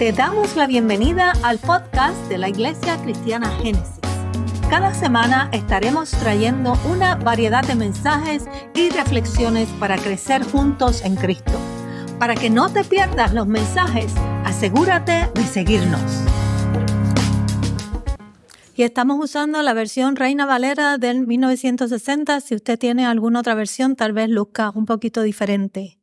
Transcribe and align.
Te 0.00 0.12
damos 0.12 0.56
la 0.56 0.66
bienvenida 0.66 1.34
al 1.42 1.58
podcast 1.58 2.16
de 2.30 2.38
la 2.38 2.48
Iglesia 2.48 2.96
Cristiana 3.02 3.50
Génesis. 3.58 4.00
Cada 4.70 4.94
semana 4.94 5.50
estaremos 5.52 6.12
trayendo 6.12 6.72
una 6.90 7.16
variedad 7.16 7.62
de 7.66 7.74
mensajes 7.74 8.44
y 8.74 8.88
reflexiones 8.88 9.68
para 9.78 9.98
crecer 9.98 10.42
juntos 10.42 11.04
en 11.04 11.16
Cristo. 11.16 11.52
Para 12.18 12.34
que 12.34 12.48
no 12.48 12.72
te 12.72 12.82
pierdas 12.82 13.34
los 13.34 13.46
mensajes, 13.46 14.10
asegúrate 14.46 15.28
de 15.34 15.42
seguirnos. 15.42 16.00
Y 18.74 18.84
estamos 18.84 19.22
usando 19.22 19.60
la 19.60 19.74
versión 19.74 20.16
Reina 20.16 20.46
Valera 20.46 20.96
del 20.96 21.26
1960. 21.26 22.40
Si 22.40 22.54
usted 22.54 22.78
tiene 22.78 23.04
alguna 23.04 23.40
otra 23.40 23.54
versión, 23.54 23.96
tal 23.96 24.14
vez 24.14 24.30
luzca 24.30 24.72
un 24.74 24.86
poquito 24.86 25.20
diferente. 25.20 26.00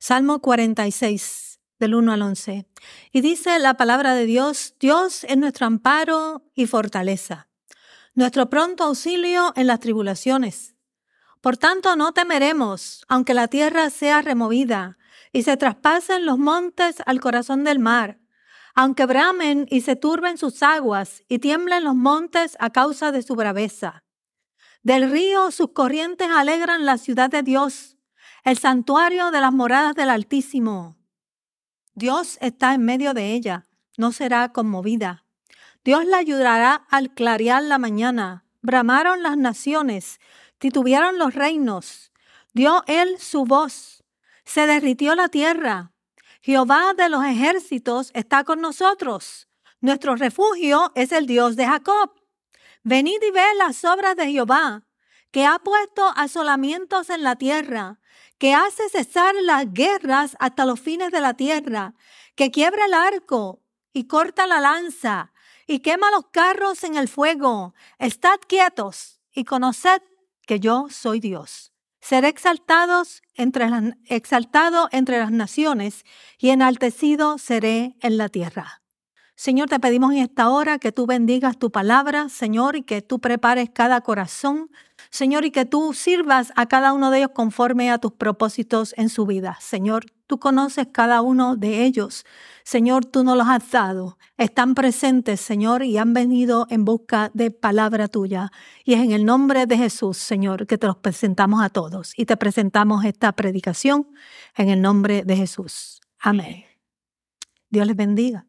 Salmo 0.00 0.40
46 0.40 1.53
del 1.84 1.94
1 1.94 2.12
al 2.12 2.22
11. 2.22 2.66
Y 3.12 3.20
dice 3.20 3.58
la 3.58 3.74
palabra 3.74 4.14
de 4.14 4.24
Dios, 4.24 4.74
Dios 4.80 5.24
es 5.24 5.36
nuestro 5.36 5.66
amparo 5.66 6.42
y 6.54 6.66
fortaleza, 6.66 7.48
nuestro 8.14 8.48
pronto 8.48 8.84
auxilio 8.84 9.52
en 9.54 9.66
las 9.66 9.80
tribulaciones. 9.80 10.74
Por 11.42 11.58
tanto, 11.58 11.94
no 11.94 12.12
temeremos, 12.12 13.04
aunque 13.06 13.34
la 13.34 13.48
tierra 13.48 13.90
sea 13.90 14.22
removida 14.22 14.96
y 15.30 15.42
se 15.42 15.58
traspasen 15.58 16.24
los 16.24 16.38
montes 16.38 17.02
al 17.04 17.20
corazón 17.20 17.64
del 17.64 17.80
mar, 17.80 18.18
aunque 18.74 19.04
bramen 19.04 19.66
y 19.68 19.82
se 19.82 19.94
turben 19.94 20.38
sus 20.38 20.62
aguas 20.62 21.22
y 21.28 21.38
tiemblen 21.38 21.84
los 21.84 21.94
montes 21.94 22.56
a 22.60 22.70
causa 22.70 23.12
de 23.12 23.20
su 23.20 23.34
braveza. 23.34 24.04
Del 24.82 25.10
río 25.10 25.50
sus 25.50 25.72
corrientes 25.72 26.28
alegran 26.30 26.86
la 26.86 26.96
ciudad 26.96 27.28
de 27.28 27.42
Dios, 27.42 27.98
el 28.42 28.56
santuario 28.56 29.30
de 29.30 29.42
las 29.42 29.52
moradas 29.52 29.94
del 29.94 30.08
Altísimo. 30.08 30.96
Dios 31.96 32.38
está 32.40 32.74
en 32.74 32.84
medio 32.84 33.14
de 33.14 33.34
ella, 33.34 33.66
no 33.96 34.10
será 34.10 34.52
conmovida. 34.52 35.24
Dios 35.84 36.04
la 36.06 36.18
ayudará 36.18 36.74
al 36.90 37.14
clarear 37.14 37.62
la 37.62 37.78
mañana. 37.78 38.44
Bramaron 38.62 39.22
las 39.22 39.36
naciones, 39.36 40.18
titubearon 40.58 41.18
los 41.18 41.34
reinos. 41.34 42.10
Dio 42.52 42.82
él 42.88 43.16
su 43.20 43.44
voz, 43.44 44.02
se 44.44 44.66
derritió 44.66 45.14
la 45.14 45.28
tierra. 45.28 45.92
Jehová 46.40 46.94
de 46.96 47.08
los 47.08 47.24
ejércitos 47.24 48.10
está 48.14 48.42
con 48.42 48.60
nosotros. 48.60 49.48
Nuestro 49.80 50.16
refugio 50.16 50.90
es 50.96 51.12
el 51.12 51.26
Dios 51.26 51.54
de 51.54 51.66
Jacob. 51.66 52.10
Venid 52.82 53.22
y 53.22 53.30
ve 53.30 53.44
las 53.56 53.84
obras 53.84 54.16
de 54.16 54.32
Jehová, 54.32 54.82
que 55.30 55.46
ha 55.46 55.58
puesto 55.60 56.08
asolamientos 56.16 57.08
en 57.10 57.22
la 57.22 57.36
tierra 57.36 58.00
que 58.44 58.52
hace 58.52 58.90
cesar 58.90 59.34
las 59.40 59.72
guerras 59.72 60.36
hasta 60.38 60.66
los 60.66 60.78
fines 60.78 61.10
de 61.10 61.22
la 61.22 61.32
tierra, 61.32 61.94
que 62.34 62.50
quiebra 62.50 62.84
el 62.84 62.92
arco 62.92 63.62
y 63.94 64.04
corta 64.04 64.46
la 64.46 64.60
lanza 64.60 65.32
y 65.66 65.78
quema 65.78 66.10
los 66.10 66.26
carros 66.26 66.84
en 66.84 66.96
el 66.96 67.08
fuego. 67.08 67.72
Estad 67.98 68.38
quietos 68.46 69.18
y 69.32 69.44
conoced 69.44 70.02
que 70.46 70.60
yo 70.60 70.88
soy 70.90 71.20
Dios. 71.20 71.72
Seré 72.02 72.28
exaltados 72.28 73.22
entre 73.32 73.66
exaltado 74.08 74.90
entre 74.92 75.20
las 75.20 75.30
naciones 75.30 76.04
y 76.38 76.50
enaltecido 76.50 77.38
seré 77.38 77.96
en 78.02 78.18
la 78.18 78.28
tierra. 78.28 78.82
Señor, 79.36 79.70
te 79.70 79.80
pedimos 79.80 80.12
en 80.12 80.18
esta 80.18 80.50
hora 80.50 80.78
que 80.78 80.92
tú 80.92 81.06
bendigas 81.06 81.58
tu 81.58 81.72
palabra, 81.72 82.28
Señor, 82.28 82.76
y 82.76 82.82
que 82.82 83.00
tú 83.00 83.20
prepares 83.20 83.70
cada 83.70 84.02
corazón, 84.02 84.70
Señor, 85.14 85.44
y 85.44 85.52
que 85.52 85.64
tú 85.64 85.92
sirvas 85.92 86.52
a 86.56 86.66
cada 86.66 86.92
uno 86.92 87.12
de 87.12 87.18
ellos 87.18 87.30
conforme 87.32 87.88
a 87.88 87.98
tus 87.98 88.10
propósitos 88.10 88.92
en 88.96 89.08
su 89.08 89.26
vida. 89.26 89.56
Señor, 89.60 90.06
tú 90.26 90.40
conoces 90.40 90.88
cada 90.90 91.22
uno 91.22 91.54
de 91.54 91.84
ellos. 91.84 92.26
Señor, 92.64 93.04
tú 93.04 93.22
nos 93.22 93.36
los 93.36 93.46
has 93.46 93.70
dado. 93.70 94.18
Están 94.38 94.74
presentes, 94.74 95.40
Señor, 95.40 95.84
y 95.84 95.98
han 95.98 96.14
venido 96.14 96.66
en 96.68 96.84
busca 96.84 97.30
de 97.32 97.52
palabra 97.52 98.08
tuya. 98.08 98.50
Y 98.84 98.94
es 98.94 99.02
en 99.02 99.12
el 99.12 99.24
nombre 99.24 99.66
de 99.66 99.76
Jesús, 99.76 100.16
Señor, 100.16 100.66
que 100.66 100.78
te 100.78 100.88
los 100.88 100.96
presentamos 100.96 101.62
a 101.62 101.68
todos. 101.68 102.12
Y 102.16 102.26
te 102.26 102.36
presentamos 102.36 103.04
esta 103.04 103.30
predicación 103.30 104.08
en 104.56 104.68
el 104.68 104.82
nombre 104.82 105.22
de 105.22 105.36
Jesús. 105.36 106.00
Amén. 106.18 106.64
Dios 107.70 107.86
les 107.86 107.94
bendiga. 107.94 108.48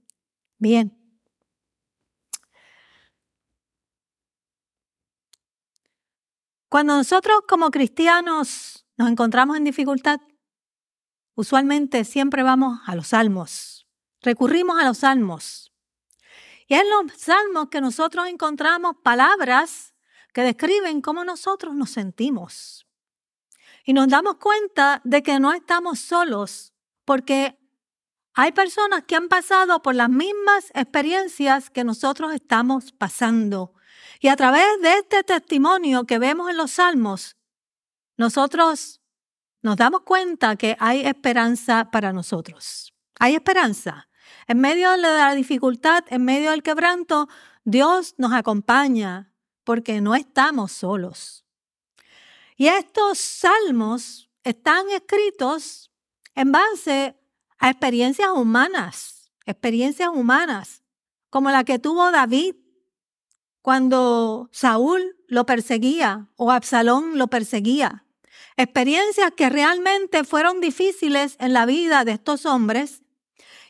Bien. 0.57 1.04
Cuando 6.75 6.97
nosotros 6.97 7.39
como 7.47 7.71
cristianos 7.71 8.85
nos 8.97 9.09
encontramos 9.09 9.55
en 9.55 9.63
dificultad, 9.63 10.19
usualmente 11.33 12.03
siempre 12.03 12.43
vamos 12.43 12.81
a 12.85 12.97
los 12.97 13.07
salmos, 13.07 13.87
recurrimos 14.21 14.77
a 14.77 14.83
los 14.83 14.97
salmos. 14.97 15.71
Y 16.67 16.73
en 16.73 16.83
los 16.89 17.13
salmos 17.17 17.69
que 17.69 17.79
nosotros 17.79 18.27
encontramos 18.27 18.97
palabras 19.01 19.93
que 20.33 20.41
describen 20.41 20.99
cómo 20.99 21.23
nosotros 21.23 21.73
nos 21.75 21.91
sentimos. 21.91 22.85
Y 23.85 23.93
nos 23.93 24.09
damos 24.09 24.35
cuenta 24.35 24.99
de 25.05 25.23
que 25.23 25.39
no 25.39 25.53
estamos 25.53 25.99
solos, 25.99 26.73
porque 27.05 27.57
hay 28.33 28.51
personas 28.51 29.05
que 29.07 29.15
han 29.15 29.29
pasado 29.29 29.81
por 29.81 29.95
las 29.95 30.09
mismas 30.09 30.71
experiencias 30.73 31.69
que 31.69 31.85
nosotros 31.85 32.33
estamos 32.33 32.91
pasando. 32.91 33.75
Y 34.19 34.27
a 34.27 34.35
través 34.35 34.65
de 34.81 34.93
este 34.93 35.23
testimonio 35.23 36.05
que 36.05 36.19
vemos 36.19 36.49
en 36.49 36.57
los 36.57 36.71
salmos, 36.71 37.37
nosotros 38.17 39.01
nos 39.61 39.77
damos 39.77 40.01
cuenta 40.01 40.55
que 40.55 40.77
hay 40.79 41.05
esperanza 41.05 41.89
para 41.91 42.13
nosotros. 42.13 42.93
Hay 43.19 43.35
esperanza. 43.35 44.07
En 44.47 44.59
medio 44.59 44.91
de 44.91 44.97
la 44.97 45.33
dificultad, 45.33 46.03
en 46.09 46.23
medio 46.23 46.51
del 46.51 46.63
quebranto, 46.63 47.27
Dios 47.63 48.13
nos 48.17 48.33
acompaña 48.33 49.31
porque 49.63 50.01
no 50.01 50.15
estamos 50.15 50.71
solos. 50.71 51.45
Y 52.55 52.67
estos 52.67 53.17
salmos 53.17 54.29
están 54.43 54.89
escritos 54.91 55.91
en 56.35 56.51
base 56.51 57.17
a 57.57 57.69
experiencias 57.71 58.29
humanas, 58.29 59.31
experiencias 59.45 60.09
humanas, 60.09 60.83
como 61.29 61.49
la 61.49 61.63
que 61.63 61.79
tuvo 61.79 62.11
David 62.11 62.55
cuando 63.65 64.47
Saúl 64.51 65.17
lo 65.27 65.47
perseguía 65.47 66.27
o 66.35 66.51
Absalón 66.51 67.17
lo 67.17 67.29
perseguía. 67.29 68.05
Experiencias 68.57 69.31
que 69.35 69.49
realmente 69.49 70.23
fueron 70.23 70.61
difíciles 70.61 71.35
en 71.39 71.51
la 71.51 71.65
vida 71.65 72.05
de 72.05 72.11
estos 72.11 72.45
hombres. 72.45 73.01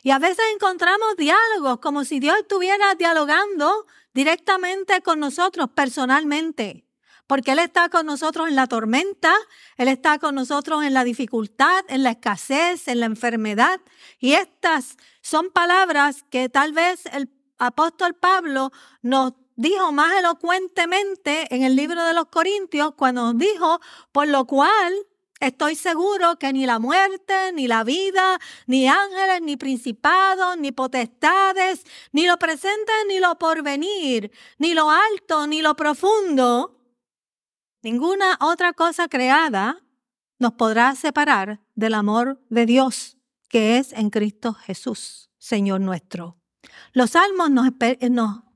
Y 0.02 0.10
a 0.10 0.18
veces 0.18 0.44
encontramos 0.52 1.16
diálogos 1.16 1.78
como 1.78 2.04
si 2.04 2.20
Dios 2.20 2.36
estuviera 2.36 2.94
dialogando 2.96 3.86
directamente 4.12 5.00
con 5.00 5.18
nosotros 5.18 5.70
personalmente 5.74 6.84
porque 7.26 7.52
Él 7.52 7.58
está 7.58 7.88
con 7.88 8.04
nosotros 8.04 8.48
en 8.48 8.54
la 8.54 8.66
tormenta, 8.66 9.34
Él 9.78 9.88
está 9.88 10.18
con 10.18 10.34
nosotros 10.34 10.84
en 10.84 10.92
la 10.92 11.04
dificultad, 11.04 11.84
en 11.88 12.02
la 12.02 12.10
escasez, 12.10 12.86
en 12.86 13.00
la 13.00 13.06
enfermedad. 13.06 13.80
Y 14.20 14.34
estas 14.34 14.98
son 15.22 15.50
palabras 15.50 16.22
que 16.30 16.50
tal 16.50 16.72
vez 16.72 17.06
el 17.06 17.30
apóstol 17.58 18.14
Pablo 18.14 18.70
nos 19.02 19.32
dijo 19.56 19.92
más 19.92 20.16
elocuentemente 20.18 21.52
en 21.54 21.62
el 21.62 21.74
libro 21.74 22.04
de 22.04 22.14
los 22.14 22.26
Corintios 22.26 22.94
cuando 22.96 23.32
dijo, 23.32 23.80
por 24.12 24.28
lo 24.28 24.46
cual 24.46 24.92
Estoy 25.38 25.74
seguro 25.74 26.38
que 26.38 26.50
ni 26.54 26.64
la 26.64 26.78
muerte, 26.78 27.52
ni 27.52 27.68
la 27.68 27.84
vida, 27.84 28.38
ni 28.66 28.88
ángeles, 28.88 29.42
ni 29.42 29.58
principados, 29.58 30.56
ni 30.56 30.72
potestades, 30.72 31.84
ni 32.12 32.26
lo 32.26 32.38
presente, 32.38 32.90
ni 33.06 33.20
lo 33.20 33.38
porvenir, 33.38 34.32
ni 34.56 34.72
lo 34.72 34.90
alto, 34.90 35.46
ni 35.46 35.60
lo 35.60 35.76
profundo, 35.76 36.76
Ninguna 37.86 38.36
otra 38.40 38.72
cosa 38.72 39.06
creada 39.06 39.80
nos 40.40 40.54
podrá 40.54 40.96
separar 40.96 41.60
del 41.76 41.94
amor 41.94 42.44
de 42.48 42.66
Dios 42.66 43.16
que 43.48 43.78
es 43.78 43.92
en 43.92 44.10
Cristo 44.10 44.54
Jesús, 44.54 45.30
Señor 45.38 45.80
nuestro. 45.80 46.36
Los 46.92 47.10
salmos 47.10 47.48
nos 47.48 47.68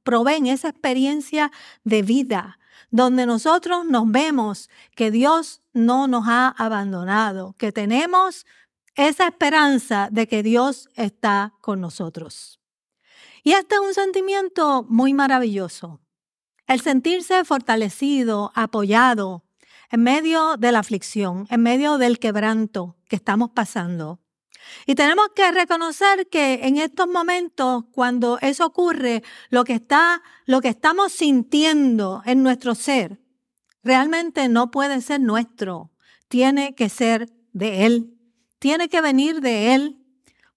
proveen 0.02 0.46
esa 0.46 0.68
experiencia 0.68 1.50
de 1.84 2.02
vida, 2.02 2.58
donde 2.90 3.26
nosotros 3.26 3.84
nos 3.84 4.10
vemos 4.10 4.68
que 4.96 5.10
Dios 5.10 5.62
no 5.72 6.08
nos 6.08 6.26
ha 6.26 6.48
abandonado, 6.48 7.54
que 7.58 7.72
tenemos 7.72 8.46
esa 8.94 9.28
esperanza 9.28 10.08
de 10.10 10.26
que 10.26 10.42
Dios 10.42 10.88
está 10.94 11.54
con 11.60 11.80
nosotros. 11.80 12.60
Y 13.42 13.52
este 13.52 13.76
es 13.76 13.80
un 13.80 13.94
sentimiento 13.94 14.84
muy 14.88 15.14
maravilloso, 15.14 16.00
el 16.66 16.80
sentirse 16.80 17.44
fortalecido, 17.44 18.52
apoyado 18.54 19.44
en 19.90 20.02
medio 20.02 20.56
de 20.56 20.72
la 20.72 20.80
aflicción, 20.80 21.46
en 21.50 21.62
medio 21.62 21.98
del 21.98 22.18
quebranto 22.18 22.96
que 23.08 23.16
estamos 23.16 23.50
pasando. 23.50 24.20
Y 24.86 24.94
tenemos 24.94 25.28
que 25.34 25.50
reconocer 25.52 26.28
que 26.28 26.60
en 26.62 26.76
estos 26.78 27.08
momentos, 27.08 27.84
cuando 27.92 28.38
eso 28.40 28.66
ocurre, 28.66 29.22
lo 29.50 29.64
que 29.64 29.74
está, 29.74 30.22
lo 30.46 30.60
que 30.60 30.68
estamos 30.68 31.12
sintiendo 31.12 32.22
en 32.24 32.42
nuestro 32.42 32.74
ser, 32.74 33.20
realmente 33.82 34.48
no 34.48 34.70
puede 34.70 35.00
ser 35.00 35.20
nuestro. 35.20 35.90
Tiene 36.28 36.74
que 36.74 36.88
ser 36.88 37.28
de 37.52 37.86
Él. 37.86 38.14
Tiene 38.58 38.88
que 38.88 39.00
venir 39.00 39.40
de 39.40 39.74
Él. 39.74 39.96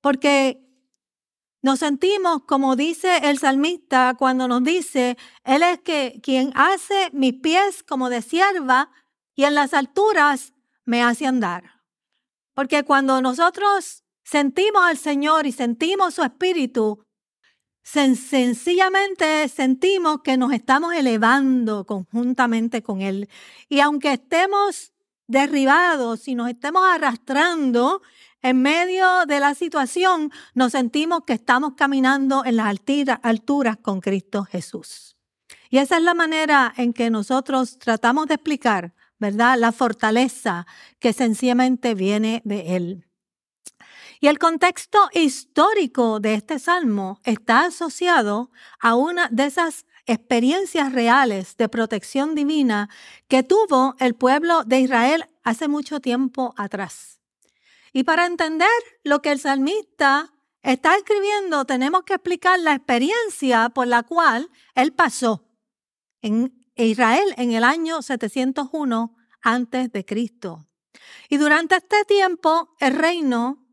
Porque 0.01 0.59
Nos 1.63 1.79
sentimos, 1.79 2.43
como 2.45 2.75
dice 2.75 3.29
el 3.29 3.39
salmista, 3.39 4.15
cuando 4.19 4.49
nos 4.49 4.65
dice, 4.65 5.17
Él 5.45 5.63
es 5.63 5.79
que 5.79 6.19
quien 6.21 6.51
hace 6.55 7.09
mis 7.13 7.35
pies 7.35 7.83
como 7.83 8.09
de 8.09 8.21
sierva 8.21 8.91
y 9.33 9.45
en 9.45 9.55
las 9.55 9.73
alturas 9.73 10.53
me 10.83 11.01
hace 11.01 11.25
andar. 11.25 11.82
Porque 12.53 12.83
cuando 12.83 13.21
nosotros 13.21 14.03
sentimos 14.23 14.83
al 14.83 14.97
Señor 14.97 15.45
y 15.45 15.51
sentimos 15.51 16.15
su 16.15 16.23
espíritu, 16.23 17.03
sencillamente 17.83 19.47
sentimos 19.49 20.21
que 20.23 20.37
nos 20.37 20.53
estamos 20.53 20.93
elevando 20.93 21.85
conjuntamente 21.85 22.81
con 22.81 23.01
Él. 23.01 23.29
Y 23.69 23.79
aunque 23.79 24.13
estemos 24.13 24.93
derribados 25.27 26.27
y 26.27 26.35
nos 26.35 26.49
estemos 26.49 26.83
arrastrando, 26.85 28.01
en 28.41 28.61
medio 28.61 29.25
de 29.25 29.39
la 29.39 29.55
situación 29.55 30.31
nos 30.53 30.73
sentimos 30.73 31.23
que 31.25 31.33
estamos 31.33 31.73
caminando 31.75 32.43
en 32.45 32.57
las 32.57 32.75
alturas 33.23 33.77
con 33.77 34.01
Cristo 34.01 34.43
Jesús. 34.43 35.17
Y 35.69 35.77
esa 35.77 35.97
es 35.97 36.03
la 36.03 36.13
manera 36.13 36.73
en 36.77 36.93
que 36.93 37.09
nosotros 37.09 37.79
tratamos 37.79 38.27
de 38.27 38.35
explicar, 38.35 38.93
¿verdad? 39.23 39.57
La 39.57 39.71
fortaleza 39.71 40.67
que 40.99 41.13
sencillamente 41.13 41.95
viene 41.95 42.41
de 42.43 42.75
Él. 42.75 43.07
Y 44.19 44.27
el 44.27 44.37
contexto 44.37 44.99
histórico 45.13 46.19
de 46.19 46.33
este 46.33 46.59
salmo 46.59 47.21
está 47.23 47.67
asociado 47.67 48.51
a 48.81 48.95
una 48.95 49.29
de 49.29 49.45
esas 49.45 49.85
experiencias 50.05 50.91
reales 50.91 51.55
de 51.55 51.69
protección 51.69 52.35
divina 52.35 52.89
que 53.29 53.43
tuvo 53.43 53.95
el 53.99 54.13
pueblo 54.13 54.65
de 54.65 54.81
Israel 54.81 55.25
hace 55.45 55.69
mucho 55.69 56.01
tiempo 56.01 56.53
atrás. 56.57 57.21
Y 57.93 58.03
para 58.03 58.25
entender 58.25 58.67
lo 59.05 59.21
que 59.21 59.31
el 59.31 59.39
salmista 59.39 60.33
está 60.63 60.97
escribiendo, 60.97 61.63
tenemos 61.63 62.03
que 62.03 62.15
explicar 62.15 62.59
la 62.59 62.73
experiencia 62.73 63.69
por 63.69 63.87
la 63.87 64.03
cual 64.03 64.49
él 64.75 64.91
pasó 64.91 65.45
en 66.21 66.62
Israel 66.75 67.33
en 67.37 67.51
el 67.51 67.63
año 67.63 68.01
701 68.01 69.15
antes 69.41 69.91
de 69.91 70.05
Cristo. 70.05 70.67
Y 71.29 71.37
durante 71.37 71.75
este 71.75 72.05
tiempo 72.05 72.75
el 72.79 72.95
reino 72.95 73.65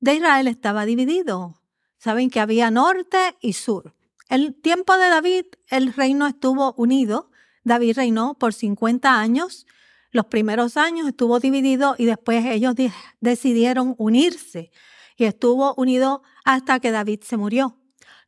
de 0.00 0.14
Israel 0.14 0.48
estaba 0.48 0.84
dividido. 0.84 1.60
Saben 1.98 2.30
que 2.30 2.40
había 2.40 2.70
norte 2.70 3.36
y 3.40 3.52
sur. 3.54 3.94
El 4.28 4.54
tiempo 4.54 4.96
de 4.96 5.08
David, 5.08 5.46
el 5.68 5.92
reino 5.92 6.26
estuvo 6.26 6.74
unido. 6.74 7.30
David 7.64 7.96
reinó 7.96 8.34
por 8.34 8.52
50 8.52 9.18
años 9.18 9.66
los 10.10 10.26
primeros 10.26 10.76
años 10.76 11.06
estuvo 11.06 11.38
dividido 11.38 11.94
y 11.98 12.06
después 12.06 12.44
ellos 12.46 12.74
decidieron 13.20 13.94
unirse 13.98 14.70
y 15.16 15.24
estuvo 15.24 15.74
unido 15.74 16.22
hasta 16.44 16.80
que 16.80 16.90
David 16.90 17.20
se 17.22 17.36
murió. 17.36 17.78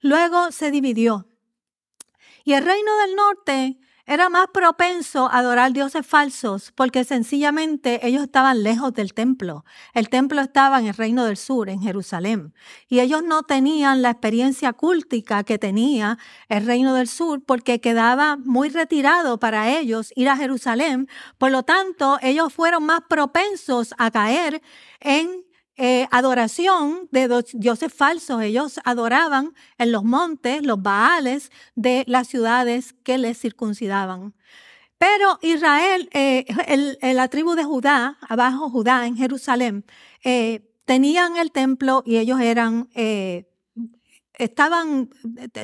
Luego 0.00 0.52
se 0.52 0.70
dividió. 0.70 1.26
Y 2.44 2.52
el 2.52 2.64
reino 2.64 2.96
del 2.98 3.16
norte 3.16 3.78
era 4.10 4.28
más 4.28 4.48
propenso 4.52 5.28
a 5.30 5.38
adorar 5.38 5.72
dioses 5.72 6.04
falsos 6.04 6.72
porque 6.74 7.04
sencillamente 7.04 8.04
ellos 8.04 8.24
estaban 8.24 8.64
lejos 8.64 8.92
del 8.92 9.14
templo. 9.14 9.64
El 9.94 10.08
templo 10.08 10.40
estaba 10.40 10.80
en 10.80 10.88
el 10.88 10.94
reino 10.94 11.24
del 11.24 11.36
sur, 11.36 11.68
en 11.68 11.80
Jerusalén, 11.80 12.52
y 12.88 12.98
ellos 12.98 13.22
no 13.22 13.44
tenían 13.44 14.02
la 14.02 14.10
experiencia 14.10 14.72
cúltica 14.72 15.44
que 15.44 15.58
tenía 15.58 16.18
el 16.48 16.66
reino 16.66 16.92
del 16.94 17.06
sur 17.06 17.44
porque 17.46 17.80
quedaba 17.80 18.36
muy 18.36 18.68
retirado 18.68 19.38
para 19.38 19.78
ellos 19.78 20.12
ir 20.16 20.28
a 20.28 20.36
Jerusalén. 20.36 21.08
Por 21.38 21.52
lo 21.52 21.62
tanto, 21.62 22.18
ellos 22.20 22.52
fueron 22.52 22.82
más 22.82 23.02
propensos 23.08 23.94
a 23.96 24.10
caer 24.10 24.60
en 24.98 25.44
eh, 25.82 26.06
adoración 26.10 27.08
de 27.10 27.42
dioses 27.54 27.90
falsos. 27.90 28.42
Ellos 28.42 28.78
adoraban 28.84 29.54
en 29.78 29.92
los 29.92 30.04
montes, 30.04 30.62
los 30.62 30.82
baales 30.82 31.50
de 31.74 32.04
las 32.06 32.28
ciudades 32.28 32.94
que 33.02 33.16
les 33.16 33.38
circuncidaban. 33.38 34.34
Pero 34.98 35.38
Israel, 35.40 36.10
eh, 36.12 36.44
la 37.00 37.28
tribu 37.28 37.54
de 37.54 37.64
Judá, 37.64 38.18
abajo 38.28 38.68
Judá, 38.68 39.06
en 39.06 39.16
Jerusalén, 39.16 39.86
eh, 40.22 40.70
tenían 40.84 41.38
el 41.38 41.50
templo 41.50 42.02
y 42.04 42.18
ellos 42.18 42.40
eran, 42.42 42.90
estaban, 44.34 45.08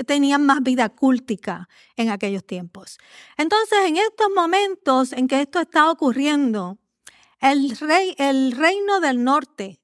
tenían 0.06 0.46
más 0.46 0.62
vida 0.62 0.88
cúltica 0.88 1.68
en 1.94 2.08
aquellos 2.08 2.46
tiempos. 2.46 2.96
Entonces, 3.36 3.80
en 3.84 3.98
estos 3.98 4.28
momentos 4.34 5.12
en 5.12 5.28
que 5.28 5.42
esto 5.42 5.60
está 5.60 5.90
ocurriendo, 5.90 6.78
el, 7.38 7.76
rey, 7.76 8.14
el 8.16 8.52
reino 8.52 9.00
del 9.00 9.22
norte 9.22 9.78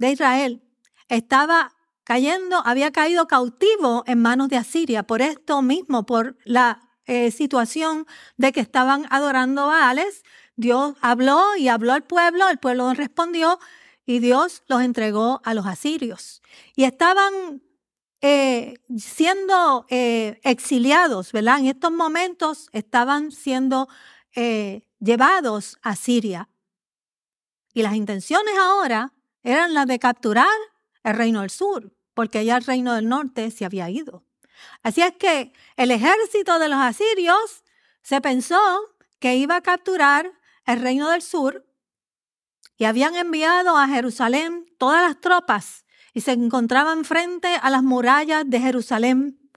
de 0.00 0.10
Israel 0.10 0.62
estaba 1.08 1.76
cayendo, 2.04 2.62
había 2.64 2.90
caído 2.90 3.28
cautivo 3.28 4.02
en 4.06 4.20
manos 4.20 4.48
de 4.48 4.56
Asiria, 4.56 5.02
por 5.04 5.20
esto 5.20 5.60
mismo, 5.60 6.06
por 6.06 6.38
la 6.44 6.88
eh, 7.06 7.30
situación 7.30 8.06
de 8.36 8.52
que 8.52 8.60
estaban 8.60 9.06
adorando 9.10 9.66
Baales. 9.66 10.24
Dios 10.56 10.94
habló 11.02 11.54
y 11.56 11.68
habló 11.68 11.92
al 11.92 12.04
pueblo, 12.04 12.48
el 12.48 12.58
pueblo 12.58 12.92
respondió 12.94 13.58
y 14.06 14.20
Dios 14.20 14.62
los 14.68 14.80
entregó 14.80 15.42
a 15.44 15.52
los 15.52 15.66
asirios. 15.66 16.40
Y 16.74 16.84
estaban 16.84 17.62
eh, 18.22 18.74
siendo 18.96 19.84
eh, 19.90 20.40
exiliados, 20.44 21.32
¿verdad? 21.32 21.58
En 21.58 21.66
estos 21.66 21.92
momentos 21.92 22.68
estaban 22.72 23.32
siendo 23.32 23.88
llevados 25.00 25.76
a 25.82 25.96
Siria. 25.96 26.48
Y 27.74 27.82
las 27.82 27.94
intenciones 27.94 28.54
ahora 28.58 29.12
eran 29.42 29.74
las 29.74 29.86
de 29.86 29.98
capturar 29.98 30.48
el 31.02 31.16
reino 31.16 31.40
del 31.40 31.50
sur, 31.50 31.92
porque 32.14 32.44
ya 32.44 32.56
el 32.56 32.64
reino 32.64 32.94
del 32.94 33.08
norte 33.08 33.50
se 33.50 33.64
había 33.64 33.88
ido. 33.90 34.24
Así 34.82 35.02
es 35.02 35.12
que 35.16 35.52
el 35.76 35.90
ejército 35.90 36.58
de 36.58 36.68
los 36.68 36.78
asirios 36.78 37.64
se 38.02 38.20
pensó 38.20 38.60
que 39.18 39.36
iba 39.36 39.56
a 39.56 39.62
capturar 39.62 40.30
el 40.66 40.80
reino 40.80 41.08
del 41.10 41.22
sur 41.22 41.66
y 42.76 42.84
habían 42.84 43.14
enviado 43.14 43.76
a 43.76 43.88
Jerusalén 43.88 44.66
todas 44.78 45.06
las 45.06 45.20
tropas 45.20 45.84
y 46.14 46.22
se 46.22 46.32
encontraban 46.32 47.04
frente 47.04 47.56
a 47.56 47.70
las 47.70 47.82
murallas 47.82 48.44
de 48.46 48.60
Jerusalén, 48.60 49.50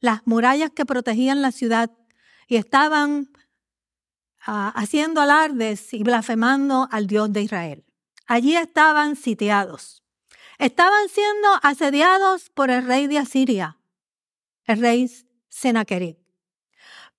las 0.00 0.26
murallas 0.26 0.70
que 0.70 0.86
protegían 0.86 1.42
la 1.42 1.52
ciudad 1.52 1.90
y 2.46 2.56
estaban 2.56 3.30
ah, 4.46 4.72
haciendo 4.74 5.20
alardes 5.20 5.92
y 5.92 6.02
blasfemando 6.02 6.88
al 6.90 7.06
Dios 7.06 7.32
de 7.32 7.42
Israel. 7.42 7.84
Allí 8.32 8.56
estaban 8.56 9.14
sitiados. 9.14 10.02
Estaban 10.56 11.10
siendo 11.10 11.48
asediados 11.62 12.48
por 12.48 12.70
el 12.70 12.86
rey 12.86 13.06
de 13.06 13.18
Asiria, 13.18 13.78
el 14.64 14.80
rey 14.80 15.10
Sennacherib. 15.50 16.16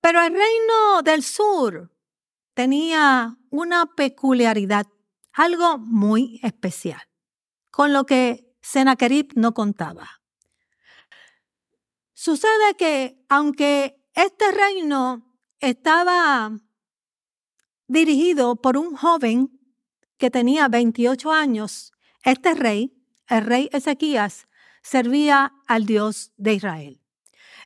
Pero 0.02 0.24
el 0.24 0.34
reino 0.34 1.04
del 1.04 1.22
sur 1.22 1.96
tenía 2.56 3.38
una 3.52 3.94
peculiaridad, 3.94 4.88
algo 5.34 5.78
muy 5.78 6.40
especial, 6.42 7.04
con 7.70 7.94
lo 7.94 8.08
que 8.08 8.52
Sennacherib 8.62 9.34
no 9.36 9.54
contaba. 9.54 10.24
Sucede 12.16 12.76
que 12.76 13.24
aunque 13.30 14.04
este 14.16 14.52
reino 14.52 15.38
estaba 15.60 16.60
dirigido 17.86 18.56
por 18.56 18.78
un 18.78 18.96
joven 18.96 19.53
que 20.18 20.30
tenía 20.30 20.68
28 20.68 21.32
años, 21.32 21.94
este 22.24 22.54
rey, 22.54 22.94
el 23.28 23.46
rey 23.46 23.70
Ezequías, 23.72 24.48
servía 24.82 25.54
al 25.68 25.86
Dios 25.86 26.32
de 26.38 26.54
Israel. 26.54 27.04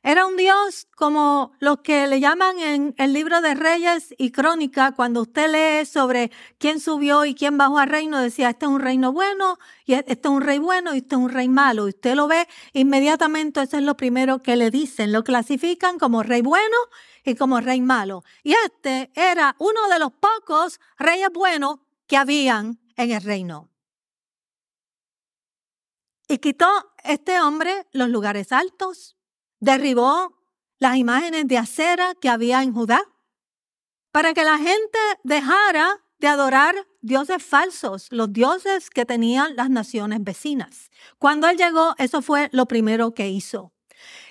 Era 0.02 0.26
un 0.26 0.36
Dios 0.36 0.86
como 0.94 1.52
los 1.58 1.80
que 1.80 2.06
le 2.06 2.20
llaman 2.20 2.58
en 2.60 2.94
el 2.98 3.12
libro 3.12 3.40
de 3.40 3.54
Reyes 3.54 4.14
y 4.16 4.30
Crónica, 4.30 4.92
cuando 4.92 5.22
usted 5.22 5.50
lee 5.50 5.86
sobre 5.86 6.30
quién 6.58 6.78
subió 6.78 7.24
y 7.24 7.34
quién 7.34 7.58
bajó 7.58 7.78
al 7.78 7.88
reino, 7.88 8.20
decía, 8.20 8.50
este 8.50 8.66
es 8.66 8.70
un 8.70 8.80
reino 8.80 9.12
bueno, 9.12 9.58
y 9.84 9.94
este 9.94 10.12
es 10.12 10.26
un 10.26 10.40
rey 10.40 10.58
bueno 10.58 10.94
y 10.94 10.98
este 10.98 11.16
es 11.16 11.20
un 11.20 11.30
rey 11.30 11.48
malo. 11.48 11.86
Y 11.88 11.90
usted 11.90 12.14
lo 12.14 12.28
ve 12.28 12.46
inmediatamente, 12.72 13.62
eso 13.62 13.76
es 13.76 13.82
lo 13.82 13.96
primero 13.96 14.40
que 14.40 14.56
le 14.56 14.70
dicen, 14.70 15.12
lo 15.12 15.24
clasifican 15.24 15.98
como 15.98 16.22
rey 16.22 16.42
bueno 16.42 16.76
y 17.24 17.34
como 17.34 17.60
rey 17.60 17.80
malo. 17.80 18.22
Y 18.44 18.54
este 18.66 19.10
era 19.14 19.56
uno 19.58 19.88
de 19.90 19.98
los 19.98 20.12
pocos 20.12 20.80
reyes 20.96 21.30
buenos 21.32 21.80
que 22.08 22.16
habían 22.16 22.80
en 22.96 23.12
el 23.12 23.22
reino. 23.22 23.70
Y 26.26 26.38
quitó 26.38 26.68
este 27.04 27.40
hombre 27.40 27.86
los 27.92 28.08
lugares 28.08 28.50
altos, 28.52 29.16
derribó 29.60 30.36
las 30.78 30.96
imágenes 30.96 31.46
de 31.46 31.58
acera 31.58 32.14
que 32.20 32.28
había 32.28 32.62
en 32.62 32.72
Judá, 32.72 33.00
para 34.10 34.34
que 34.34 34.42
la 34.42 34.58
gente 34.58 34.98
dejara 35.22 36.00
de 36.18 36.28
adorar 36.28 36.74
dioses 37.00 37.42
falsos, 37.42 38.08
los 38.10 38.32
dioses 38.32 38.90
que 38.90 39.04
tenían 39.04 39.54
las 39.54 39.70
naciones 39.70 40.22
vecinas. 40.22 40.90
Cuando 41.18 41.48
él 41.48 41.56
llegó, 41.56 41.94
eso 41.98 42.22
fue 42.22 42.48
lo 42.52 42.66
primero 42.66 43.14
que 43.14 43.28
hizo. 43.28 43.72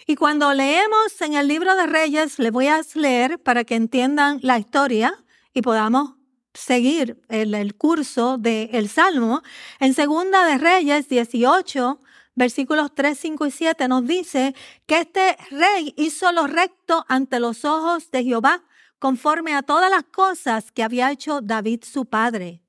Y 0.06 0.16
cuando 0.16 0.54
leemos 0.54 1.22
en 1.22 1.34
el 1.34 1.48
libro 1.48 1.76
de 1.76 1.86
Reyes, 1.86 2.40
le 2.40 2.52
voy 2.52 2.68
a 2.68 2.82
leer 2.96 3.40
para 3.42 3.64
que 3.64 3.76
entiendan 3.76 4.40
la 4.42 4.58
historia 4.58 5.24
y 5.54 5.62
podamos 5.62 6.17
seguir 6.58 7.22
el, 7.30 7.76
curso 7.76 8.38
del 8.38 8.90
Salmo, 8.90 9.42
en 9.80 9.94
Segunda 9.94 10.46
de 10.46 10.58
Reyes 10.58 11.08
18, 11.08 12.00
versículos 12.36 12.94
3, 12.96 13.18
5 13.18 13.46
y 13.46 13.52
7 13.52 13.88
nos 13.88 14.06
dice 14.06 14.56
que 14.86 15.00
este 15.00 15.38
rey 15.52 15.94
hizo 15.98 16.32
lo 16.32 16.48
recto 16.48 17.06
ante 17.08 17.40
los 17.40 17.64
ojos 17.64 18.10
de 18.12 18.24
Jehová, 18.24 18.64
conforme 19.00 19.54
a 19.54 19.62
todas 19.62 19.92
las 19.92 20.04
cosas 20.04 20.72
que 20.72 20.84
había 20.84 21.12
hecho 21.12 21.42
David 21.42 21.84
su 21.84 22.06
padre. 22.06 22.64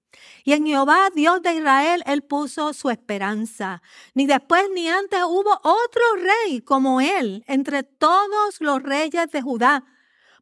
Y 0.44 0.52
en 0.52 0.66
Jehová, 0.66 1.08
Dios 1.14 1.40
de 1.42 1.54
Israel, 1.54 2.02
él 2.06 2.22
puso 2.22 2.74
su 2.74 2.90
esperanza. 2.90 3.82
Ni 4.14 4.26
después 4.26 4.64
ni 4.74 4.88
antes 4.88 5.20
hubo 5.24 5.52
otro 5.62 6.02
rey 6.16 6.60
como 6.60 7.00
él 7.00 7.44
entre 7.46 7.82
todos 7.82 8.60
los 8.60 8.82
reyes 8.82 9.30
de 9.30 9.40
Judá, 9.40 9.84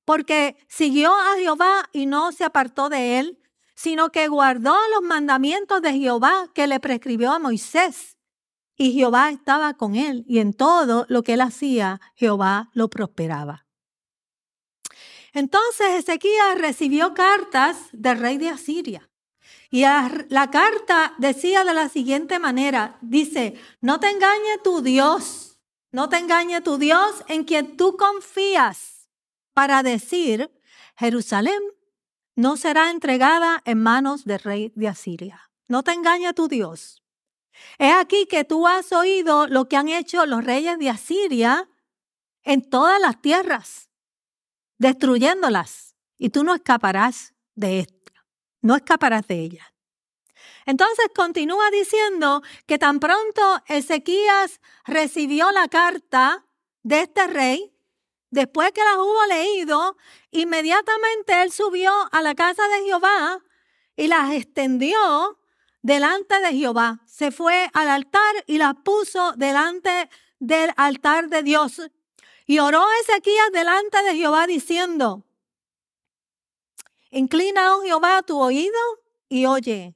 porque 0.07 0.57
siguió 0.69 1.13
a 1.13 1.37
Jehová 1.37 1.91
y 1.93 2.07
no 2.07 2.33
se 2.33 2.45
apartó 2.45 2.89
de 2.89 3.19
él, 3.19 3.39
sino 3.75 4.11
que 4.11 4.29
guardó 4.29 4.75
los 4.95 5.03
mandamientos 5.03 5.83
de 5.83 5.93
Jehová 5.93 6.49
que 6.55 6.67
le 6.67 6.81
prescribió 6.81 7.33
a 7.33 7.39
Moisés. 7.39 8.17
Y 8.77 8.93
Jehová 8.93 9.31
estaba 9.31 9.75
con 9.75 9.97
él, 9.97 10.25
y 10.29 10.39
en 10.39 10.55
todo 10.55 11.07
lo 11.09 11.23
que 11.23 11.35
él 11.35 11.41
hacía, 11.41 12.01
Jehová 12.15 12.71
lo 12.73 12.89
prosperaba. 12.89 13.67
Entonces 15.33 15.89
Ezequías 15.99 16.57
recibió 16.57 17.13
cartas 17.13 17.77
del 17.93 18.19
rey 18.19 18.39
de 18.39 18.51
Asiria. 18.51 19.11
Y 19.71 19.83
la 19.83 20.51
carta 20.53 21.15
decía 21.19 21.65
de 21.65 21.75
la 21.75 21.89
siguiente 21.89 22.39
manera, 22.39 22.97
dice, 23.01 23.61
no 23.81 23.99
te 23.99 24.09
engañe 24.09 24.59
tu 24.63 24.83
Dios, 24.83 25.59
no 25.91 26.09
te 26.09 26.19
engañe 26.19 26.61
tu 26.61 26.79
Dios 26.79 27.25
en 27.27 27.43
quien 27.43 27.77
tú 27.77 27.97
confías 27.97 28.96
para 29.57 29.83
decir, 29.83 30.53
Jerusalén 30.99 31.59
no 32.35 32.59
será 32.59 32.91
entregada 32.91 33.63
en 33.65 33.83
manos 33.83 34.27
del 34.27 34.41
rey 34.41 34.73
de 34.77 34.89
Asiria. 34.89 35.51
No 35.67 35.83
te 35.83 35.93
engañe 35.93 36.31
tu 36.35 36.47
Dios. 36.47 37.03
Es 37.79 37.95
aquí 37.95 38.27
que 38.27 38.45
tú 38.45 38.67
has 38.67 38.93
oído 38.93 39.47
lo 39.47 39.67
que 39.67 39.77
han 39.77 39.89
hecho 39.89 40.27
los 40.27 40.45
reyes 40.45 40.79
de 40.79 40.91
Asiria 40.91 41.71
en 42.45 42.69
todas 42.69 43.01
las 43.01 43.23
tierras, 43.23 43.89
destruyéndolas, 44.77 45.97
y 46.19 46.29
tú 46.29 46.45
no 46.45 46.55
escaparás 46.55 47.35
de 47.55 47.81
esto 47.81 47.97
no 48.67 48.75
escaparás 48.75 49.27
de 49.29 49.41
ella. 49.41 49.73
Entonces 50.67 51.07
continúa 51.15 51.71
diciendo 51.71 52.43
que 52.67 52.79
tan 52.79 52.99
pronto 52.99 53.63
Ezequías 53.69 54.61
recibió 54.85 55.53
la 55.53 55.69
carta 55.69 56.45
de 56.83 57.03
este 57.03 57.29
rey, 57.29 57.76
después 58.37 58.71
que 58.73 58.85
la 58.85 59.03
hubo 59.03 59.27
leído, 59.27 59.97
inmediatamente 60.31 61.43
él 61.43 61.51
subió 61.51 61.91
a 62.13 62.21
la 62.21 62.35
casa 62.35 62.69
de 62.69 62.85
Jehová 62.85 63.43
y 63.97 64.09
las 64.09 64.31
extendió 64.33 65.41
delante 65.81 66.39
de 66.41 66.53
Jehová. 66.53 67.01
Se 67.07 67.31
fue 67.31 67.71
al 67.73 67.89
altar 67.89 68.45
y 68.47 68.59
las 68.59 68.75
puso 68.85 69.33
delante 69.33 70.11
del 70.39 70.71
altar 70.77 71.31
de 71.31 71.43
Dios. 71.43 71.81
Y 72.45 72.59
oró 72.59 72.85
Ezequías 73.01 73.53
delante 73.53 74.03
de 74.03 74.15
Jehová 74.15 74.47
diciendo, 74.47 75.25
Inclina, 77.11 77.75
oh 77.75 77.83
Jehová, 77.83 78.23
tu 78.23 78.39
oído 78.39 78.79
y 79.31 79.47
oye. 79.47 79.95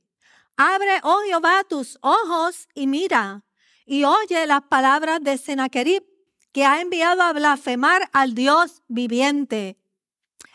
Abre, 0.56 1.00
oh 1.02 1.20
Jehová, 1.26 1.62
tus 1.64 1.98
ojos 2.00 2.68
y 2.72 2.86
mira. 2.86 3.44
Y 3.84 4.04
oye 4.04 4.46
las 4.46 4.62
palabras 4.62 5.20
de 5.22 5.36
Sennacherib, 5.36 6.09
que 6.52 6.64
ha 6.64 6.80
enviado 6.80 7.22
a 7.22 7.32
blasfemar 7.32 8.08
al 8.12 8.34
Dios 8.34 8.82
viviente. 8.88 9.78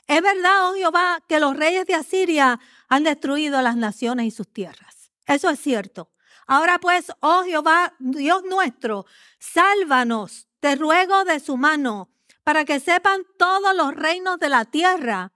Es 0.08 0.22
verdad, 0.22 0.70
oh 0.70 0.76
Jehová, 0.76 1.24
que 1.28 1.40
los 1.40 1.56
reyes 1.56 1.86
de 1.86 1.96
Asiria 1.96 2.60
han 2.88 3.04
destruido 3.04 3.62
las 3.62 3.76
naciones 3.76 4.28
y 4.28 4.32
sus 4.32 4.52
tierras. 4.52 5.12
Eso 5.26 5.50
es 5.50 5.60
cierto. 5.60 6.12
Ahora 6.48 6.80
pues, 6.80 7.12
oh 7.22 7.44
Jehová, 7.44 7.94
Dios 8.00 8.44
nuestro, 8.44 9.06
sálvanos, 9.40 10.48
te 10.60 10.76
ruego 10.76 11.26
de 11.26 11.40
su 11.40 11.58
mano, 11.58 12.10
para 12.44 12.66
que 12.66 12.80
sepan 12.80 13.22
todos 13.40 13.76
los 13.76 13.96
reinos 13.96 14.40
de 14.40 14.50
la 14.50 14.66
tierra 14.66 15.32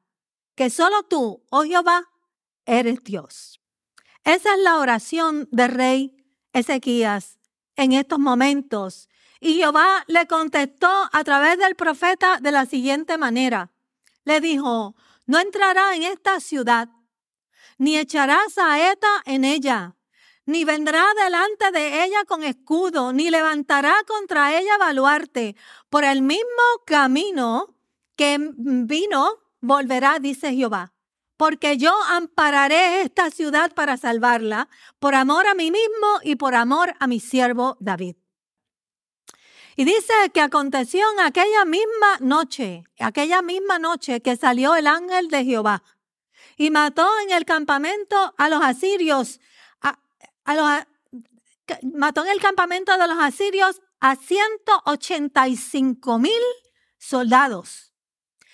que 0.55 0.69
solo 0.69 1.03
tú, 1.03 1.43
oh 1.49 1.63
Jehová, 1.63 2.09
eres 2.65 3.03
Dios. 3.03 3.59
Esa 4.23 4.53
es 4.53 4.59
la 4.59 4.77
oración 4.77 5.47
del 5.51 5.71
rey 5.71 6.25
Ezequías 6.53 7.39
en 7.75 7.93
estos 7.93 8.19
momentos. 8.19 9.08
Y 9.39 9.55
Jehová 9.55 10.03
le 10.07 10.27
contestó 10.27 10.89
a 11.11 11.23
través 11.23 11.57
del 11.57 11.75
profeta 11.75 12.39
de 12.41 12.51
la 12.51 12.65
siguiente 12.65 13.17
manera. 13.17 13.71
Le 14.25 14.41
dijo, 14.41 14.95
no 15.25 15.39
entrará 15.39 15.95
en 15.95 16.03
esta 16.03 16.39
ciudad, 16.39 16.89
ni 17.77 17.97
echará 17.97 18.39
saeta 18.53 19.07
en 19.25 19.45
ella, 19.45 19.95
ni 20.45 20.65
vendrá 20.65 21.05
delante 21.23 21.71
de 21.71 22.03
ella 22.03 22.25
con 22.25 22.43
escudo, 22.43 23.13
ni 23.13 23.29
levantará 23.29 23.93
contra 24.07 24.59
ella 24.59 24.77
baluarte. 24.77 25.55
Por 25.89 26.03
el 26.03 26.21
mismo 26.21 26.63
camino 26.85 27.75
que 28.15 28.37
vino 28.57 29.37
volverá, 29.61 30.19
dice 30.19 30.53
Jehová, 30.53 30.93
porque 31.37 31.77
yo 31.77 31.93
ampararé 32.09 33.01
esta 33.01 33.29
ciudad 33.29 33.73
para 33.73 33.95
salvarla, 33.95 34.67
por 34.99 35.15
amor 35.15 35.47
a 35.47 35.53
mí 35.53 35.71
mismo 35.71 36.07
y 36.23 36.35
por 36.35 36.55
amor 36.55 36.93
a 36.99 37.07
mi 37.07 37.19
siervo 37.19 37.77
David. 37.79 38.15
Y 39.79 39.85
dice 39.85 40.13
que 40.33 40.41
aconteció 40.41 41.09
en 41.13 41.21
aquella 41.21 41.63
misma 41.63 42.17
noche, 42.19 42.83
aquella 42.99 43.41
misma 43.41 43.79
noche 43.79 44.21
que 44.21 44.35
salió 44.35 44.75
el 44.75 44.87
ángel 44.87 45.29
de 45.29 45.45
Jehová 45.45 45.83
y 46.57 46.69
mató 46.69 47.07
en 47.23 47.31
el 47.31 47.45
campamento 47.45 48.35
a 48.37 48.49
los 48.49 48.61
asirios, 48.61 49.39
a, 49.79 49.97
los, 50.53 50.69
mató 51.93 52.25
en 52.25 52.31
el 52.31 52.41
campamento 52.41 52.97
de 52.97 53.07
los 53.07 53.17
asirios 53.19 53.81
a 54.01 54.17
185 54.17 56.19
mil 56.19 56.41
soldados. 56.97 57.93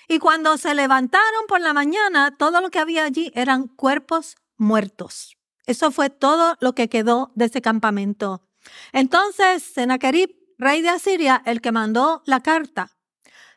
Y 0.07 0.19
cuando 0.19 0.59
se 0.59 0.75
levantaron 0.75 1.47
por 1.47 1.59
la 1.59 1.73
mañana, 1.73 2.37
todo 2.37 2.61
lo 2.61 2.69
que 2.69 2.77
había 2.77 3.03
allí 3.03 3.31
eran 3.33 3.67
cuerpos 3.67 4.35
muertos. 4.57 5.39
Eso 5.65 5.89
fue 5.89 6.11
todo 6.11 6.55
lo 6.59 6.75
que 6.75 6.87
quedó 6.87 7.31
de 7.33 7.45
ese 7.45 7.63
campamento. 7.63 8.47
Entonces, 8.93 9.63
Sennacherib, 9.63 10.44
rey 10.57 10.81
de 10.81 10.89
Asiria, 10.89 11.41
el 11.45 11.61
que 11.61 11.71
mandó 11.71 12.23
la 12.25 12.41
carta, 12.41 12.91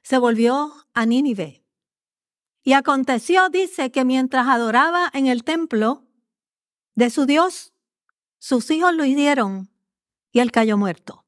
se 0.02 0.18
volvió 0.18 0.74
a 0.94 1.06
Nínive. 1.06 1.64
Y 2.62 2.72
aconteció, 2.72 3.48
dice, 3.48 3.90
que 3.90 4.04
mientras 4.04 4.46
adoraba 4.48 5.10
en 5.12 5.26
el 5.26 5.44
templo 5.44 6.04
de 6.94 7.10
su 7.10 7.26
Dios, 7.26 7.72
sus 8.38 8.70
hijos 8.70 8.94
lo 8.94 9.04
hirieron 9.04 9.70
y 10.32 10.40
él 10.40 10.52
cayó 10.52 10.76
muerto. 10.76 11.24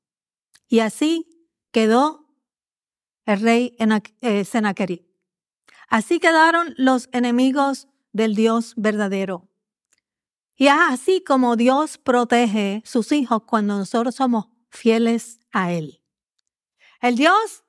Y 0.69 0.81
así 0.81 1.29
quedó 1.73 2.27
el 3.25 3.41
rey 3.41 3.77
eh, 4.21 4.45
Sennacherib. 4.45 5.05
Así 5.89 6.21
quedaron 6.21 6.75
los 6.77 7.09
enemigos 7.13 7.89
del 8.13 8.35
Dios 8.35 8.75
verdadero. 8.77 9.49
Y 10.57 10.67
es 10.67 10.75
así 10.89 11.23
como 11.23 11.57
Dios 11.57 11.99
protege 11.99 12.83
sus 12.85 13.13
hijos 13.13 13.43
cuando 13.47 13.79
nosotros 13.79 14.15
somos 14.15 14.49
fieles 14.71 15.41
a 15.53 15.73
Él. 15.73 16.03
El 17.01 17.17
Dios 17.17 17.65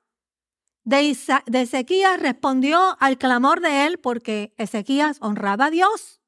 de, 0.84 1.16
Ezequías 1.52 2.20
respondió 2.20 2.96
al 3.00 3.18
clamor 3.18 3.60
de 3.60 3.86
él 3.86 3.98
porque 3.98 4.52
Ezequías 4.58 5.18
honraba 5.20 5.66
a 5.66 5.70
Dios, 5.70 6.20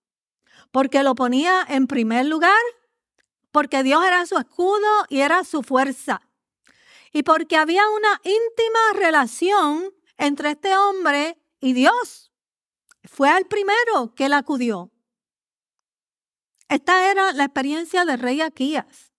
porque 0.71 1.03
lo 1.03 1.15
ponía 1.15 1.65
en 1.69 1.87
primer 1.87 2.27
lugar, 2.27 2.63
porque 3.51 3.83
Dios 3.83 4.05
era 4.05 4.27
su 4.27 4.39
escudo 4.39 5.07
y 5.09 5.21
era 5.21 5.45
su 5.45 5.63
fuerza, 5.63 6.23
y 7.13 7.23
porque 7.23 7.57
había 7.57 7.83
una 7.91 8.21
íntima 8.25 8.81
relación 8.95 9.93
entre 10.17 10.53
este 10.53 10.77
hombre 10.77 11.39
y 11.61 11.73
Dios 11.73 12.33
fue 13.05 13.29
al 13.29 13.47
primero 13.47 14.15
que 14.15 14.27
él 14.27 14.33
acudió. 14.33 14.91
Esta 16.69 17.11
era 17.11 17.33
la 17.33 17.45
experiencia 17.45 18.05
del 18.05 18.19
rey 18.19 18.41
Aquías, 18.41 19.13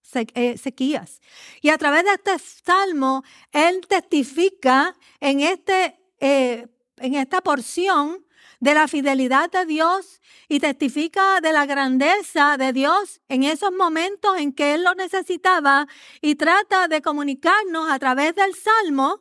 Sequías. 0.58 1.22
Y 1.62 1.70
a 1.70 1.78
través 1.78 2.04
de 2.04 2.14
este 2.14 2.40
salmo, 2.40 3.24
él 3.52 3.82
testifica 3.88 4.96
en, 5.20 5.42
este, 5.42 6.00
eh, 6.20 6.68
en 6.98 7.16
esta 7.16 7.42
porción 7.42 8.26
de 8.60 8.74
la 8.74 8.88
fidelidad 8.88 9.52
de 9.52 9.66
Dios 9.66 10.22
y 10.48 10.60
testifica 10.60 11.42
de 11.42 11.54
la 11.54 11.66
grandeza 11.66 12.58
de 12.58 12.74
Dios 12.74 13.22
en 13.30 13.44
esos 13.44 13.72
momentos 13.72 14.38
en 14.38 14.54
que 14.54 14.74
Él 14.74 14.84
lo 14.84 14.96
necesitaba 14.96 15.88
y 16.22 16.36
trata 16.36 16.88
de 16.88 17.02
comunicarnos 17.02 17.92
a 17.92 18.00
través 18.00 18.36
del 18.36 18.56
Salmo 18.56 19.20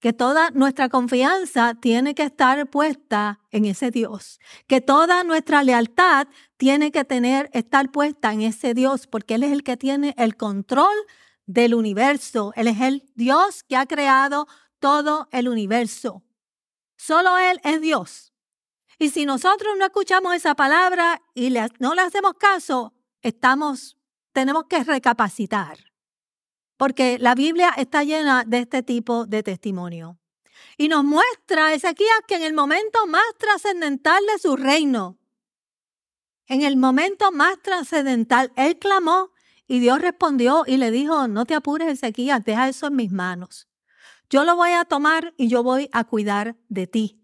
que 0.00 0.12
toda 0.12 0.50
nuestra 0.50 0.88
confianza 0.88 1.74
tiene 1.74 2.14
que 2.14 2.24
estar 2.24 2.68
puesta 2.68 3.40
en 3.50 3.66
ese 3.66 3.90
Dios, 3.90 4.40
que 4.66 4.80
toda 4.80 5.24
nuestra 5.24 5.62
lealtad 5.62 6.26
tiene 6.56 6.90
que 6.90 7.04
tener 7.04 7.50
estar 7.52 7.90
puesta 7.92 8.32
en 8.32 8.42
ese 8.42 8.74
Dios, 8.74 9.06
porque 9.06 9.34
él 9.34 9.42
es 9.42 9.52
el 9.52 9.62
que 9.62 9.76
tiene 9.76 10.14
el 10.18 10.36
control 10.36 10.94
del 11.46 11.74
universo, 11.74 12.52
él 12.56 12.68
es 12.68 12.80
el 12.80 13.10
Dios 13.14 13.62
que 13.62 13.76
ha 13.76 13.86
creado 13.86 14.46
todo 14.78 15.28
el 15.32 15.48
universo. 15.48 16.22
Solo 16.96 17.38
él 17.38 17.60
es 17.64 17.80
Dios. 17.80 18.32
Y 18.98 19.10
si 19.10 19.24
nosotros 19.24 19.74
no 19.78 19.84
escuchamos 19.84 20.34
esa 20.34 20.54
palabra 20.54 21.22
y 21.34 21.54
no 21.78 21.94
le 21.94 22.02
hacemos 22.02 22.34
caso, 22.34 22.94
estamos 23.22 23.96
tenemos 24.32 24.64
que 24.64 24.82
recapacitar. 24.84 25.89
Porque 26.80 27.18
la 27.18 27.34
Biblia 27.34 27.74
está 27.76 28.04
llena 28.04 28.44
de 28.46 28.60
este 28.60 28.82
tipo 28.82 29.26
de 29.26 29.42
testimonio. 29.42 30.18
Y 30.78 30.88
nos 30.88 31.04
muestra 31.04 31.74
Ezequías 31.74 32.22
que 32.26 32.36
en 32.36 32.42
el 32.42 32.54
momento 32.54 33.06
más 33.06 33.26
trascendental 33.36 34.24
de 34.24 34.38
su 34.38 34.56
reino, 34.56 35.18
en 36.46 36.62
el 36.62 36.78
momento 36.78 37.32
más 37.32 37.60
trascendental, 37.60 38.50
él 38.56 38.78
clamó 38.78 39.28
y 39.66 39.80
Dios 39.80 40.00
respondió 40.00 40.64
y 40.66 40.78
le 40.78 40.90
dijo, 40.90 41.28
no 41.28 41.44
te 41.44 41.54
apures 41.54 41.86
Ezequías, 41.86 42.42
deja 42.46 42.66
eso 42.70 42.86
en 42.86 42.96
mis 42.96 43.12
manos. 43.12 43.68
Yo 44.30 44.44
lo 44.44 44.56
voy 44.56 44.70
a 44.70 44.86
tomar 44.86 45.34
y 45.36 45.48
yo 45.48 45.62
voy 45.62 45.90
a 45.92 46.04
cuidar 46.04 46.56
de 46.70 46.86
ti. 46.86 47.19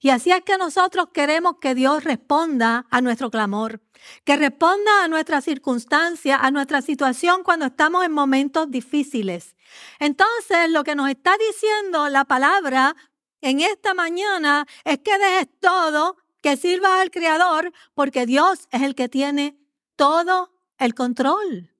Y 0.00 0.10
así 0.10 0.30
es 0.30 0.42
que 0.42 0.58
nosotros 0.58 1.08
queremos 1.12 1.56
que 1.60 1.74
Dios 1.74 2.04
responda 2.04 2.86
a 2.90 3.00
nuestro 3.00 3.30
clamor, 3.30 3.80
que 4.24 4.36
responda 4.36 5.04
a 5.04 5.08
nuestra 5.08 5.40
circunstancia, 5.40 6.36
a 6.36 6.50
nuestra 6.50 6.82
situación 6.82 7.42
cuando 7.42 7.66
estamos 7.66 8.04
en 8.04 8.12
momentos 8.12 8.70
difíciles. 8.70 9.56
Entonces, 9.98 10.70
lo 10.70 10.84
que 10.84 10.94
nos 10.94 11.08
está 11.08 11.36
diciendo 11.38 12.08
la 12.08 12.24
palabra 12.24 12.94
en 13.40 13.60
esta 13.60 13.94
mañana 13.94 14.66
es 14.84 14.98
que 14.98 15.18
dejes 15.18 15.48
todo, 15.60 16.16
que 16.42 16.56
sirvas 16.56 17.00
al 17.00 17.10
Creador, 17.10 17.72
porque 17.94 18.26
Dios 18.26 18.68
es 18.70 18.82
el 18.82 18.94
que 18.94 19.08
tiene 19.08 19.58
todo 19.96 20.52
el 20.78 20.94
control. 20.94 21.72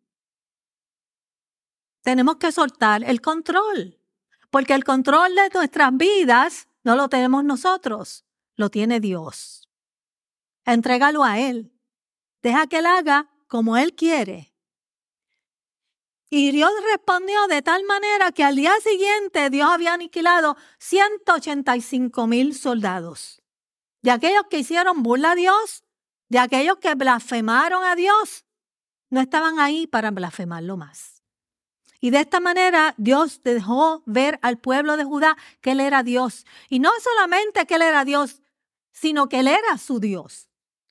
Tenemos 2.02 2.36
que 2.36 2.52
soltar 2.52 3.02
el 3.02 3.20
control, 3.20 3.98
porque 4.50 4.74
el 4.74 4.84
control 4.84 5.34
de 5.34 5.50
nuestras 5.52 5.96
vidas 5.96 6.65
no 6.86 6.94
lo 6.94 7.08
tenemos 7.08 7.42
nosotros, 7.42 8.24
lo 8.54 8.70
tiene 8.70 9.00
Dios. 9.00 9.68
Entrégalo 10.64 11.24
a 11.24 11.40
Él. 11.40 11.72
Deja 12.42 12.68
que 12.68 12.78
Él 12.78 12.86
haga 12.86 13.28
como 13.48 13.76
Él 13.76 13.96
quiere. 13.96 14.54
Y 16.30 16.52
Dios 16.52 16.70
respondió 16.92 17.48
de 17.48 17.60
tal 17.60 17.82
manera 17.86 18.30
que 18.30 18.44
al 18.44 18.54
día 18.54 18.72
siguiente 18.84 19.50
Dios 19.50 19.68
había 19.68 19.94
aniquilado 19.94 20.56
185 20.78 22.28
mil 22.28 22.54
soldados. 22.54 23.42
De 24.02 24.12
aquellos 24.12 24.44
que 24.48 24.60
hicieron 24.60 25.02
burla 25.02 25.32
a 25.32 25.34
Dios, 25.34 25.82
de 26.28 26.38
aquellos 26.38 26.78
que 26.78 26.94
blasfemaron 26.94 27.82
a 27.82 27.96
Dios, 27.96 28.44
no 29.10 29.20
estaban 29.20 29.58
ahí 29.58 29.88
para 29.88 30.12
blasfemarlo 30.12 30.76
más. 30.76 31.15
Y 32.06 32.10
de 32.10 32.20
esta 32.20 32.38
manera 32.38 32.94
Dios 32.98 33.40
dejó 33.42 34.04
ver 34.06 34.38
al 34.40 34.58
pueblo 34.58 34.96
de 34.96 35.02
Judá 35.02 35.36
que 35.60 35.72
Él 35.72 35.80
era 35.80 36.04
Dios. 36.04 36.46
Y 36.68 36.78
no 36.78 36.90
solamente 37.02 37.66
que 37.66 37.74
Él 37.74 37.82
era 37.82 38.04
Dios, 38.04 38.42
sino 38.92 39.28
que 39.28 39.40
Él 39.40 39.48
era 39.48 39.76
su 39.76 39.98
Dios. 39.98 40.48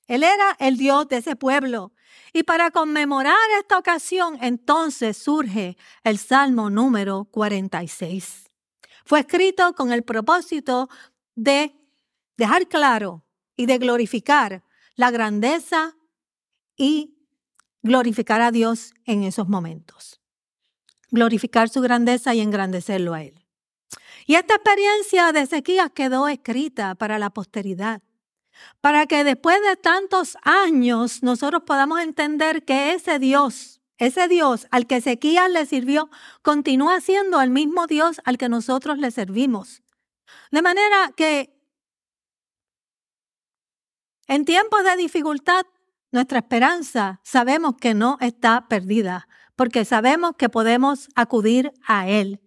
Él 0.08 0.24
era 0.24 0.54
el 0.58 0.76
Dios 0.76 1.08
de 1.08 1.16
ese 1.16 1.34
pueblo. 1.34 1.94
Y 2.34 2.42
para 2.42 2.70
conmemorar 2.70 3.34
esta 3.58 3.78
ocasión, 3.78 4.36
entonces 4.42 5.16
surge 5.16 5.78
el 6.04 6.18
Salmo 6.18 6.68
número 6.68 7.24
46. 7.30 8.50
Fue 9.06 9.20
escrito 9.20 9.72
con 9.72 9.92
el 9.92 10.02
propósito 10.02 10.90
de 11.34 11.74
dejar 12.36 12.68
claro 12.68 13.24
y 13.56 13.64
de 13.64 13.78
glorificar 13.78 14.64
la 14.96 15.10
grandeza 15.10 15.96
y 16.76 17.16
glorificar 17.80 18.42
a 18.42 18.50
Dios 18.50 18.92
en 19.06 19.22
esos 19.22 19.48
momentos 19.48 20.20
glorificar 21.10 21.68
su 21.68 21.80
grandeza 21.80 22.34
y 22.34 22.40
engrandecerlo 22.40 23.14
a 23.14 23.22
Él. 23.22 23.46
Y 24.26 24.34
esta 24.34 24.54
experiencia 24.54 25.32
de 25.32 25.42
Ezequías 25.42 25.90
quedó 25.94 26.26
escrita 26.28 26.94
para 26.96 27.18
la 27.18 27.30
posteridad, 27.30 28.02
para 28.80 29.06
que 29.06 29.22
después 29.22 29.58
de 29.68 29.76
tantos 29.76 30.36
años 30.42 31.22
nosotros 31.22 31.62
podamos 31.64 32.00
entender 32.00 32.64
que 32.64 32.92
ese 32.92 33.18
Dios, 33.18 33.80
ese 33.98 34.26
Dios 34.26 34.66
al 34.70 34.86
que 34.86 34.96
Ezequías 34.96 35.50
le 35.50 35.64
sirvió, 35.66 36.10
continúa 36.42 37.00
siendo 37.00 37.40
el 37.40 37.50
mismo 37.50 37.86
Dios 37.86 38.20
al 38.24 38.36
que 38.36 38.48
nosotros 38.48 38.98
le 38.98 39.10
servimos. 39.10 39.82
De 40.50 40.62
manera 40.62 41.12
que 41.16 41.56
en 44.26 44.44
tiempos 44.44 44.82
de 44.82 44.96
dificultad, 44.96 45.66
nuestra 46.10 46.38
esperanza 46.38 47.20
sabemos 47.22 47.76
que 47.80 47.94
no 47.94 48.18
está 48.20 48.66
perdida, 48.68 49.28
porque 49.56 49.84
sabemos 49.84 50.32
que 50.36 50.48
podemos 50.48 51.08
acudir 51.14 51.72
a 51.86 52.08
Él. 52.08 52.40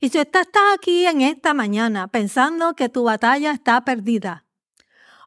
Y 0.00 0.10
si 0.10 0.18
estás 0.18 0.46
aquí 0.74 1.06
en 1.06 1.22
esta 1.22 1.54
mañana 1.54 2.08
pensando 2.08 2.74
que 2.74 2.88
tu 2.88 3.04
batalla 3.04 3.52
está 3.52 3.84
perdida 3.84 4.44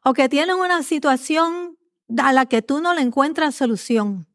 o 0.04 0.12
que 0.12 0.28
tienes 0.28 0.54
una 0.54 0.82
situación 0.82 1.76
a 2.18 2.32
la 2.32 2.46
que 2.46 2.62
tú 2.62 2.80
no 2.80 2.94
le 2.94 3.00
encuentras 3.00 3.54
solución, 3.54 4.28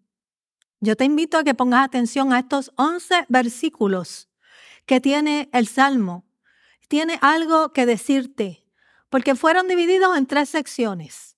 yo 0.81 0.95
te 0.95 1.05
invito 1.05 1.37
a 1.37 1.43
que 1.43 1.53
pongas 1.53 1.85
atención 1.85 2.33
a 2.33 2.39
estos 2.39 2.71
11 2.75 3.25
versículos 3.29 4.29
que 4.85 4.99
tiene 4.99 5.49
el 5.53 5.67
Salmo. 5.67 6.25
Tiene 6.87 7.17
algo 7.21 7.73
que 7.73 7.85
decirte, 7.85 8.67
porque 9.09 9.35
fueron 9.35 9.67
divididos 9.67 10.15
en 10.17 10.27
tres 10.27 10.49
secciones. 10.49 11.37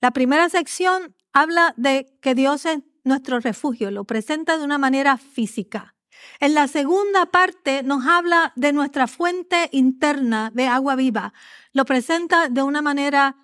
La 0.00 0.12
primera 0.12 0.48
sección 0.48 1.16
habla 1.32 1.74
de 1.76 2.16
que 2.20 2.34
Dios 2.34 2.66
es 2.66 2.80
nuestro 3.04 3.40
refugio, 3.40 3.90
lo 3.90 4.04
presenta 4.04 4.58
de 4.58 4.64
una 4.64 4.78
manera 4.78 5.16
física. 5.16 5.94
En 6.40 6.54
la 6.54 6.68
segunda 6.68 7.26
parte 7.26 7.82
nos 7.82 8.06
habla 8.06 8.52
de 8.56 8.72
nuestra 8.72 9.06
fuente 9.06 9.68
interna 9.72 10.50
de 10.54 10.66
agua 10.66 10.96
viva, 10.96 11.32
lo 11.72 11.84
presenta 11.84 12.48
de 12.48 12.62
una 12.62 12.82
manera 12.82 13.36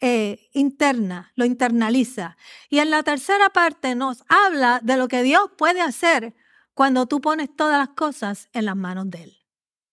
eh, 0.00 0.48
interna, 0.52 1.32
lo 1.36 1.44
internaliza. 1.44 2.36
Y 2.68 2.78
en 2.78 2.90
la 2.90 3.02
tercera 3.02 3.50
parte 3.50 3.94
nos 3.94 4.24
habla 4.28 4.80
de 4.82 4.96
lo 4.96 5.08
que 5.08 5.22
Dios 5.22 5.50
puede 5.56 5.80
hacer 5.80 6.34
cuando 6.74 7.06
tú 7.06 7.20
pones 7.20 7.54
todas 7.54 7.78
las 7.78 7.90
cosas 7.90 8.48
en 8.52 8.64
las 8.64 8.76
manos 8.76 9.10
de 9.10 9.24
Él. 9.24 9.36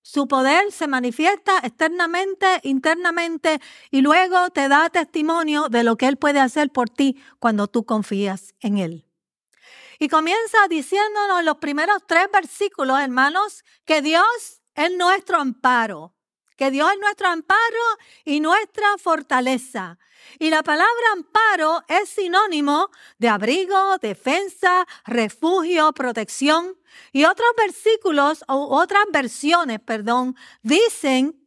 Su 0.01 0.27
poder 0.27 0.71
se 0.71 0.87
manifiesta 0.87 1.59
externamente, 1.61 2.47
internamente 2.63 3.61
y 3.91 4.01
luego 4.01 4.49
te 4.49 4.67
da 4.67 4.89
testimonio 4.89 5.69
de 5.69 5.83
lo 5.83 5.97
que 5.97 6.07
Él 6.07 6.17
puede 6.17 6.39
hacer 6.39 6.71
por 6.71 6.89
ti 6.89 7.21
cuando 7.37 7.67
tú 7.67 7.85
confías 7.85 8.55
en 8.61 8.79
Él. 8.79 9.08
Y 9.99 10.07
comienza 10.07 10.57
diciéndonos 10.69 11.43
los 11.43 11.57
primeros 11.57 12.01
tres 12.07 12.27
versículos, 12.31 13.01
hermanos, 13.01 13.65
que 13.83 14.01
Dios 14.01 14.61
es 14.73 14.91
nuestro 14.95 15.39
amparo, 15.39 16.15
que 16.55 16.71
Dios 16.71 16.89
es 16.93 16.99
nuestro 16.99 17.27
amparo 17.27 17.59
y 18.23 18.39
nuestra 18.39 18.97
fortaleza. 18.97 19.99
Y 20.39 20.49
la 20.49 20.63
palabra 20.63 20.87
amparo 21.11 21.83
es 21.89 22.07
sinónimo 22.07 22.89
de 23.17 23.27
abrigo, 23.27 23.97
defensa, 23.97 24.87
refugio, 25.05 25.91
protección. 25.91 26.77
Y 27.11 27.25
otros 27.25 27.49
versículos 27.57 28.45
o 28.47 28.77
otras 28.79 29.03
versiones, 29.11 29.81
perdón, 29.81 30.37
dicen 30.61 31.43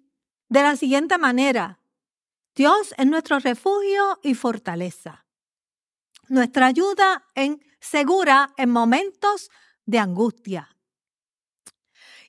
de 0.50 0.62
la 0.62 0.76
siguiente 0.76 1.16
manera, 1.16 1.80
Dios 2.54 2.94
es 2.98 3.06
nuestro 3.06 3.38
refugio 3.38 4.20
y 4.22 4.34
fortaleza, 4.34 5.24
nuestra 6.28 6.66
ayuda 6.66 7.24
en 7.34 7.62
segura 7.82 8.54
en 8.56 8.70
momentos 8.70 9.50
de 9.84 9.98
angustia. 9.98 10.74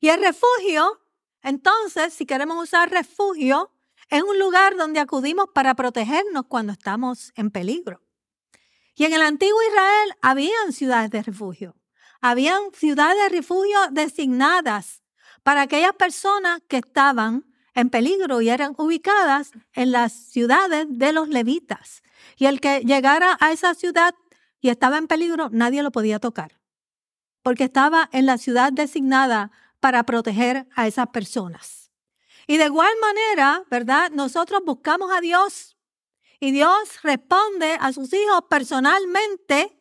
Y 0.01 0.09
el 0.09 0.19
refugio, 0.19 0.99
entonces, 1.41 2.13
si 2.13 2.25
queremos 2.25 2.61
usar 2.61 2.89
refugio, 2.89 3.71
es 4.09 4.21
un 4.21 4.37
lugar 4.39 4.75
donde 4.75 4.99
acudimos 4.99 5.45
para 5.53 5.75
protegernos 5.75 6.45
cuando 6.47 6.73
estamos 6.73 7.31
en 7.35 7.51
peligro. 7.51 8.01
Y 8.95 9.05
en 9.05 9.13
el 9.13 9.21
antiguo 9.21 9.61
Israel 9.69 10.13
habían 10.21 10.73
ciudades 10.73 11.09
de 11.11 11.23
refugio. 11.23 11.75
Habían 12.19 12.71
ciudades 12.73 13.17
de 13.23 13.29
refugio 13.29 13.77
designadas 13.91 15.03
para 15.43 15.61
aquellas 15.61 15.93
personas 15.93 16.61
que 16.67 16.77
estaban 16.77 17.45
en 17.75 17.89
peligro 17.89 18.41
y 18.41 18.49
eran 18.49 18.73
ubicadas 18.77 19.51
en 19.73 19.91
las 19.91 20.13
ciudades 20.13 20.85
de 20.89 21.11
los 21.11 21.29
levitas. 21.29 22.03
Y 22.37 22.45
el 22.45 22.59
que 22.61 22.81
llegara 22.81 23.37
a 23.39 23.51
esa 23.51 23.73
ciudad 23.73 24.13
y 24.63 24.69
estaba 24.69 24.97
en 24.97 25.07
peligro, 25.07 25.49
nadie 25.51 25.83
lo 25.83 25.91
podía 25.91 26.19
tocar, 26.19 26.57
porque 27.43 27.65
estaba 27.65 28.09
en 28.13 28.25
la 28.25 28.37
ciudad 28.37 28.71
designada 28.71 29.51
para 29.81 30.03
proteger 30.03 30.67
a 30.73 30.87
esas 30.87 31.07
personas. 31.07 31.91
Y 32.47 32.55
de 32.55 32.65
igual 32.65 32.93
manera, 33.01 33.65
¿verdad? 33.69 34.09
Nosotros 34.11 34.61
buscamos 34.65 35.11
a 35.11 35.19
Dios 35.19 35.75
y 36.39 36.51
Dios 36.51 37.01
responde 37.03 37.77
a 37.79 37.91
sus 37.91 38.13
hijos 38.13 38.45
personalmente 38.49 39.77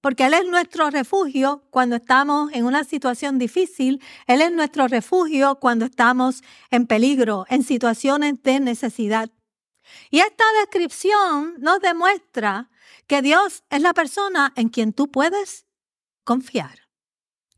porque 0.00 0.26
Él 0.26 0.34
es 0.34 0.46
nuestro 0.46 0.90
refugio 0.90 1.62
cuando 1.70 1.96
estamos 1.96 2.52
en 2.52 2.64
una 2.64 2.82
situación 2.82 3.38
difícil, 3.38 4.02
Él 4.26 4.40
es 4.40 4.50
nuestro 4.50 4.88
refugio 4.88 5.56
cuando 5.60 5.84
estamos 5.84 6.42
en 6.72 6.88
peligro, 6.88 7.46
en 7.48 7.62
situaciones 7.62 8.42
de 8.42 8.58
necesidad. 8.58 9.30
Y 10.10 10.18
esta 10.18 10.44
descripción 10.60 11.54
nos 11.58 11.80
demuestra 11.80 12.70
que 13.06 13.22
Dios 13.22 13.64
es 13.70 13.80
la 13.80 13.94
persona 13.94 14.52
en 14.56 14.68
quien 14.68 14.92
tú 14.92 15.10
puedes 15.10 15.66
confiar. 16.24 16.88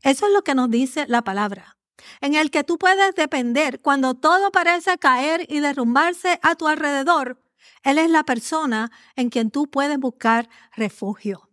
Eso 0.01 0.27
es 0.27 0.33
lo 0.33 0.43
que 0.43 0.55
nos 0.55 0.69
dice 0.69 1.05
la 1.07 1.23
palabra, 1.23 1.77
en 2.21 2.35
el 2.35 2.51
que 2.51 2.63
tú 2.63 2.77
puedes 2.77 3.15
depender 3.15 3.81
cuando 3.81 4.13
todo 4.13 4.51
parece 4.51 4.97
caer 4.97 5.45
y 5.49 5.59
derrumbarse 5.59 6.39
a 6.41 6.55
tu 6.55 6.67
alrededor. 6.67 7.41
Él 7.83 7.97
es 7.97 8.09
la 8.09 8.23
persona 8.23 8.91
en 9.15 9.29
quien 9.29 9.51
tú 9.51 9.67
puedes 9.67 9.97
buscar 9.97 10.49
refugio. 10.75 11.49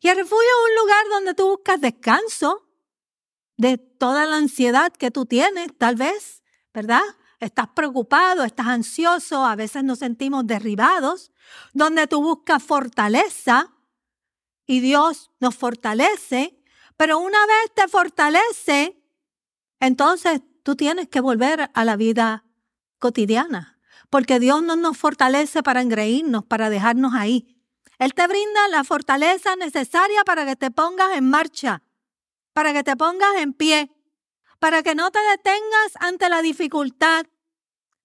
Y 0.00 0.08
el 0.08 0.16
refugio 0.16 0.38
es 0.48 0.70
un 0.70 0.82
lugar 0.82 1.04
donde 1.10 1.34
tú 1.34 1.48
buscas 1.48 1.80
descanso, 1.80 2.68
de 3.56 3.78
toda 3.78 4.26
la 4.26 4.36
ansiedad 4.36 4.92
que 4.92 5.10
tú 5.10 5.26
tienes, 5.26 5.68
tal 5.78 5.96
vez, 5.96 6.42
¿verdad? 6.72 7.02
Estás 7.42 7.66
preocupado, 7.74 8.44
estás 8.44 8.68
ansioso, 8.68 9.44
a 9.44 9.56
veces 9.56 9.82
nos 9.82 9.98
sentimos 9.98 10.46
derribados, 10.46 11.32
donde 11.72 12.06
tú 12.06 12.22
buscas 12.22 12.62
fortaleza 12.62 13.72
y 14.64 14.78
Dios 14.78 15.32
nos 15.40 15.56
fortalece, 15.56 16.56
pero 16.96 17.18
una 17.18 17.44
vez 17.44 17.74
te 17.74 17.88
fortalece, 17.88 19.02
entonces 19.80 20.40
tú 20.62 20.76
tienes 20.76 21.08
que 21.08 21.20
volver 21.20 21.68
a 21.74 21.84
la 21.84 21.96
vida 21.96 22.44
cotidiana, 23.00 23.80
porque 24.08 24.38
Dios 24.38 24.62
no 24.62 24.76
nos 24.76 24.96
fortalece 24.96 25.64
para 25.64 25.82
engreírnos, 25.82 26.44
para 26.44 26.70
dejarnos 26.70 27.12
ahí. 27.12 27.60
Él 27.98 28.14
te 28.14 28.24
brinda 28.28 28.68
la 28.68 28.84
fortaleza 28.84 29.56
necesaria 29.56 30.22
para 30.22 30.46
que 30.46 30.54
te 30.54 30.70
pongas 30.70 31.16
en 31.16 31.28
marcha, 31.28 31.82
para 32.52 32.72
que 32.72 32.84
te 32.84 32.94
pongas 32.94 33.34
en 33.38 33.52
pie, 33.52 33.90
para 34.60 34.84
que 34.84 34.94
no 34.94 35.10
te 35.10 35.18
detengas 35.18 35.96
ante 35.98 36.28
la 36.28 36.40
dificultad, 36.40 37.26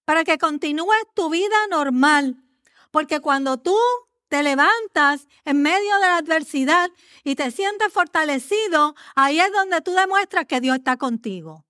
para 0.08 0.24
que 0.24 0.38
continúes 0.38 1.02
tu 1.12 1.28
vida 1.28 1.66
normal. 1.70 2.42
Porque 2.90 3.20
cuando 3.20 3.58
tú 3.58 3.76
te 4.28 4.42
levantas 4.42 5.28
en 5.44 5.60
medio 5.60 5.94
de 5.96 6.06
la 6.06 6.16
adversidad 6.16 6.90
y 7.24 7.34
te 7.34 7.50
sientes 7.50 7.92
fortalecido, 7.92 8.94
ahí 9.14 9.38
es 9.38 9.52
donde 9.52 9.82
tú 9.82 9.92
demuestras 9.92 10.46
que 10.46 10.62
Dios 10.62 10.78
está 10.78 10.96
contigo. 10.96 11.66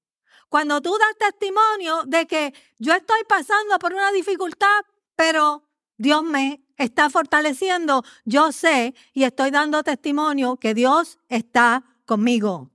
Cuando 0.49 0.81
tú 0.81 0.97
das 0.97 1.33
testimonio 1.33 2.05
de 2.07 2.29
que 2.29 2.55
yo 2.79 2.95
estoy 2.95 3.25
pasando 3.29 3.77
por 3.81 3.93
una 3.93 4.13
dificultad, 4.13 4.85
pero 5.17 5.65
Dios 5.97 6.23
me 6.23 6.63
está 6.77 7.11
fortaleciendo, 7.11 8.05
yo 8.25 8.53
sé 8.53 8.95
y 9.15 9.25
estoy 9.25 9.51
dando 9.51 9.83
testimonio 9.83 10.59
que 10.59 10.75
Dios 10.75 11.19
está 11.29 11.83
conmigo. 12.07 12.71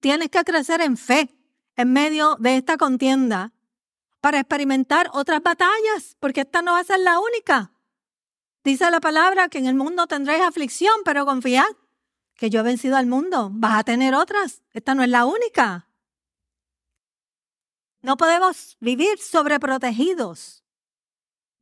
Tienes 0.00 0.30
que 0.30 0.44
crecer 0.44 0.80
en 0.80 0.96
fe 0.96 1.28
en 1.76 1.92
medio 1.92 2.36
de 2.40 2.56
esta 2.56 2.78
contienda 2.78 3.52
para 4.20 4.40
experimentar 4.40 5.08
otras 5.12 5.42
batallas, 5.42 6.16
porque 6.20 6.42
esta 6.42 6.62
no 6.62 6.72
va 6.72 6.80
a 6.80 6.84
ser 6.84 7.00
la 7.00 7.18
única. 7.18 7.72
Dice 8.64 8.90
la 8.90 9.00
palabra 9.00 9.48
que 9.48 9.58
en 9.58 9.66
el 9.66 9.74
mundo 9.74 10.06
tendréis 10.06 10.42
aflicción, 10.42 10.94
pero 11.04 11.24
confiad 11.24 11.68
que 12.34 12.50
yo 12.50 12.60
he 12.60 12.62
vencido 12.62 12.96
al 12.96 13.06
mundo. 13.06 13.50
Vas 13.52 13.78
a 13.78 13.84
tener 13.84 14.14
otras. 14.14 14.62
Esta 14.72 14.94
no 14.94 15.02
es 15.02 15.08
la 15.08 15.26
única. 15.26 15.88
No 18.00 18.16
podemos 18.16 18.76
vivir 18.80 19.18
sobreprotegidos. 19.18 20.64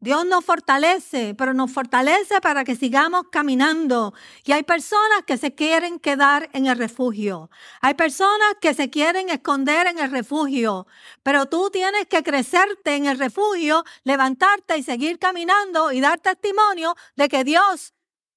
Dios 0.06 0.24
nos 0.24 0.44
fortalece, 0.44 1.34
pero 1.34 1.52
nos 1.52 1.72
fortalece 1.72 2.40
para 2.40 2.62
que 2.62 2.76
sigamos 2.76 3.24
caminando. 3.32 4.14
Y 4.44 4.52
hay 4.52 4.62
personas 4.62 5.24
que 5.26 5.36
se 5.36 5.52
quieren 5.52 5.98
quedar 5.98 6.48
en 6.52 6.66
el 6.66 6.78
refugio. 6.78 7.50
Hay 7.80 7.94
personas 7.94 8.54
que 8.60 8.72
se 8.72 8.88
quieren 8.88 9.30
esconder 9.30 9.88
en 9.88 9.98
el 9.98 10.12
refugio. 10.12 10.86
Pero 11.24 11.46
tú 11.46 11.70
tienes 11.70 12.06
que 12.06 12.22
crecerte 12.22 12.94
en 12.94 13.06
el 13.06 13.18
refugio, 13.18 13.84
levantarte 14.04 14.78
y 14.78 14.84
seguir 14.84 15.18
caminando 15.18 15.90
y 15.90 16.00
dar 16.00 16.20
testimonio 16.20 16.94
de 17.16 17.28
que 17.28 17.42
Dios 17.42 17.92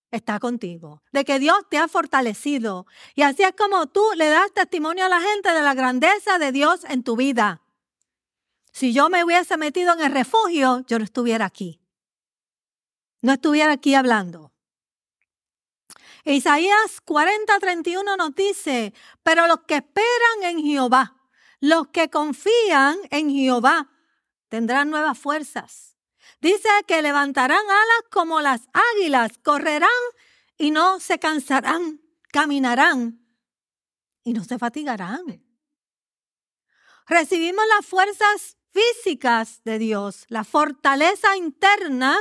está 0.10 0.39
contigo, 0.39 1.03
de 1.12 1.23
que 1.23 1.38
Dios 1.38 1.60
te 1.69 1.77
ha 1.77 1.88
fortalecido. 1.88 2.88
Y 3.13 3.21
así 3.21 3.43
es 3.43 3.53
como 3.55 3.86
tú 3.86 4.03
le 4.15 4.29
das 4.29 4.51
testimonio 4.55 5.05
a 5.05 5.10
la 5.10 5.21
gente 5.21 5.53
de 5.53 5.62
la 5.62 5.75
grandeza 5.75 6.39
de 6.39 6.51
Dios 6.51 6.84
en 6.86 7.03
tu 7.03 7.15
vida. 7.15 7.62
Si 8.79 8.93
yo 8.93 9.09
me 9.09 9.25
hubiese 9.25 9.57
metido 9.57 9.91
en 9.91 9.99
el 9.99 10.13
refugio, 10.13 10.85
yo 10.87 10.99
no 10.99 11.03
estuviera 11.03 11.43
aquí. 11.43 11.81
No 13.21 13.33
estuviera 13.33 13.73
aquí 13.73 13.93
hablando. 13.93 14.53
Isaías 16.23 17.01
40, 17.03 17.59
31 17.59 18.15
nos 18.15 18.33
dice, 18.35 18.93
pero 19.21 19.47
los 19.47 19.63
que 19.67 19.75
esperan 19.75 20.43
en 20.43 20.63
Jehová, 20.63 21.17
los 21.59 21.89
que 21.89 22.09
confían 22.09 22.95
en 23.09 23.29
Jehová, 23.29 23.89
tendrán 24.47 24.89
nuevas 24.89 25.19
fuerzas. 25.19 25.97
Dice 26.39 26.69
que 26.87 27.01
levantarán 27.01 27.59
alas 27.59 28.03
como 28.09 28.39
las 28.39 28.69
águilas, 28.95 29.39
correrán 29.43 29.89
y 30.57 30.71
no 30.71 31.01
se 31.01 31.19
cansarán, 31.19 31.99
caminarán 32.31 33.27
y 34.23 34.31
no 34.31 34.45
se 34.45 34.57
fatigarán. 34.57 35.43
Recibimos 37.07 37.65
las 37.75 37.85
fuerzas 37.85 38.55
físicas 38.71 39.62
de 39.63 39.79
Dios, 39.79 40.25
la 40.29 40.43
fortaleza 40.43 41.36
interna, 41.38 42.17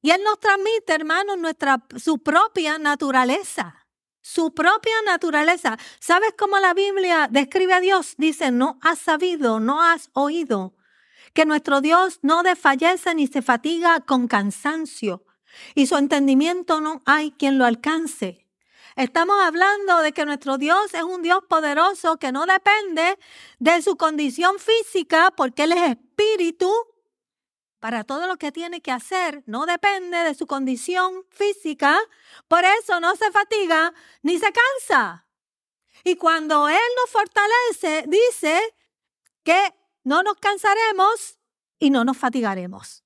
y 0.00 0.10
Él 0.10 0.22
nos 0.24 0.38
transmite, 0.38 0.94
hermanos, 0.94 1.38
nuestra, 1.38 1.84
su 1.96 2.18
propia 2.18 2.78
naturaleza. 2.78 3.86
Su 4.20 4.52
propia 4.52 4.94
naturaleza. 5.06 5.78
¿Sabes 6.00 6.34
cómo 6.38 6.58
la 6.58 6.74
Biblia 6.74 7.28
describe 7.30 7.72
a 7.72 7.80
Dios? 7.80 8.14
Dice, 8.18 8.50
no 8.50 8.78
has 8.82 8.98
sabido, 8.98 9.58
no 9.58 9.82
has 9.82 10.10
oído 10.12 10.74
que 11.32 11.46
nuestro 11.46 11.80
Dios 11.80 12.18
no 12.22 12.42
desfallece 12.42 13.14
ni 13.14 13.26
se 13.26 13.42
fatiga 13.42 14.00
con 14.00 14.28
cansancio 14.28 15.24
y 15.74 15.86
su 15.86 15.96
entendimiento 15.96 16.80
no 16.80 17.02
hay 17.06 17.30
quien 17.32 17.58
lo 17.58 17.64
alcance. 17.64 18.47
Estamos 18.98 19.36
hablando 19.40 20.00
de 20.00 20.10
que 20.10 20.24
nuestro 20.24 20.58
Dios 20.58 20.92
es 20.92 21.04
un 21.04 21.22
Dios 21.22 21.44
poderoso 21.48 22.16
que 22.16 22.32
no 22.32 22.46
depende 22.46 23.16
de 23.60 23.80
su 23.80 23.96
condición 23.96 24.58
física 24.58 25.32
porque 25.36 25.62
Él 25.62 25.70
es 25.70 25.90
espíritu. 25.90 26.68
Para 27.78 28.02
todo 28.02 28.26
lo 28.26 28.38
que 28.38 28.50
tiene 28.50 28.80
que 28.80 28.90
hacer 28.90 29.44
no 29.46 29.66
depende 29.66 30.18
de 30.24 30.34
su 30.34 30.48
condición 30.48 31.24
física. 31.30 31.96
Por 32.48 32.64
eso 32.64 32.98
no 32.98 33.14
se 33.14 33.30
fatiga 33.30 33.94
ni 34.22 34.36
se 34.36 34.52
cansa. 34.52 35.28
Y 36.02 36.16
cuando 36.16 36.68
Él 36.68 36.90
nos 37.00 37.08
fortalece, 37.08 38.02
dice 38.08 38.58
que 39.44 39.76
no 40.02 40.24
nos 40.24 40.38
cansaremos 40.38 41.38
y 41.78 41.90
no 41.90 42.04
nos 42.04 42.16
fatigaremos. 42.16 43.04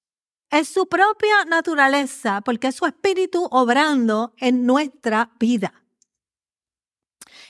Es 0.49 0.69
su 0.69 0.87
propia 0.87 1.45
naturaleza, 1.45 2.41
porque 2.41 2.69
es 2.69 2.77
su 2.77 2.87
espíritu 2.87 3.47
obrando 3.51 4.33
en 4.39 4.65
nuestra 4.65 5.31
vida. 5.39 5.82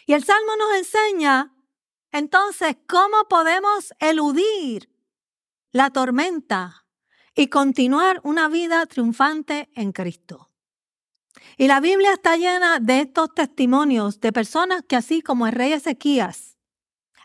Y 0.06 0.14
el 0.14 0.24
Salmo 0.24 0.52
nos 0.56 0.78
enseña 0.78 1.54
entonces 2.10 2.76
cómo 2.86 3.28
podemos 3.28 3.92
eludir 3.98 4.90
la 5.70 5.90
tormenta 5.90 6.86
y 7.34 7.48
continuar 7.48 8.20
una 8.24 8.48
vida 8.48 8.84
triunfante 8.86 9.70
en 9.74 9.92
Cristo. 9.92 10.50
Y 11.56 11.66
la 11.66 11.80
Biblia 11.80 12.12
está 12.12 12.36
llena 12.36 12.78
de 12.78 13.00
estos 13.00 13.34
testimonios 13.34 14.20
de 14.20 14.32
personas 14.32 14.82
que 14.86 14.96
así 14.96 15.22
como 15.22 15.46
el 15.46 15.52
rey 15.52 15.72
Ezequías, 15.72 16.58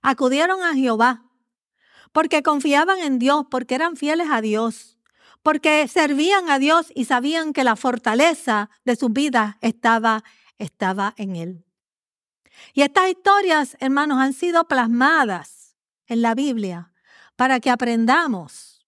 acudieron 0.02 0.64
a 0.64 0.74
Jehová 0.74 1.26
porque 2.12 2.42
confiaban 2.42 3.00
en 3.00 3.20
Dios, 3.20 3.46
porque 3.52 3.76
eran 3.76 3.96
fieles 3.96 4.28
a 4.32 4.42
Dios, 4.42 4.98
porque 5.44 5.88
servían 5.88 6.50
a 6.50 6.60
Dios 6.60 6.92
y 6.96 7.06
sabían 7.06 7.54
que 7.54 7.64
la 7.64 7.76
fortaleza 7.76 8.70
de 8.86 8.96
su 8.96 9.10
vida 9.10 9.58
estaba, 9.62 10.24
estaba 10.58 11.14
en 11.18 11.36
Él. 11.36 11.67
Y 12.74 12.82
estas 12.82 13.10
historias, 13.10 13.78
hermanos, 13.80 14.20
han 14.20 14.34
sido 14.34 14.68
plasmadas 14.68 15.76
en 16.08 16.22
la 16.22 16.36
Biblia 16.36 16.94
para 17.36 17.60
que 17.60 17.70
aprendamos 17.70 18.86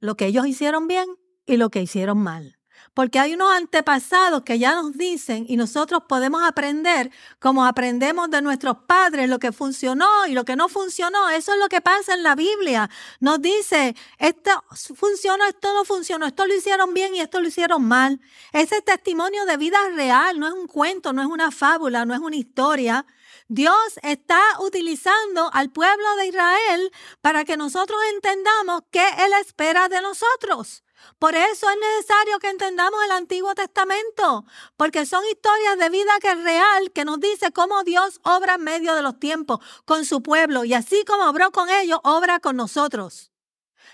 lo 0.00 0.16
que 0.16 0.26
ellos 0.26 0.46
hicieron 0.46 0.86
bien 0.86 1.06
y 1.46 1.56
lo 1.56 1.70
que 1.70 1.82
hicieron 1.82 2.18
mal. 2.18 2.58
Porque 2.94 3.18
hay 3.18 3.34
unos 3.34 3.52
antepasados 3.52 4.42
que 4.42 4.60
ya 4.60 4.74
nos 4.76 4.96
dicen 4.96 5.44
y 5.48 5.56
nosotros 5.56 6.04
podemos 6.08 6.44
aprender 6.44 7.10
como 7.40 7.66
aprendemos 7.66 8.30
de 8.30 8.40
nuestros 8.40 8.76
padres 8.86 9.28
lo 9.28 9.40
que 9.40 9.50
funcionó 9.50 10.26
y 10.28 10.32
lo 10.32 10.44
que 10.44 10.54
no 10.54 10.68
funcionó. 10.68 11.28
Eso 11.30 11.52
es 11.52 11.58
lo 11.58 11.68
que 11.68 11.80
pasa 11.80 12.14
en 12.14 12.22
la 12.22 12.36
Biblia. 12.36 12.88
Nos 13.18 13.42
dice, 13.42 13.96
esto 14.18 14.50
funcionó, 14.94 15.44
esto 15.46 15.74
no 15.74 15.84
funcionó, 15.84 16.26
esto 16.26 16.46
lo 16.46 16.54
hicieron 16.54 16.94
bien 16.94 17.16
y 17.16 17.20
esto 17.20 17.40
lo 17.40 17.48
hicieron 17.48 17.84
mal. 17.84 18.20
Ese 18.52 18.80
testimonio 18.80 19.44
de 19.44 19.56
vida 19.56 19.78
real, 19.96 20.38
no 20.38 20.46
es 20.46 20.54
un 20.54 20.68
cuento, 20.68 21.12
no 21.12 21.20
es 21.20 21.28
una 21.28 21.50
fábula, 21.50 22.04
no 22.04 22.14
es 22.14 22.20
una 22.20 22.36
historia. 22.36 23.04
Dios 23.48 23.74
está 24.02 24.40
utilizando 24.60 25.50
al 25.52 25.70
pueblo 25.70 26.16
de 26.16 26.28
Israel 26.28 26.92
para 27.20 27.44
que 27.44 27.56
nosotros 27.56 27.98
entendamos 28.14 28.82
qué 28.92 29.04
Él 29.18 29.32
espera 29.40 29.88
de 29.88 30.00
nosotros. 30.00 30.83
Por 31.18 31.34
eso 31.34 31.68
es 31.70 31.76
necesario 31.78 32.38
que 32.38 32.48
entendamos 32.48 33.02
el 33.04 33.12
Antiguo 33.12 33.54
Testamento, 33.54 34.44
porque 34.76 35.06
son 35.06 35.22
historias 35.30 35.78
de 35.78 35.90
vida 35.90 36.12
que 36.20 36.32
es 36.32 36.42
real, 36.42 36.92
que 36.92 37.04
nos 37.04 37.20
dice 37.20 37.52
cómo 37.52 37.82
Dios 37.84 38.20
obra 38.24 38.54
en 38.54 38.64
medio 38.64 38.94
de 38.94 39.02
los 39.02 39.18
tiempos 39.18 39.60
con 39.84 40.04
su 40.04 40.22
pueblo 40.22 40.64
y 40.64 40.74
así 40.74 41.04
como 41.04 41.28
obró 41.28 41.50
con 41.50 41.70
ellos, 41.70 42.00
obra 42.02 42.40
con 42.40 42.56
nosotros. 42.56 43.30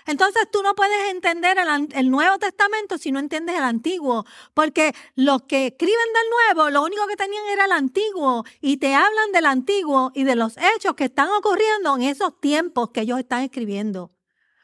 Entonces 0.05 0.47
tú 0.51 0.63
no 0.63 0.73
puedes 0.75 1.11
entender 1.11 1.57
el, 1.93 2.09
Nuevo 2.09 2.37
Testamento 2.39 2.97
si 2.97 3.11
no 3.11 3.19
entiendes 3.19 3.55
el 3.55 3.63
Antiguo, 3.63 4.25
porque 4.53 4.93
los 5.15 5.43
que 5.43 5.67
escriben 5.67 5.95
del 5.95 6.55
Nuevo, 6.55 6.69
lo 6.69 6.83
único 6.83 7.05
que 7.07 7.15
tenían 7.15 7.45
era 7.51 7.65
el 7.65 7.71
Antiguo 7.71 8.43
y 8.61 8.77
te 8.77 8.95
hablan 8.95 9.31
del 9.31 9.45
Antiguo 9.45 10.11
y 10.15 10.23
de 10.23 10.35
los 10.35 10.55
hechos 10.57 10.95
que 10.95 11.05
están 11.05 11.29
ocurriendo 11.29 11.95
en 11.95 12.03
esos 12.03 12.39
tiempos 12.39 12.89
que 12.89 13.01
ellos 13.01 13.19
están 13.19 13.41
escribiendo 13.43 14.11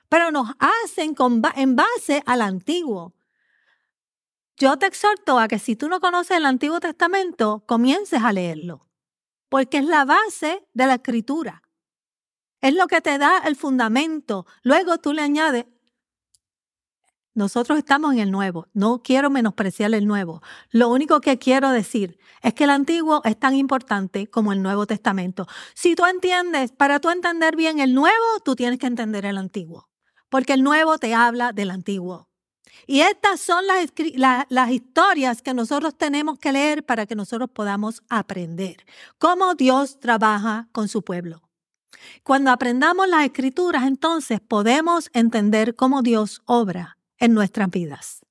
pero 0.09 0.31
nos 0.31 0.49
hacen 0.59 1.15
en 1.55 1.75
base 1.75 2.23
al 2.25 2.41
antiguo. 2.41 3.13
Yo 4.57 4.77
te 4.77 4.87
exhorto 4.87 5.37
a 5.39 5.47
que 5.47 5.59
si 5.59 5.75
tú 5.75 5.87
no 5.87 5.99
conoces 5.99 6.37
el 6.37 6.45
Antiguo 6.45 6.79
Testamento, 6.79 7.63
comiences 7.67 8.23
a 8.23 8.33
leerlo. 8.33 8.87
porque 9.49 9.77
es 9.77 9.85
la 9.85 10.03
base 10.05 10.67
de 10.73 10.87
la 10.87 10.95
escritura. 10.95 11.63
Es 12.59 12.73
lo 12.73 12.87
que 12.87 13.01
te 13.01 13.17
da 13.17 13.39
el 13.45 13.55
fundamento. 13.55 14.45
Luego 14.63 14.97
tú 14.97 15.13
le 15.13 15.21
añades, 15.21 15.65
nosotros 17.33 17.77
estamos 17.77 18.13
en 18.13 18.19
el 18.19 18.31
nuevo. 18.31 18.67
No 18.73 19.03
quiero 19.03 19.29
menospreciar 19.29 19.93
el 19.93 20.07
nuevo. 20.07 20.41
Lo 20.71 20.89
único 20.89 21.21
que 21.21 21.37
quiero 21.37 21.69
decir 21.69 22.17
es 22.41 22.55
que 22.55 22.63
el 22.63 22.71
antiguo 22.71 23.21
es 23.25 23.39
tan 23.39 23.53
importante 23.55 24.27
como 24.27 24.53
el 24.53 24.63
Nuevo 24.63 24.87
Testamento. 24.87 25.47
Si 25.75 25.95
tú 25.95 26.05
entiendes, 26.05 26.71
para 26.71 26.99
tú 26.99 27.09
entender 27.11 27.55
bien 27.55 27.79
el 27.79 27.93
nuevo, 27.93 28.25
tú 28.43 28.55
tienes 28.55 28.79
que 28.79 28.87
entender 28.87 29.25
el 29.25 29.37
antiguo. 29.37 29.86
Porque 30.29 30.53
el 30.53 30.63
nuevo 30.63 30.97
te 30.97 31.13
habla 31.13 31.53
del 31.53 31.71
antiguo. 31.71 32.27
Y 32.85 33.01
estas 33.01 33.39
son 33.39 33.65
las, 33.65 33.91
las, 34.49 34.71
historias 34.71 35.41
que 35.41 35.53
nosotros 35.53 35.97
tenemos 35.97 36.37
que 36.37 36.51
leer 36.51 36.85
para 36.85 37.05
que 37.05 37.15
nosotros 37.15 37.49
podamos 37.49 38.03
aprender 38.09 38.85
cómo 39.17 39.55
Dios 39.55 39.99
trabaja 39.99 40.69
con 40.71 40.87
su 40.87 41.01
pueblo. 41.01 41.41
Cuando 42.23 42.51
aprendamos 42.51 43.07
las 43.07 43.25
escrituras, 43.25 43.85
entonces 43.85 44.39
podemos 44.39 45.09
entender 45.13 45.75
cómo 45.75 46.01
Dios 46.01 46.41
obra 46.45 46.97
en 47.17 47.33
nuestras 47.33 47.69
vidas. 47.69 48.21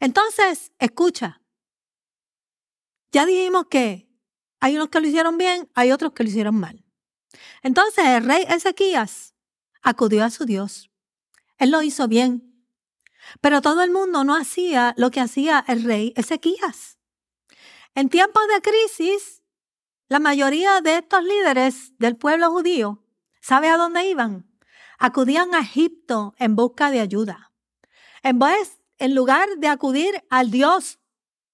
Entonces, 0.00 0.72
escucha. 0.78 1.40
Ya 3.12 3.24
dijimos 3.24 3.66
que 3.70 4.08
hay 4.60 4.76
unos 4.76 4.88
que 4.88 5.00
lo 5.00 5.06
hicieron 5.06 5.38
bien, 5.38 5.70
hay 5.74 5.92
otros 5.92 6.12
que 6.12 6.24
lo 6.24 6.28
hicieron 6.28 6.56
mal. 6.56 6.84
Entonces 7.62 8.04
el 8.04 8.24
rey 8.24 8.44
Ezequías 8.48 9.34
acudió 9.88 10.22
a 10.22 10.30
su 10.30 10.44
Dios. 10.44 10.90
Él 11.56 11.70
lo 11.70 11.80
hizo 11.80 12.08
bien. 12.08 12.66
Pero 13.40 13.62
todo 13.62 13.82
el 13.82 13.90
mundo 13.90 14.22
no 14.22 14.36
hacía 14.36 14.94
lo 14.98 15.10
que 15.10 15.20
hacía 15.20 15.64
el 15.66 15.82
rey 15.84 16.12
Ezequías. 16.14 16.98
En 17.94 18.10
tiempos 18.10 18.42
de 18.54 18.60
crisis, 18.60 19.42
la 20.08 20.20
mayoría 20.20 20.82
de 20.82 20.96
estos 20.96 21.24
líderes 21.24 21.98
del 21.98 22.16
pueblo 22.16 22.50
judío, 22.50 23.02
¿sabe 23.40 23.68
a 23.68 23.78
dónde 23.78 24.04
iban? 24.08 24.46
Acudían 24.98 25.54
a 25.54 25.60
Egipto 25.60 26.34
en 26.38 26.54
busca 26.54 26.90
de 26.90 27.00
ayuda. 27.00 27.52
En 28.22 28.38
vez, 28.38 28.80
en 28.98 29.14
lugar 29.14 29.48
de 29.56 29.68
acudir 29.68 30.22
al 30.28 30.50
Dios 30.50 30.98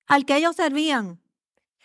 al 0.07 0.27
que 0.27 0.37
ellos 0.37 0.57
servían, 0.57 1.23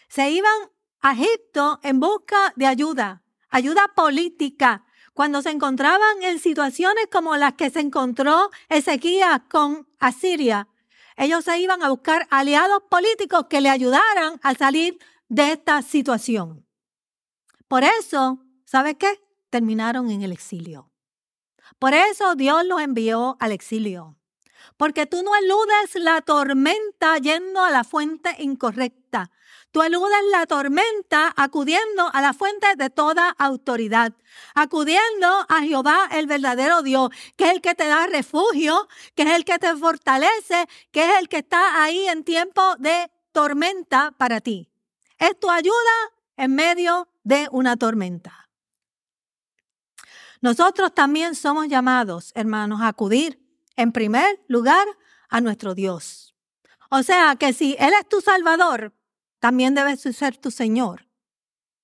se 0.07 0.31
iban 0.31 0.71
a 0.99 1.13
Egipto 1.13 1.79
en 1.83 1.99
busca 1.99 2.53
de 2.55 2.65
ayuda, 2.65 3.23
ayuda 3.49 3.91
política, 3.95 4.85
cuando 5.19 5.41
se 5.41 5.49
encontraban 5.49 6.23
en 6.23 6.39
situaciones 6.39 7.07
como 7.11 7.35
las 7.35 7.55
que 7.55 7.69
se 7.69 7.81
encontró 7.81 8.51
Ezequías 8.69 9.41
con 9.49 9.85
Asiria, 9.99 10.69
ellos 11.17 11.43
se 11.43 11.59
iban 11.59 11.83
a 11.83 11.89
buscar 11.89 12.25
aliados 12.29 12.83
políticos 12.89 13.47
que 13.49 13.59
le 13.59 13.67
ayudaran 13.67 14.39
a 14.43 14.55
salir 14.55 14.97
de 15.27 15.51
esta 15.51 15.81
situación. 15.81 16.65
Por 17.67 17.83
eso, 17.83 18.39
¿sabe 18.63 18.95
qué? 18.95 19.19
Terminaron 19.49 20.09
en 20.09 20.21
el 20.21 20.31
exilio. 20.31 20.89
Por 21.79 21.93
eso 21.93 22.35
Dios 22.35 22.65
los 22.65 22.79
envió 22.79 23.35
al 23.41 23.51
exilio. 23.51 24.15
Porque 24.77 25.05
tú 25.05 25.21
no 25.21 25.35
eludes 25.35 25.95
la 25.95 26.21
tormenta 26.21 27.17
yendo 27.17 27.61
a 27.61 27.71
la 27.71 27.83
fuente 27.83 28.37
incorrecta. 28.39 28.98
Tú 29.71 29.83
eludes 29.83 30.17
la 30.31 30.47
tormenta 30.47 31.31
acudiendo 31.37 32.09
a 32.11 32.21
la 32.21 32.33
fuente 32.33 32.67
de 32.75 32.89
toda 32.89 33.29
autoridad, 33.37 34.13
acudiendo 34.55 35.45
a 35.47 35.61
Jehová 35.61 36.09
el 36.11 36.25
verdadero 36.25 36.81
Dios, 36.81 37.09
que 37.35 37.45
es 37.45 37.51
el 37.51 37.61
que 37.61 37.75
te 37.75 37.87
da 37.87 38.07
refugio, 38.07 38.87
que 39.13 39.23
es 39.23 39.29
el 39.29 39.45
que 39.45 39.59
te 39.59 39.75
fortalece, 39.75 40.67
que 40.91 41.03
es 41.03 41.19
el 41.19 41.29
que 41.29 41.37
está 41.37 41.83
ahí 41.83 42.07
en 42.07 42.23
tiempo 42.23 42.75
de 42.79 43.11
tormenta 43.31 44.11
para 44.17 44.41
ti. 44.41 44.71
Es 45.19 45.39
tu 45.39 45.51
ayuda 45.51 45.75
en 46.35 46.55
medio 46.55 47.07
de 47.23 47.47
una 47.51 47.77
tormenta. 47.77 48.49
Nosotros 50.41 50.95
también 50.95 51.35
somos 51.35 51.67
llamados, 51.67 52.31
hermanos, 52.33 52.81
a 52.81 52.87
acudir 52.87 53.39
en 53.75 53.91
primer 53.91 54.41
lugar 54.47 54.87
a 55.29 55.41
nuestro 55.41 55.75
Dios. 55.75 56.33
O 56.89 57.03
sea 57.03 57.35
que 57.35 57.53
si 57.53 57.75
Él 57.77 57.93
es 57.99 58.09
tu 58.09 58.19
Salvador, 58.21 58.93
también 59.39 59.73
debe 59.73 59.95
ser 59.97 60.37
tu 60.37 60.51
Señor, 60.51 61.07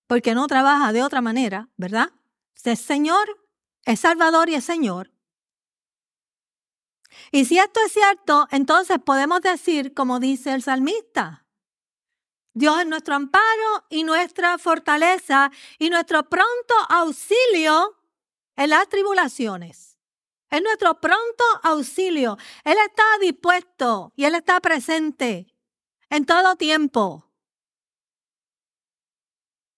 porque 0.08 0.36
no 0.36 0.48
trabaja 0.48 0.94
de 0.94 1.04
otra 1.04 1.22
manera, 1.22 1.70
¿verdad? 1.78 2.12
Es 2.64 2.80
Señor, 2.80 3.28
es 3.86 4.00
Salvador 4.00 4.50
y 4.50 4.56
es 4.56 4.64
Señor. 4.64 5.12
Y 7.32 7.46
si 7.46 7.58
esto 7.58 7.80
es 7.86 7.94
cierto, 7.94 8.48
entonces 8.52 8.98
podemos 9.04 9.42
decir, 9.42 9.94
como 9.94 10.20
dice 10.20 10.54
el 10.54 10.64
salmista, 10.64 11.46
Dios 12.54 12.80
es 12.80 12.88
nuestro 12.88 13.16
amparo 13.16 13.86
y 13.90 14.04
nuestra 14.04 14.58
fortaleza 14.58 15.52
y 15.78 15.90
nuestro 15.90 16.30
pronto 16.30 16.74
auxilio 16.90 17.98
en 18.56 18.70
las 18.70 18.88
tribulaciones. 18.88 19.98
Es 20.50 20.62
nuestro 20.62 21.02
pronto 21.02 21.44
auxilio. 21.64 22.38
Él 22.64 22.78
está 22.86 23.04
dispuesto 23.20 24.14
y 24.16 24.24
Él 24.24 24.36
está 24.36 24.62
presente 24.62 25.54
en 26.10 26.26
todo 26.26 26.56
tiempo 26.56 27.26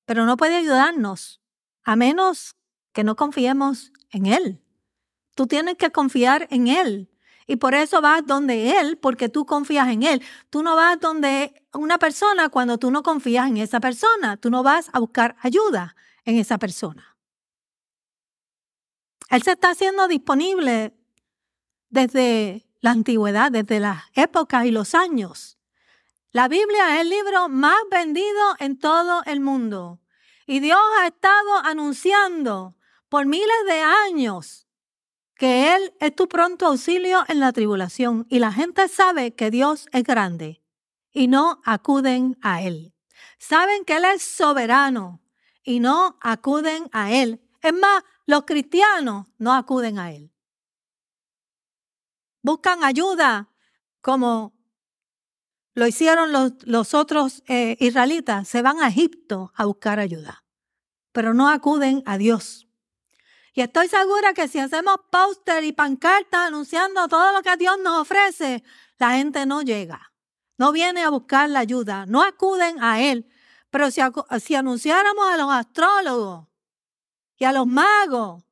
pero 0.08 0.26
no 0.26 0.38
puede 0.38 0.56
ayudarnos 0.56 1.42
a 1.84 1.98
menos 1.98 2.56
que 2.94 3.04
no 3.04 3.18
confiemos 3.18 3.92
en 4.10 4.26
Él. 4.26 4.64
Tú 5.36 5.48
tienes 5.48 5.76
que 5.76 5.92
confiar 5.92 6.48
en 6.50 6.70
Él. 6.70 7.12
Y 7.46 7.58
por 7.58 7.74
eso 7.74 8.00
vas 8.00 8.26
donde 8.26 8.80
Él, 8.80 8.98
porque 8.98 9.28
tú 9.28 9.46
confías 9.46 9.90
en 9.90 10.04
Él. 10.04 10.24
Tú 10.50 10.64
no 10.64 10.78
vas 10.78 10.98
donde 11.02 11.62
una 11.74 11.98
persona 11.98 12.48
cuando 12.48 12.78
tú 12.78 12.90
no 12.90 13.04
confías 13.04 13.50
en 13.50 13.58
esa 13.58 13.82
persona. 13.82 14.38
Tú 14.38 14.50
no 14.50 14.64
vas 14.64 14.90
a 14.94 15.00
buscar 15.00 15.36
ayuda 15.42 15.94
en 16.24 16.38
esa 16.38 16.58
persona. 16.58 17.18
Él 19.30 19.44
se 19.44 19.52
está 19.52 19.72
haciendo 19.72 20.08
disponible 20.08 20.94
desde 21.90 22.66
la 22.80 22.92
antigüedad, 22.92 23.52
desde 23.52 23.82
las 23.82 24.04
épocas 24.14 24.64
y 24.66 24.72
los 24.72 24.96
años. 24.96 25.57
La 26.38 26.48
Biblia 26.48 26.94
es 26.94 27.02
el 27.02 27.10
libro 27.10 27.50
más 27.50 27.80
vendido 27.90 28.56
en 28.60 28.78
todo 28.78 29.24
el 29.26 29.40
mundo. 29.40 30.02
Y 30.46 30.60
Dios 30.60 30.78
ha 31.00 31.08
estado 31.08 31.58
anunciando 31.64 32.76
por 33.10 33.26
miles 33.26 33.66
de 33.68 33.82
años 33.82 34.68
que 35.34 35.74
Él 35.74 35.96
es 36.00 36.16
tu 36.16 36.30
pronto 36.30 36.68
auxilio 36.68 37.24
en 37.28 37.40
la 37.40 37.52
tribulación. 37.54 38.28
Y 38.30 38.38
la 38.38 38.52
gente 38.52 38.88
sabe 38.88 39.34
que 39.34 39.50
Dios 39.50 39.88
es 39.92 40.04
grande 40.04 40.62
y 41.12 41.28
no 41.28 41.60
acuden 41.66 42.38
a 42.44 42.62
Él. 42.62 42.94
Saben 43.40 43.84
que 43.84 43.98
Él 43.98 44.06
es 44.06 44.22
soberano 44.22 45.24
y 45.64 45.80
no 45.80 46.20
acuden 46.22 46.88
a 46.92 47.12
Él. 47.12 47.42
Es 47.64 47.74
más, 47.74 48.04
los 48.28 48.44
cristianos 48.44 49.26
no 49.40 49.56
acuden 49.56 49.98
a 49.98 50.12
Él. 50.12 50.32
Buscan 52.44 52.84
ayuda 52.84 53.50
como 54.02 54.57
lo 55.78 55.86
hicieron 55.86 56.32
los, 56.66 56.94
otros 56.96 57.44
eh, 57.46 57.78
israelitas, 57.80 58.48
se 58.48 58.64
van 58.64 58.82
a 58.82 58.88
Egipto 58.88 59.54
a 59.56 59.66
buscar 59.66 60.00
ayuda, 60.00 60.44
pero 61.12 61.36
no 61.36 61.50
acuden 61.50 62.02
a 62.08 62.18
Dios. 62.18 62.68
Y 63.54 63.62
estoy 63.62 63.88
segura 63.88 64.34
que 64.34 64.48
si 64.48 64.58
hacemos 64.58 64.96
póster 65.12 65.64
y 65.64 65.74
pancartas 65.74 66.48
anunciando 66.48 67.08
todo 67.08 67.32
lo 67.32 67.44
que 67.44 67.56
Dios 67.58 67.78
nos 67.84 68.02
ofrece, 68.02 68.64
la 68.98 69.12
gente 69.18 69.46
no 69.46 69.62
llega, 69.62 70.12
no 70.58 70.72
viene 70.72 71.04
a 71.04 71.12
buscar 71.12 71.48
la 71.48 71.60
ayuda, 71.60 72.08
no 72.08 72.24
acuden 72.24 72.82
a 72.82 73.00
Él. 73.00 73.28
Pero 73.70 73.92
si, 73.92 74.02
si 74.42 74.56
anunciáramos 74.56 75.28
a 75.28 75.38
los 75.38 75.52
astrólogos 75.52 76.48
y 77.38 77.46
a 77.46 77.52
los 77.52 77.68
magos, 77.68 78.44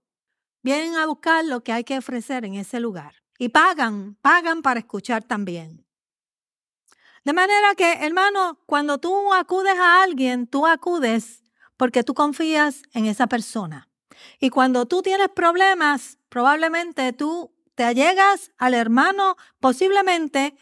vienen 0.61 0.93
a 0.93 1.07
buscar 1.07 1.43
lo 1.43 1.63
que 1.63 1.73
hay 1.73 1.83
que 1.83 1.97
ofrecer 1.97 2.45
en 2.45 2.53
ese 2.53 2.79
lugar. 2.79 3.15
Y 3.39 3.49
pagan, 3.49 4.15
pagan 4.21 4.61
para 4.61 4.79
escuchar 4.79 5.23
también. 5.23 5.84
De 7.25 7.33
manera 7.33 7.73
que, 7.75 7.91
hermano, 8.05 8.59
cuando 8.67 8.99
tú 8.99 9.33
acudes 9.33 9.75
a 9.79 10.03
alguien, 10.03 10.45
tú 10.45 10.67
acudes 10.67 11.43
porque 11.75 12.03
tú 12.03 12.13
confías 12.13 12.83
en 12.93 13.07
esa 13.07 13.25
persona. 13.25 13.89
Y 14.39 14.51
cuando 14.51 14.85
tú 14.85 15.01
tienes 15.01 15.29
problemas, 15.29 16.19
probablemente 16.29 17.13
tú 17.13 17.51
te 17.73 17.83
allegas 17.83 18.51
al 18.59 18.75
hermano, 18.75 19.38
posiblemente 19.59 20.55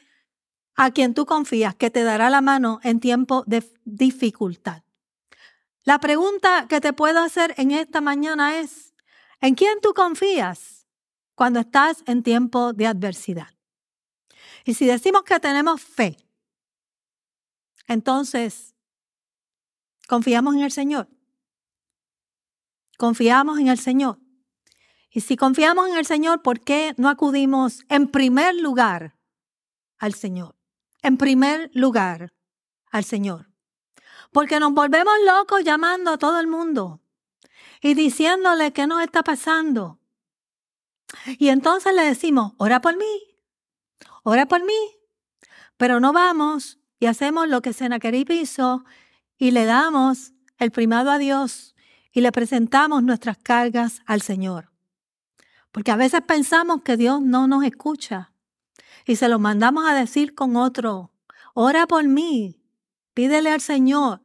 a 0.76 0.92
quien 0.92 1.14
tú 1.14 1.26
confías, 1.26 1.76
que 1.76 1.90
te 1.90 2.04
dará 2.04 2.30
la 2.30 2.40
mano 2.40 2.80
en 2.84 3.02
tiempo 3.02 3.44
de 3.46 3.70
dificultad. 3.84 4.84
La 5.84 6.00
pregunta 6.00 6.68
que 6.70 6.80
te 6.80 6.94
puedo 6.94 7.20
hacer 7.20 7.54
en 7.58 7.72
esta 7.72 8.00
mañana 8.00 8.58
es, 8.60 8.94
¿en 9.42 9.56
quién 9.56 9.82
tú 9.82 9.94
confías 9.94 10.88
cuando 11.36 11.60
estás 11.60 12.04
en 12.08 12.24
tiempo 12.24 12.72
de 12.72 12.88
adversidad? 12.88 13.50
Y 14.64 14.76
si 14.76 14.86
decimos 14.86 15.24
que 15.24 15.40
tenemos 15.42 15.82
fe, 15.82 16.23
entonces, 17.88 18.76
confiamos 20.08 20.56
en 20.56 20.62
el 20.62 20.72
Señor. 20.72 21.08
Confiamos 22.98 23.60
en 23.60 23.68
el 23.68 23.78
Señor. 23.78 24.20
Y 25.10 25.22
si 25.22 25.36
confiamos 25.36 25.90
en 25.90 25.98
el 25.98 26.06
Señor, 26.06 26.42
¿por 26.42 26.60
qué 26.62 26.94
no 26.98 27.10
acudimos 27.10 27.86
en 27.90 28.08
primer 28.08 28.56
lugar 28.56 29.16
al 29.98 30.14
Señor? 30.14 30.56
En 31.02 31.18
primer 31.18 31.70
lugar 31.74 32.34
al 32.92 33.04
Señor. 33.04 33.50
Porque 34.32 34.60
nos 34.60 34.74
volvemos 34.74 35.14
locos 35.26 35.64
llamando 35.64 36.12
a 36.12 36.18
todo 36.18 36.40
el 36.40 36.48
mundo 36.48 37.02
y 37.82 37.94
diciéndole 37.94 38.74
qué 38.74 38.88
nos 38.88 39.04
está 39.04 39.22
pasando. 39.24 40.00
Y 41.38 41.50
entonces 41.50 41.94
le 41.94 42.04
decimos, 42.04 42.54
ora 42.58 42.82
por 42.82 42.98
mí, 42.98 43.38
ora 44.24 44.48
por 44.48 44.64
mí. 44.64 44.98
Pero 45.78 46.00
no 46.00 46.14
vamos 46.14 46.80
y 47.04 47.06
hacemos 47.06 47.50
lo 47.50 47.62
que 47.62 47.74
Senaquerib 47.74 48.32
hizo 48.32 48.86
y 49.38 49.52
le 49.52 49.66
damos 49.66 50.32
el 50.58 50.72
primado 50.72 51.12
a 51.12 51.18
Dios 51.18 51.76
y 52.14 52.22
le 52.22 52.32
presentamos 52.32 53.04
nuestras 53.04 53.38
cargas 53.38 54.02
al 54.06 54.22
Señor. 54.22 54.72
Porque 55.74 55.92
a 55.92 55.98
veces 55.98 56.22
pensamos 56.22 56.82
que 56.82 56.96
Dios 56.96 57.22
no 57.22 57.46
nos 57.46 57.66
escucha 57.66 58.32
y 59.06 59.18
se 59.18 59.28
lo 59.28 59.38
mandamos 59.38 59.86
a 59.86 59.94
decir 59.94 60.34
con 60.34 60.56
otro. 60.56 61.12
Ora 61.54 61.88
por 61.88 62.06
mí, 62.06 62.56
pídele 63.14 63.52
al 63.52 63.60
Señor. 63.60 64.22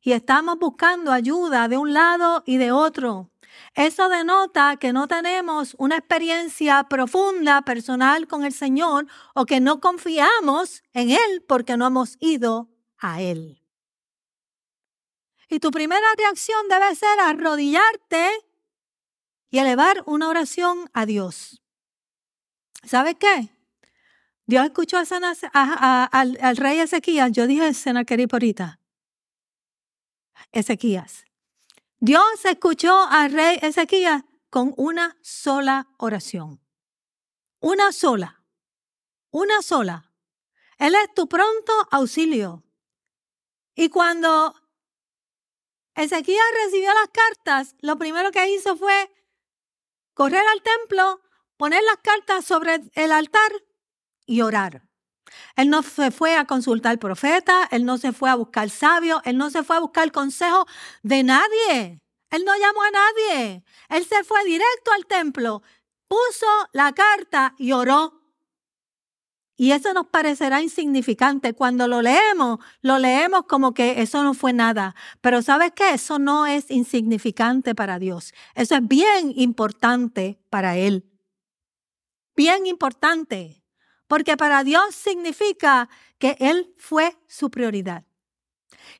Y 0.00 0.12
estamos 0.12 0.58
buscando 0.58 1.12
ayuda 1.12 1.68
de 1.68 1.76
un 1.76 1.92
lado 1.92 2.42
y 2.46 2.56
de 2.56 2.72
otro. 2.72 3.28
Eso 3.74 4.08
denota 4.08 4.76
que 4.76 4.92
no 4.92 5.08
tenemos 5.08 5.74
una 5.78 5.96
experiencia 5.96 6.84
profunda, 6.84 7.62
personal 7.62 8.26
con 8.26 8.44
el 8.44 8.52
Señor 8.52 9.06
o 9.34 9.46
que 9.46 9.60
no 9.60 9.80
confiamos 9.80 10.82
en 10.92 11.10
Él 11.10 11.44
porque 11.46 11.76
no 11.76 11.86
hemos 11.86 12.16
ido 12.20 12.68
a 12.98 13.20
Él. 13.20 13.62
Y 15.48 15.60
tu 15.60 15.70
primera 15.70 16.06
reacción 16.16 16.68
debe 16.68 16.94
ser 16.94 17.20
arrodillarte 17.20 18.28
y 19.50 19.58
elevar 19.58 20.02
una 20.06 20.28
oración 20.28 20.90
a 20.92 21.06
Dios. 21.06 21.62
¿Sabes 22.84 23.16
qué? 23.18 23.50
Dios 24.46 24.64
escuchó 24.64 24.96
a 24.98 26.04
al, 26.10 26.56
rey 26.56 26.80
Ezequías. 26.80 27.32
Yo 27.32 27.46
dije 27.46 27.74
Senaquerib 27.74 28.28
ahorita. 28.32 28.80
Ezequías. 30.52 31.27
Dios 32.00 32.44
escuchó 32.44 32.96
al 33.10 33.32
rey 33.32 33.58
Ezequías 33.60 34.22
con 34.50 34.72
una 34.76 35.18
sola 35.20 35.88
oración. 35.98 36.60
Una 37.60 37.90
sola. 37.90 38.44
Una 39.30 39.62
sola. 39.62 40.12
Él 40.78 40.94
es 40.94 41.12
tu 41.14 41.28
pronto 41.28 41.72
auxilio. 41.90 42.62
Y 43.74 43.88
cuando 43.88 44.54
Ezequías 45.96 46.44
recibió 46.64 46.94
las 46.94 47.08
cartas, 47.08 47.74
lo 47.80 47.98
primero 47.98 48.30
que 48.30 48.48
hizo 48.48 48.76
fue 48.76 49.12
correr 50.14 50.46
al 50.46 50.62
templo, 50.62 51.20
poner 51.56 51.82
las 51.82 51.98
cartas 51.98 52.44
sobre 52.44 52.80
el 52.94 53.10
altar 53.10 53.50
y 54.24 54.42
orar. 54.42 54.87
Él 55.56 55.70
no 55.70 55.82
se 55.82 56.10
fue 56.10 56.36
a 56.36 56.44
consultar 56.44 56.92
al 56.92 56.98
profeta, 56.98 57.68
él 57.70 57.84
no 57.84 57.98
se 57.98 58.12
fue 58.12 58.30
a 58.30 58.34
buscar 58.34 58.70
sabio, 58.70 59.20
él 59.24 59.36
no 59.36 59.50
se 59.50 59.62
fue 59.62 59.76
a 59.76 59.80
buscar 59.80 60.10
consejo 60.12 60.66
de 61.02 61.22
nadie. 61.22 62.00
Él 62.30 62.44
no 62.44 62.52
llamó 62.56 62.82
a 62.82 62.90
nadie. 62.90 63.64
Él 63.88 64.04
se 64.04 64.22
fue 64.24 64.44
directo 64.44 64.92
al 64.94 65.06
templo, 65.06 65.62
puso 66.08 66.46
la 66.72 66.92
carta 66.92 67.54
y 67.58 67.72
oró. 67.72 68.18
Y 69.60 69.72
eso 69.72 69.92
nos 69.92 70.06
parecerá 70.06 70.62
insignificante. 70.62 71.52
Cuando 71.52 71.88
lo 71.88 72.00
leemos, 72.00 72.60
lo 72.80 72.98
leemos 72.98 73.42
como 73.48 73.74
que 73.74 74.00
eso 74.02 74.22
no 74.22 74.32
fue 74.32 74.52
nada. 74.52 74.94
Pero 75.20 75.42
¿sabes 75.42 75.72
qué? 75.74 75.94
Eso 75.94 76.20
no 76.20 76.46
es 76.46 76.70
insignificante 76.70 77.74
para 77.74 77.98
Dios. 77.98 78.34
Eso 78.54 78.76
es 78.76 78.86
bien 78.86 79.32
importante 79.34 80.38
para 80.48 80.76
Él. 80.76 81.10
Bien 82.36 82.66
importante. 82.66 83.57
Porque 84.08 84.36
para 84.36 84.64
Dios 84.64 84.94
significa 84.94 85.88
que 86.18 86.36
Él 86.40 86.74
fue 86.76 87.16
su 87.28 87.50
prioridad. 87.50 88.04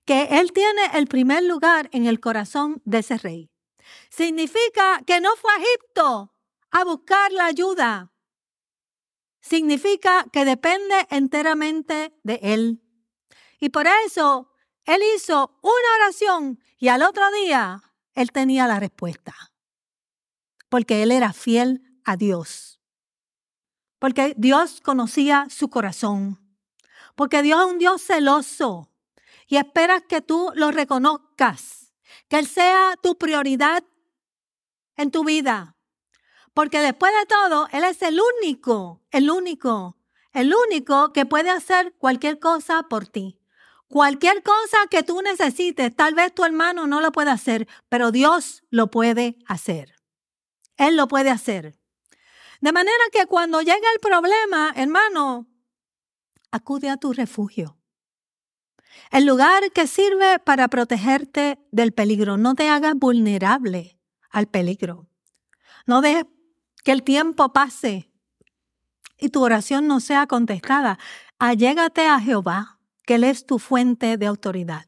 Que 0.04 0.28
Él 0.38 0.52
tiene 0.52 0.82
el 0.94 1.08
primer 1.08 1.42
lugar 1.42 1.88
en 1.92 2.06
el 2.06 2.20
corazón 2.20 2.80
de 2.84 2.98
ese 2.98 3.18
rey. 3.18 3.50
Significa 4.10 5.02
que 5.06 5.20
no 5.20 5.34
fue 5.36 5.50
a 5.52 5.56
Egipto 5.56 6.34
a 6.70 6.84
buscar 6.84 7.32
la 7.32 7.46
ayuda 7.46 8.12
significa 9.48 10.26
que 10.32 10.44
depende 10.44 11.06
enteramente 11.10 12.12
de 12.22 12.38
Él. 12.42 12.82
Y 13.60 13.70
por 13.70 13.86
eso 14.06 14.52
Él 14.84 15.00
hizo 15.16 15.58
una 15.62 16.04
oración 16.04 16.60
y 16.78 16.88
al 16.88 17.02
otro 17.02 17.24
día 17.32 17.82
Él 18.14 18.30
tenía 18.30 18.66
la 18.66 18.78
respuesta. 18.78 19.34
Porque 20.68 21.02
Él 21.02 21.12
era 21.12 21.32
fiel 21.32 21.82
a 22.04 22.16
Dios. 22.16 22.77
Porque 23.98 24.34
Dios 24.36 24.80
conocía 24.80 25.46
su 25.50 25.68
corazón. 25.68 26.38
Porque 27.14 27.42
Dios 27.42 27.60
es 27.60 27.72
un 27.72 27.78
Dios 27.78 28.02
celoso 28.02 28.90
y 29.48 29.56
espera 29.56 30.00
que 30.00 30.20
tú 30.20 30.52
lo 30.54 30.70
reconozcas. 30.70 31.92
Que 32.28 32.38
Él 32.38 32.46
sea 32.46 32.94
tu 33.02 33.16
prioridad 33.16 33.82
en 34.96 35.10
tu 35.10 35.24
vida. 35.24 35.76
Porque 36.54 36.80
después 36.80 37.12
de 37.18 37.26
todo, 37.26 37.68
Él 37.72 37.84
es 37.84 38.02
el 38.02 38.20
único, 38.42 39.02
el 39.10 39.30
único, 39.30 39.96
el 40.32 40.54
único 40.54 41.12
que 41.12 41.24
puede 41.24 41.50
hacer 41.50 41.94
cualquier 41.98 42.38
cosa 42.38 42.84
por 42.84 43.06
ti. 43.06 43.38
Cualquier 43.88 44.42
cosa 44.42 44.76
que 44.90 45.02
tú 45.02 45.22
necesites, 45.22 45.96
tal 45.96 46.14
vez 46.14 46.34
tu 46.34 46.44
hermano 46.44 46.86
no 46.86 47.00
lo 47.00 47.10
pueda 47.10 47.32
hacer, 47.32 47.66
pero 47.88 48.10
Dios 48.10 48.62
lo 48.70 48.90
puede 48.90 49.38
hacer. 49.46 49.94
Él 50.76 50.96
lo 50.96 51.08
puede 51.08 51.30
hacer. 51.30 51.78
De 52.60 52.72
manera 52.72 53.04
que 53.12 53.26
cuando 53.26 53.60
llegue 53.60 53.86
el 53.94 54.00
problema, 54.00 54.72
hermano, 54.74 55.46
acude 56.50 56.88
a 56.88 56.96
tu 56.96 57.12
refugio. 57.12 57.78
El 59.10 59.26
lugar 59.26 59.70
que 59.72 59.86
sirve 59.86 60.38
para 60.38 60.68
protegerte 60.68 61.58
del 61.70 61.92
peligro. 61.92 62.36
No 62.36 62.54
te 62.54 62.68
hagas 62.68 62.94
vulnerable 62.94 63.98
al 64.30 64.48
peligro. 64.48 65.08
No 65.86 66.00
dejes 66.00 66.24
que 66.84 66.92
el 66.92 67.02
tiempo 67.02 67.52
pase 67.52 68.10
y 69.18 69.30
tu 69.30 69.42
oración 69.42 69.86
no 69.86 70.00
sea 70.00 70.26
contestada. 70.26 70.98
Allégate 71.38 72.06
a 72.06 72.20
Jehová, 72.20 72.80
que 73.04 73.14
Él 73.14 73.24
es 73.24 73.46
tu 73.46 73.58
fuente 73.58 74.16
de 74.16 74.26
autoridad. 74.26 74.86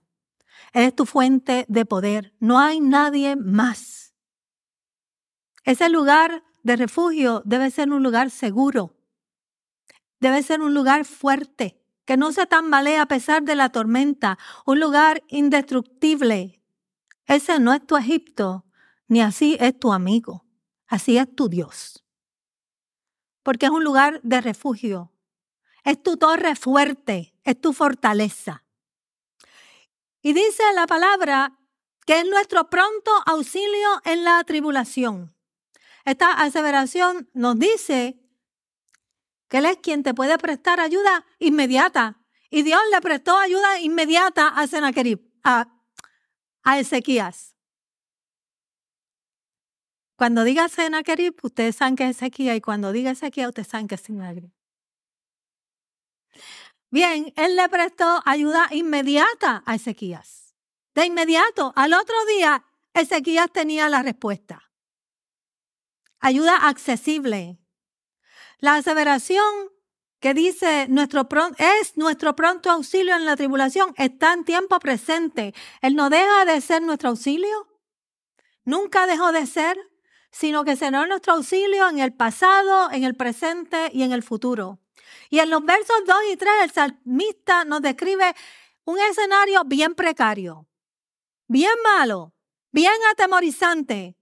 Él 0.73 0.85
es 0.85 0.95
tu 0.95 1.07
fuente 1.07 1.65
de 1.69 1.85
poder. 1.85 2.35
No 2.39 2.59
hay 2.59 2.81
nadie 2.81 3.37
más. 3.37 4.15
Ese 5.65 5.89
lugar 5.89 6.45
de 6.63 6.77
refugio 6.77 7.43
debe 7.45 7.71
ser 7.71 7.91
un 7.91 8.03
lugar 8.03 8.31
seguro. 8.31 8.97
Debe 10.21 10.43
ser 10.43 10.61
un 10.61 10.75
lugar 10.75 11.05
fuerte, 11.05 11.81
que 12.05 12.17
no 12.17 12.33
se 12.33 12.47
tambalee 12.47 12.99
a 12.99 13.07
pesar 13.07 13.43
de 13.43 13.55
la 13.55 13.71
tormenta. 13.71 14.39
Un 14.67 14.81
lugar 14.81 15.23
indestructible. 15.29 16.61
Ese 17.27 17.59
no 17.59 17.73
es 17.73 17.87
tu 17.87 17.97
Egipto, 17.97 18.65
ni 19.09 19.21
así 19.21 19.57
es 19.61 19.79
tu 19.79 19.93
amigo. 19.93 20.45
Así 20.87 21.17
es 21.17 21.35
tu 21.35 21.49
Dios. 21.49 22.05
Porque 23.43 23.67
es 23.67 23.73
un 23.73 23.85
lugar 23.85 24.21
de 24.23 24.41
refugio. 24.41 25.13
Es 25.85 26.03
tu 26.03 26.17
torre 26.17 26.57
fuerte, 26.57 27.35
es 27.45 27.61
tu 27.61 27.73
fortaleza. 27.73 28.65
Y 30.21 30.33
dice 30.33 30.63
la 30.75 30.87
palabra 30.87 31.57
que 32.07 32.21
es 32.21 32.29
nuestro 32.29 32.69
pronto 32.69 33.11
auxilio 33.25 34.03
en 34.05 34.25
la 34.25 34.43
tribulación. 34.45 35.35
Esta 36.11 36.33
aseveración 36.33 37.31
nos 37.35 37.57
dice 37.57 38.19
que 39.49 39.59
Él 39.59 39.67
es 39.67 39.77
quien 39.77 40.03
te 40.03 40.13
puede 40.13 40.39
prestar 40.39 40.81
ayuda 40.81 41.25
inmediata. 41.39 42.21
Y 42.51 42.63
Dios 42.63 42.81
le 42.91 43.01
prestó 43.01 43.39
ayuda 43.39 43.79
inmediata 43.79 44.49
a 44.49 44.67
Sennacherib, 44.67 45.21
a, 45.45 45.69
Ezequías. 46.77 47.55
Cuando 50.17 50.43
diga 50.43 50.69
Senaquerib, 50.69 51.37
ustedes 51.45 51.77
saben 51.77 51.95
que 51.95 52.09
es 52.09 52.17
Ezequiel, 52.17 52.57
y 52.57 52.61
cuando 52.61 52.91
diga 52.91 53.13
Ezequiel, 53.13 53.51
ustedes 53.51 53.69
saben 53.69 53.87
que 53.87 53.95
es 53.95 54.01
Senaquerib. 54.01 54.51
Bien, 56.91 57.33
él 57.37 57.55
le 57.55 57.69
prestó 57.69 58.21
ayuda 58.27 58.67
inmediata 58.73 59.63
a 59.65 59.77
Ezequías. 59.77 60.57
De 60.93 61.07
inmediato, 61.07 61.73
al 61.77 61.93
otro 61.93 62.17
día, 62.37 62.65
Ezequías 62.95 63.53
tenía 63.53 63.89
la 63.89 64.03
respuesta. 64.03 64.70
Ayuda 66.21 66.69
accesible. 66.69 67.59
La 68.59 68.77
aseveración 68.77 69.71
que 70.21 70.35
dice 70.35 70.87
nuestro 70.89 71.27
es 71.59 71.97
nuestro 71.97 72.37
pronto 72.37 72.71
auxilio 72.71 73.17
en 73.17 73.25
la 73.25 73.37
tribulación 73.37 73.95
está 73.97 74.35
en 74.35 74.45
tiempo 74.45 74.79
presente. 74.79 75.55
Él 75.81 75.97
no 75.97 76.11
deja 76.11 76.45
de 76.45 76.61
ser 76.61 76.83
nuestro 76.83 77.09
auxilio. 77.09 77.67
Nunca 78.65 79.07
dejó 79.07 79.33
de 79.33 79.47
ser 79.47 79.79
sino 80.31 80.65
que 80.65 80.77
será 80.77 81.07
nuestro 81.07 81.35
auxilio 81.35 81.89
en 81.89 81.99
el 81.99 82.13
pasado, 82.13 82.91
en 82.93 83.05
el 83.05 83.17
presente 83.17 83.91
y 83.93 84.03
en 84.03 84.13
el 84.13 84.23
futuro. 84.23 84.79
Y 85.29 85.41
en 85.41 85.51
los 85.51 85.65
versos 85.65 85.97
2 86.07 86.17
y 86.33 86.37
3 86.37 86.51
el 86.65 86.71
salmista 86.71 87.65
nos 87.65 87.83
describe 87.83 88.35
un 88.85 88.99
escenario 88.99 89.65
bien 89.65 89.95
precario, 89.95 90.69
bien 91.47 91.73
malo, 91.83 92.33
bien 92.71 92.95
atemorizante, 93.11 94.17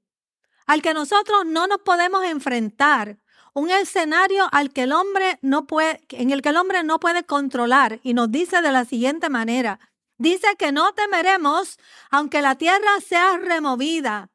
al 0.68 0.80
que 0.82 0.94
nosotros 0.94 1.44
no 1.44 1.66
nos 1.66 1.78
podemos 1.80 2.24
enfrentar, 2.24 3.18
un 3.54 3.70
escenario 3.70 4.46
al 4.52 4.72
que 4.72 4.84
el 4.84 4.92
hombre 4.92 5.40
no 5.42 5.66
puede, 5.66 6.00
en 6.10 6.30
el 6.30 6.42
que 6.42 6.50
el 6.50 6.56
hombre 6.56 6.84
no 6.84 7.00
puede 7.00 7.24
controlar 7.24 7.98
y 8.04 8.14
nos 8.14 8.30
dice 8.30 8.62
de 8.62 8.70
la 8.70 8.84
siguiente 8.84 9.28
manera, 9.28 9.80
Dice 10.18 10.48
que 10.58 10.72
no 10.72 10.92
temeremos 10.94 11.78
aunque 12.10 12.42
la 12.42 12.56
tierra 12.56 13.00
sea 13.06 13.36
removida 13.38 14.30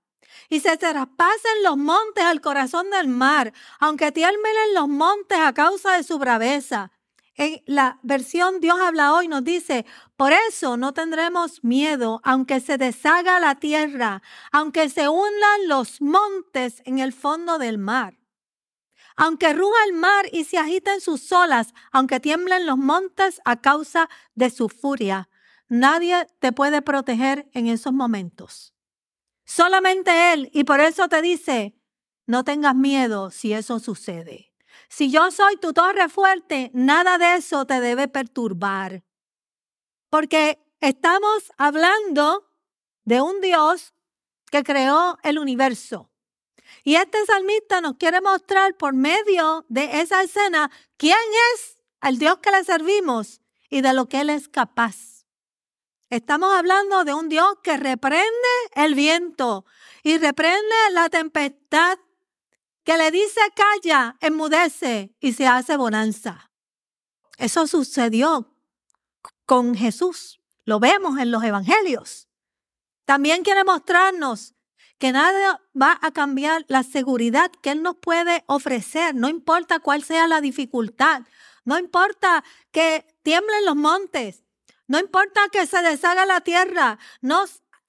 y 0.49 0.61
se 0.61 0.77
traspasen 0.77 1.63
los 1.63 1.75
montes 1.75 2.23
al 2.23 2.39
corazón 2.39 2.89
del 2.89 3.09
mar, 3.09 3.53
aunque 3.79 4.13
tiemblen 4.13 4.73
los 4.73 4.88
montes 4.88 5.38
a 5.39 5.53
causa 5.53 5.97
de 5.97 6.03
su 6.03 6.17
braveza. 6.19 6.91
En 7.36 7.61
la 7.65 7.99
versión 8.03 8.59
Dios 8.59 8.79
habla 8.79 9.13
hoy 9.13 9.27
nos 9.27 9.43
dice, 9.43 9.86
por 10.15 10.34
eso 10.49 10.77
no 10.77 10.93
tendremos 10.93 11.63
miedo, 11.63 12.21
aunque 12.23 12.59
se 12.59 12.77
deshaga 12.77 13.39
la 13.39 13.55
tierra, 13.55 14.21
aunque 14.51 14.89
se 14.89 15.09
hundan 15.09 15.67
los 15.67 15.99
montes 15.99 16.81
en 16.86 16.99
el 16.99 17.11
fondo 17.11 17.57
del 17.57 17.79
mar. 17.79 18.19
Aunque 19.15 19.53
ruja 19.53 19.77
el 19.88 19.93
mar 19.93 20.25
y 20.31 20.43
se 20.43 20.57
agiten 20.57 21.01
sus 21.01 21.31
olas, 21.31 21.73
aunque 21.91 22.19
tiemblen 22.19 22.65
los 22.65 22.77
montes 22.77 23.41
a 23.45 23.61
causa 23.61 24.09
de 24.36 24.49
su 24.49 24.69
furia, 24.69 25.29
nadie 25.67 26.27
te 26.39 26.51
puede 26.51 26.81
proteger 26.81 27.49
en 27.53 27.67
esos 27.67 27.93
momentos. 27.93 28.73
Solamente 29.45 30.34
Él, 30.34 30.49
y 30.53 30.63
por 30.63 30.79
eso 30.79 31.09
te 31.09 31.21
dice, 31.21 31.75
no 32.25 32.43
tengas 32.43 32.75
miedo 32.75 33.29
si 33.31 33.53
eso 33.53 33.79
sucede. 33.79 34.53
Si 34.95 35.09
yo 35.09 35.31
soy 35.31 35.57
tu 35.57 35.73
torre 35.73 36.07
fuerte, 36.07 36.69
nada 36.71 37.17
de 37.17 37.37
eso 37.37 37.65
te 37.65 37.79
debe 37.79 38.07
perturbar. 38.07 39.03
Porque 40.11 40.59
estamos 40.81 41.51
hablando 41.57 42.47
de 43.03 43.19
un 43.19 43.41
Dios 43.41 43.95
que 44.51 44.61
creó 44.61 45.17
el 45.23 45.39
universo. 45.39 46.11
Y 46.83 46.93
este 46.93 47.25
salmista 47.25 47.81
nos 47.81 47.95
quiere 47.95 48.21
mostrar 48.21 48.77
por 48.77 48.93
medio 48.93 49.65
de 49.67 50.01
esa 50.01 50.21
escena 50.21 50.69
quién 50.97 51.17
es 51.55 51.79
el 52.03 52.19
Dios 52.19 52.37
que 52.37 52.51
le 52.51 52.63
servimos 52.63 53.41
y 53.71 53.81
de 53.81 53.93
lo 53.93 54.07
que 54.07 54.21
Él 54.21 54.29
es 54.29 54.47
capaz. 54.47 55.25
Estamos 56.11 56.53
hablando 56.53 57.03
de 57.03 57.15
un 57.15 57.29
Dios 57.29 57.47
que 57.63 57.77
reprende 57.77 58.53
el 58.75 58.93
viento 58.93 59.65
y 60.03 60.19
reprende 60.19 60.75
la 60.91 61.09
tempestad 61.09 61.97
que 62.84 62.97
le 62.97 63.11
dice 63.11 63.41
calla, 63.55 64.17
enmudece 64.19 65.15
y 65.19 65.34
se 65.34 65.47
hace 65.47 65.77
bonanza. 65.77 66.51
Eso 67.38 67.67
sucedió 67.67 68.53
con 69.45 69.75
Jesús. 69.75 70.41
Lo 70.65 70.79
vemos 70.79 71.19
en 71.19 71.31
los 71.31 71.43
evangelios. 71.43 72.27
También 73.05 73.43
quiere 73.43 73.63
mostrarnos 73.63 74.53
que 74.97 75.11
nada 75.11 75.61
va 75.79 75.99
a 76.01 76.11
cambiar 76.11 76.63
la 76.69 76.84
seguridad 76.84 77.51
que 77.61 77.71
Él 77.71 77.84
nos 77.84 77.97
puede 77.97 78.43
ofrecer, 78.47 79.15
no 79.15 79.27
importa 79.27 79.79
cuál 79.79 80.03
sea 80.03 80.27
la 80.27 80.39
dificultad, 80.39 81.23
no 81.65 81.77
importa 81.77 82.43
que 82.71 83.05
tiemblen 83.21 83.65
los 83.65 83.75
montes, 83.75 84.43
no 84.88 84.99
importa 84.99 85.41
que 85.51 85.65
se 85.65 85.81
deshaga 85.81 86.25
la 86.25 86.41
tierra, 86.41 86.99
no 87.21 87.43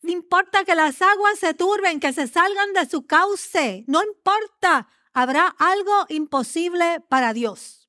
no 0.05 0.13
importa 0.13 0.65
que 0.65 0.75
las 0.75 1.01
aguas 1.01 1.39
se 1.39 1.55
turben, 1.55 1.99
que 1.99 2.13
se 2.13 2.29
salgan 2.29 2.73
de 2.75 2.87
su 2.89 3.07
cauce. 3.07 3.85
No 3.87 4.03
importa. 4.03 4.89
Habrá 5.13 5.47
algo 5.59 6.07
imposible 6.09 7.01
para 7.09 7.33
Dios. 7.33 7.89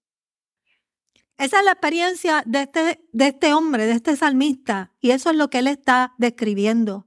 Esa 1.37 1.59
es 1.59 1.65
la 1.65 1.71
experiencia 1.71 2.43
de 2.45 2.61
este, 2.61 3.07
de 3.11 3.27
este 3.27 3.53
hombre, 3.53 3.85
de 3.85 3.93
este 3.93 4.15
salmista. 4.15 4.93
Y 5.01 5.11
eso 5.11 5.31
es 5.31 5.35
lo 5.35 5.49
que 5.49 5.59
él 5.59 5.67
está 5.67 6.13
describiendo. 6.17 7.05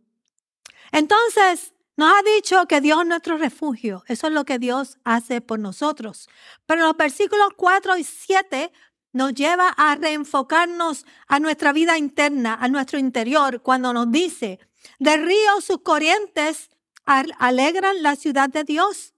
Entonces, 0.93 1.73
nos 1.97 2.13
ha 2.13 2.23
dicho 2.37 2.67
que 2.67 2.81
Dios 2.81 3.01
es 3.01 3.07
nuestro 3.07 3.39
refugio. 3.39 4.05
Eso 4.07 4.27
es 4.27 4.33
lo 4.33 4.45
que 4.45 4.59
Dios 4.59 4.99
hace 5.05 5.41
por 5.41 5.59
nosotros. 5.59 6.29
Pero 6.67 6.83
los 6.83 6.97
versículos 6.97 7.49
4 7.57 7.97
y 7.97 8.05
7 8.05 8.73
nos 9.13 9.35
lleva 9.35 9.71
a 9.71 9.95
reenfocarnos 9.97 11.07
a 11.27 11.41
nuestra 11.41 11.73
vida 11.73 11.97
interna, 11.97 12.59
a 12.61 12.69
nuestro 12.69 12.99
interior, 12.99 13.63
cuando 13.63 13.93
nos 13.93 14.13
dice, 14.13 14.59
de 14.99 15.17
río 15.17 15.61
sus 15.61 15.83
corrientes 15.83 16.71
alegran 17.05 18.03
la 18.03 18.17
ciudad 18.17 18.49
de 18.51 18.65
Dios, 18.65 19.15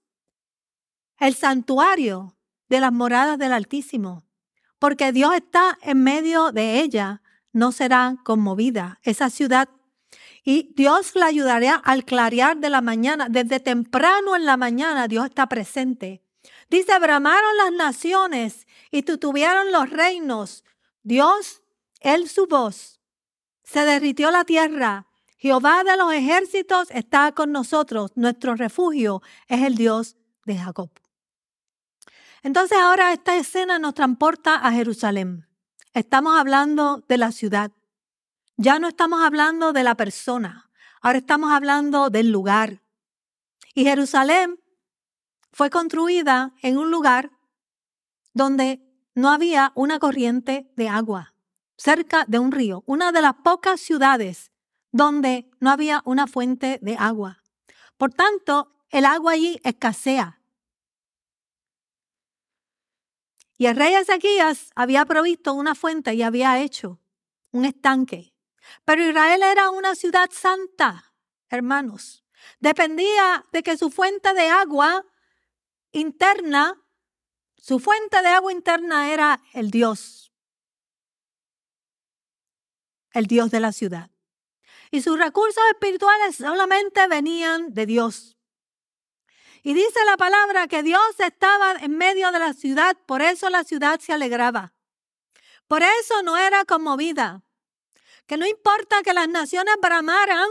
el 1.19 1.35
santuario 1.35 2.37
de 2.69 2.81
las 2.81 2.93
moradas 2.93 3.39
del 3.39 3.53
Altísimo, 3.53 4.25
porque 4.79 5.13
Dios 5.13 5.35
está 5.35 5.77
en 5.83 6.03
medio 6.03 6.53
de 6.53 6.81
ella, 6.81 7.23
no 7.53 7.73
será 7.73 8.17
conmovida 8.25 9.01
esa 9.03 9.29
ciudad. 9.29 9.69
Y 10.43 10.73
Dios 10.75 11.15
la 11.15 11.27
ayudará 11.27 11.75
al 11.75 12.05
clarear 12.05 12.57
de 12.57 12.71
la 12.71 12.81
mañana, 12.81 13.27
desde 13.29 13.61
temprano 13.61 14.37
en 14.37 14.47
la 14.47 14.57
mañana 14.57 15.09
Dios 15.09 15.27
está 15.27 15.49
presente. 15.49 16.23
Dice, 16.71 16.99
bramaron 16.99 17.57
las 17.59 17.73
naciones 17.73 18.67
y 18.91 19.03
tutuvieron 19.03 19.73
los 19.73 19.91
reinos. 19.91 20.65
Dios, 21.03 21.63
Él 22.01 22.29
su 22.29 22.47
voz. 22.47 23.01
Se 23.65 23.85
derritió 23.85 24.31
la 24.31 24.45
tierra 24.45 25.10
Jehová 25.41 25.85
de 25.85 25.97
los 25.97 26.13
ejércitos 26.13 26.91
está 26.91 27.33
con 27.33 27.51
nosotros. 27.51 28.13
Nuestro 28.15 28.57
refugio 28.57 29.23
es 29.49 29.63
el 29.63 29.75
Dios 29.75 30.19
de 30.45 30.59
Jacob. 30.59 30.91
Entonces 32.43 32.77
ahora 32.77 33.15
esta 33.15 33.37
escena 33.37 33.79
nos 33.79 33.95
transporta 33.95 34.57
a 34.57 34.71
Jerusalén. 34.71 35.49
Estamos 35.95 36.39
hablando 36.39 37.03
de 37.09 37.17
la 37.17 37.33
ciudad. 37.33 37.73
Ya 38.59 38.79
no 38.79 38.89
estamos 38.89 39.23
hablando 39.23 39.73
de 39.73 39.83
la 39.83 39.95
persona. 39.95 40.71
Ahora 41.01 41.17
estamos 41.17 41.51
hablando 41.51 42.11
del 42.11 42.31
lugar. 42.31 42.83
Y 43.75 43.85
Jerusalén 43.85 44.61
fue 45.53 45.71
construida 45.71 46.53
en 46.61 46.77
un 46.77 46.91
lugar 46.91 47.31
donde 48.35 48.87
no 49.15 49.31
había 49.31 49.73
una 49.75 49.99
corriente 49.99 50.71
de 50.77 50.91
agua, 50.91 51.35
cerca 51.79 52.27
de 52.29 52.39
un 52.39 52.53
río, 52.53 52.83
una 52.85 53.11
de 53.11 53.23
las 53.23 53.37
pocas 53.43 53.81
ciudades 53.81 54.50
donde 54.93 55.51
no 55.61 55.71
había 55.71 56.03
una 56.05 56.27
fuente 56.27 56.79
de 56.83 56.97
agua. 56.97 57.43
Por 57.97 58.13
tanto, 58.13 58.73
el 58.91 59.05
agua 59.05 59.33
allí 59.33 59.61
escasea. 59.65 60.41
Y 63.57 63.67
el 63.67 63.77
rey 63.77 63.95
Ezequías 63.95 64.71
había 64.75 65.05
provisto 65.05 65.53
una 65.53 65.75
fuente 65.75 66.15
y 66.15 66.23
había 66.23 66.61
hecho 66.61 66.99
un 67.53 67.67
estanque. 67.67 68.35
Pero 68.85 69.03
Israel 69.03 69.43
era 69.43 69.71
una 69.71 69.95
ciudad 69.95 70.31
santa, 70.33 71.13
hermanos. 71.51 72.25
Dependía 72.59 73.45
de 73.53 73.63
que 73.63 73.77
su 73.77 73.91
fuente 73.91 74.33
de 74.33 74.49
agua 74.49 75.05
interna, 75.93 76.83
su 77.57 77.79
fuente 77.79 78.23
de 78.23 78.29
agua 78.29 78.53
interna 78.53 79.13
era 79.13 79.43
el 79.53 79.71
Dios, 79.71 80.33
el 83.13 83.27
Dios 83.27 83.51
de 83.51 83.61
la 83.61 83.73
ciudad 83.73 84.11
y 84.91 85.03
sus 85.03 85.19
recursos 85.19 85.63
espirituales 85.71 86.37
solamente 86.37 87.07
venían 87.07 87.73
de 87.73 87.87
Dios. 87.87 88.37
Y 89.63 89.75
dice 89.75 90.05
la 90.07 90.17
palabra 90.17 90.69
que 90.69 90.83
Dios 90.83 91.03
estaba 91.19 91.73
en 91.81 91.97
medio 91.97 92.33
de 92.33 92.39
la 92.39 92.55
ciudad, 92.55 92.97
por 93.07 93.23
eso 93.23 93.51
la 93.51 93.65
ciudad 93.65 94.01
se 94.01 94.13
alegraba. 94.13 94.73
Por 95.69 95.83
eso 95.83 96.23
no 96.23 96.37
era 96.37 96.65
conmovida. 96.65 97.43
Que 98.27 98.37
no 98.37 98.47
importa 98.47 99.03
que 99.03 99.13
las 99.13 99.29
naciones 99.29 99.75
bramaran, 99.81 100.49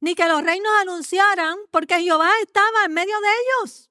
ni 0.00 0.14
que 0.14 0.26
los 0.26 0.42
reinos 0.42 0.72
anunciaran, 0.80 1.56
porque 1.70 2.00
Jehová 2.00 2.30
estaba 2.42 2.84
en 2.84 2.92
medio 2.92 3.18
de 3.20 3.28
ellos. 3.28 3.90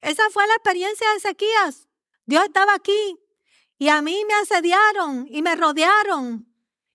Esa 0.00 0.30
fue 0.30 0.46
la 0.46 0.54
experiencia 0.54 1.08
de 1.10 1.16
Ezequías. 1.16 1.88
Dios 2.24 2.44
estaba 2.44 2.74
aquí 2.74 3.18
y 3.78 3.88
a 3.88 4.00
mí 4.00 4.24
me 4.26 4.34
asediaron 4.34 5.26
y 5.28 5.42
me 5.42 5.54
rodearon 5.56 6.51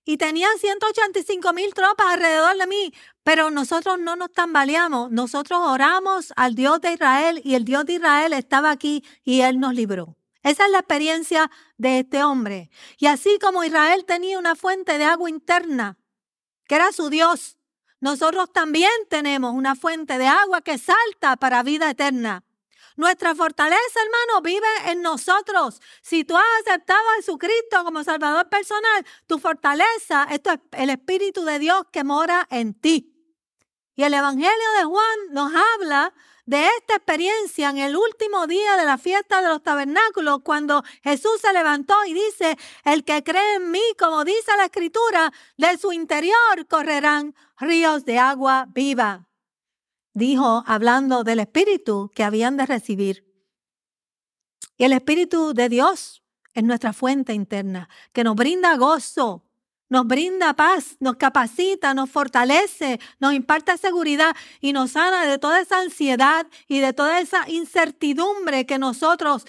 y 0.08 0.16
tenían 0.16 0.58
185 0.58 1.52
mil 1.52 1.74
tropas 1.74 2.06
alrededor 2.06 2.56
de 2.56 2.66
mí, 2.66 2.94
pero 3.24 3.50
nosotros 3.50 3.98
no 3.98 4.16
nos 4.16 4.32
tambaleamos, 4.32 5.10
nosotros 5.10 5.60
oramos 5.62 6.32
al 6.34 6.54
Dios 6.54 6.80
de 6.80 6.94
Israel 6.94 7.42
y 7.44 7.56
el 7.56 7.66
Dios 7.66 7.84
de 7.84 7.92
Israel 7.92 8.32
estaba 8.32 8.70
aquí 8.70 9.04
y 9.22 9.42
Él 9.42 9.60
nos 9.60 9.74
libró. 9.74 10.16
Esa 10.42 10.64
es 10.64 10.70
la 10.70 10.78
experiencia 10.78 11.50
de 11.76 11.98
este 11.98 12.24
hombre. 12.24 12.70
Y 12.96 13.04
así 13.04 13.38
como 13.38 13.64
Israel 13.64 14.06
tenía 14.06 14.38
una 14.38 14.56
fuente 14.56 14.96
de 14.96 15.04
agua 15.04 15.28
interna, 15.28 15.98
que 16.66 16.76
era 16.76 16.90
su 16.90 17.10
Dios, 17.10 17.58
nosotros 18.00 18.50
también 18.50 18.90
tenemos 19.10 19.52
una 19.52 19.74
fuente 19.74 20.16
de 20.16 20.26
agua 20.26 20.62
que 20.62 20.78
salta 20.78 21.36
para 21.36 21.62
vida 21.62 21.90
eterna. 21.90 22.44
Nuestra 22.98 23.32
fortaleza, 23.36 24.00
hermano, 24.04 24.42
vive 24.42 24.90
en 24.90 25.02
nosotros. 25.02 25.80
Si 26.02 26.24
tú 26.24 26.36
has 26.36 26.44
aceptado 26.66 26.98
a 26.98 27.14
Jesucristo 27.14 27.84
como 27.84 28.02
Salvador 28.02 28.48
personal, 28.48 29.06
tu 29.28 29.38
fortaleza 29.38 30.26
es 30.32 30.40
el 30.72 30.90
Espíritu 30.90 31.44
de 31.44 31.60
Dios 31.60 31.84
que 31.92 32.02
mora 32.02 32.48
en 32.50 32.74
ti. 32.74 33.14
Y 33.94 34.02
el 34.02 34.14
Evangelio 34.14 34.72
de 34.78 34.84
Juan 34.84 35.18
nos 35.30 35.52
habla 35.54 36.12
de 36.44 36.66
esta 36.66 36.96
experiencia 36.96 37.70
en 37.70 37.78
el 37.78 37.96
último 37.96 38.48
día 38.48 38.76
de 38.76 38.84
la 38.84 38.98
fiesta 38.98 39.42
de 39.42 39.48
los 39.48 39.62
tabernáculos, 39.62 40.40
cuando 40.42 40.82
Jesús 41.04 41.40
se 41.40 41.52
levantó 41.52 41.94
y 42.04 42.14
dice, 42.14 42.58
el 42.82 43.04
que 43.04 43.22
cree 43.22 43.54
en 43.54 43.70
mí, 43.70 43.82
como 43.96 44.24
dice 44.24 44.56
la 44.56 44.64
escritura, 44.64 45.32
de 45.56 45.78
su 45.78 45.92
interior 45.92 46.66
correrán 46.68 47.36
ríos 47.60 48.04
de 48.04 48.18
agua 48.18 48.66
viva 48.70 49.27
dijo, 50.18 50.64
hablando 50.66 51.24
del 51.24 51.40
Espíritu 51.40 52.10
que 52.14 52.24
habían 52.24 52.56
de 52.56 52.66
recibir. 52.66 53.24
Y 54.76 54.84
el 54.84 54.92
Espíritu 54.92 55.54
de 55.54 55.68
Dios 55.68 56.22
es 56.52 56.64
nuestra 56.64 56.92
fuente 56.92 57.32
interna, 57.32 57.88
que 58.12 58.24
nos 58.24 58.34
brinda 58.34 58.76
gozo, 58.76 59.44
nos 59.88 60.06
brinda 60.06 60.54
paz, 60.54 60.96
nos 61.00 61.16
capacita, 61.16 61.94
nos 61.94 62.10
fortalece, 62.10 63.00
nos 63.20 63.32
imparte 63.32 63.78
seguridad 63.78 64.36
y 64.60 64.72
nos 64.72 64.92
sana 64.92 65.24
de 65.24 65.38
toda 65.38 65.60
esa 65.60 65.80
ansiedad 65.80 66.46
y 66.66 66.80
de 66.80 66.92
toda 66.92 67.20
esa 67.20 67.48
incertidumbre 67.48 68.66
que 68.66 68.78
nosotros 68.78 69.46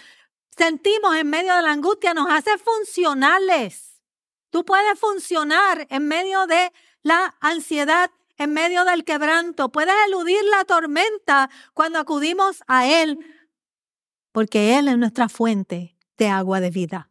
sentimos 0.56 1.16
en 1.16 1.30
medio 1.30 1.56
de 1.56 1.62
la 1.62 1.72
angustia, 1.72 2.14
nos 2.14 2.30
hace 2.30 2.52
funcionales. 2.58 4.02
Tú 4.50 4.66
puedes 4.66 5.00
funcionar 5.00 5.88
en 5.90 6.08
medio 6.08 6.48
de 6.48 6.72
la 7.02 7.36
ansiedad, 7.40 8.10
en 8.40 8.54
medio 8.54 8.86
del 8.86 9.04
quebranto, 9.04 9.70
puedes 9.70 9.94
eludir 10.08 10.42
la 10.50 10.64
tormenta 10.64 11.50
cuando 11.74 12.00
acudimos 12.00 12.64
a 12.68 12.88
Él, 12.88 13.20
porque 14.32 14.80
Él 14.80 14.88
es 14.88 14.98
nuestra 14.98 15.28
fuente 15.28 15.98
de 16.18 16.30
agua 16.30 16.62
de 16.62 16.72
vida. 16.72 17.10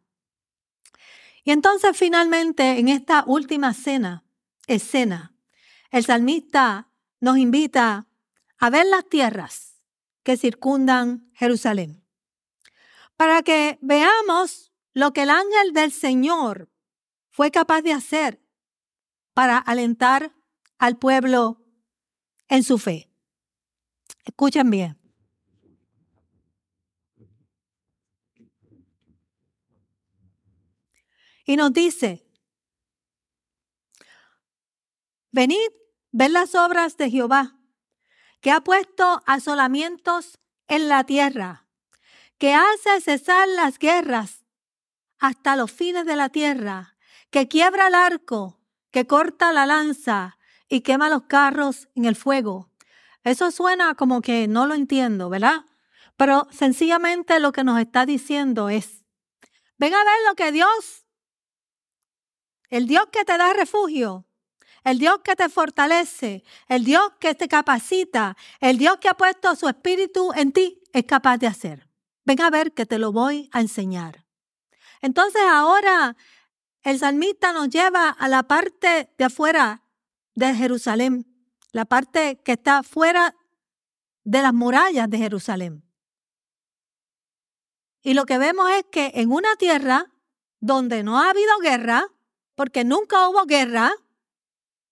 Y 1.43 1.51
entonces 1.51 1.95
finalmente 1.95 2.79
en 2.79 2.89
esta 2.89 3.23
última 3.27 3.73
cena, 3.75 4.25
escena, 4.65 5.35
el 5.91 6.03
salmista 6.03 6.89
nos 7.19 7.37
invita 7.37 8.07
a 8.57 8.69
ver 8.71 8.87
las 8.87 9.05
tierras 9.05 9.83
que 10.23 10.35
circundan 10.35 11.29
Jerusalén, 11.35 12.03
para 13.17 13.43
que 13.43 13.77
veamos 13.81 14.71
lo 14.93 15.13
que 15.13 15.23
el 15.23 15.29
ángel 15.29 15.73
del 15.73 15.91
Señor 15.91 16.69
fue 17.29 17.51
capaz 17.51 17.83
de 17.83 17.93
hacer 17.93 18.41
para 19.35 19.59
alentar 19.59 20.33
al 20.79 20.97
pueblo 20.97 21.63
en 22.47 22.63
su 22.63 22.79
fe. 22.79 23.11
Escuchen 24.25 24.69
bien. 24.71 24.99
y 31.49 31.55
nos 31.55 31.73
dice, 31.73 32.23
venid, 35.31 35.71
ved 36.11 36.29
las 36.29 36.53
obras 36.53 36.95
de 36.95 37.09
Jehová, 37.09 37.57
que 38.39 38.51
ha 38.51 38.61
puesto 38.61 39.23
asolamientos 39.25 40.37
en 40.67 40.89
la 40.89 41.05
tierra, 41.05 41.65
que 42.37 42.53
hace 42.53 43.01
cesar 43.01 43.47
las 43.47 43.79
guerras 43.79 44.45
hasta 45.17 45.55
los 45.55 45.71
fines 45.71 46.05
de 46.05 46.15
la 46.15 46.29
tierra, 46.29 46.95
que 47.31 47.47
quiebra 47.47 47.87
el 47.87 47.95
arco, 47.95 48.61
que 48.91 49.07
corta 49.07 49.51
la 49.51 49.65
lanza 49.65 50.37
y 50.69 50.81
quema 50.81 51.09
los 51.09 51.23
carros 51.23 51.89
en 51.95 52.05
el 52.05 52.15
fuego. 52.15 52.69
Eso 53.23 53.51
suena 53.51 53.95
como 53.95 54.21
que 54.21 54.47
no 54.47 54.67
lo 54.67 54.75
entiendo, 54.75 55.29
¿verdad? 55.29 55.65
Pero 56.15 56.47
sencillamente 56.51 57.39
lo 57.39 57.51
que 57.51 57.63
nos 57.63 57.79
está 57.79 58.05
diciendo 58.05 58.69
es, 58.69 59.03
ven 59.77 59.93
a 59.93 60.03
ver 60.03 60.17
lo 60.27 60.35
que 60.35 60.51
Dios 60.51 61.05
el 62.69 62.85
Dios 62.85 63.07
que 63.11 63.25
te 63.25 63.37
da 63.37 63.53
refugio, 63.53 64.25
el 64.83 64.99
Dios 64.99 65.19
que 65.23 65.35
te 65.35 65.49
fortalece, 65.49 66.43
el 66.67 66.85
Dios 66.85 67.13
que 67.19 67.35
te 67.35 67.47
capacita, 67.47 68.37
el 68.59 68.77
Dios 68.77 68.97
que 68.97 69.09
ha 69.09 69.15
puesto 69.15 69.55
su 69.55 69.67
espíritu 69.67 70.31
en 70.35 70.51
ti, 70.51 70.81
es 70.93 71.03
capaz 71.05 71.37
de 71.37 71.47
hacer. 71.47 71.87
Ven 72.25 72.41
a 72.41 72.49
ver 72.49 72.73
que 72.73 72.85
te 72.85 72.99
lo 72.99 73.11
voy 73.11 73.49
a 73.51 73.61
enseñar. 73.61 74.25
Entonces 75.01 75.41
ahora 75.49 76.15
el 76.83 76.99
salmista 76.99 77.53
nos 77.53 77.69
lleva 77.69 78.09
a 78.09 78.27
la 78.27 78.43
parte 78.43 79.11
de 79.17 79.25
afuera 79.25 79.81
de 80.39 80.55
Jerusalén, 80.55 81.25
la 81.73 81.83
parte 81.83 82.39
que 82.43 82.53
está 82.53 82.81
fuera 82.81 83.35
de 84.23 84.41
las 84.41 84.53
murallas 84.53 85.09
de 85.09 85.17
Jerusalén. 85.17 85.83
Y 88.01 88.13
lo 88.13 88.25
que 88.25 88.37
vemos 88.37 88.69
es 88.71 88.85
que 88.89 89.11
en 89.15 89.31
una 89.31 89.53
tierra 89.57 90.05
donde 90.61 91.03
no 91.03 91.19
ha 91.19 91.29
habido 91.29 91.57
guerra, 91.59 92.07
porque 92.55 92.85
nunca 92.85 93.27
hubo 93.27 93.43
guerra, 93.45 93.91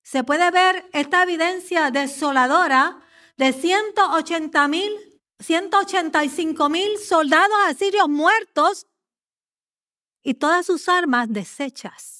se 0.03 0.25
puede 0.25 0.51
ver 0.51 0.85
esta 0.91 1.23
evidencia 1.23 1.91
desoladora 1.91 3.01
de 3.37 3.53
180 3.53 4.67
mil, 4.67 4.91
185 5.39 6.69
mil 6.69 6.97
soldados 6.97 7.57
asirios 7.67 8.09
muertos 8.09 8.85
y 10.23 10.33
todas 10.33 10.65
sus 10.65 10.89
armas 10.89 11.31
deshechas 11.31 12.16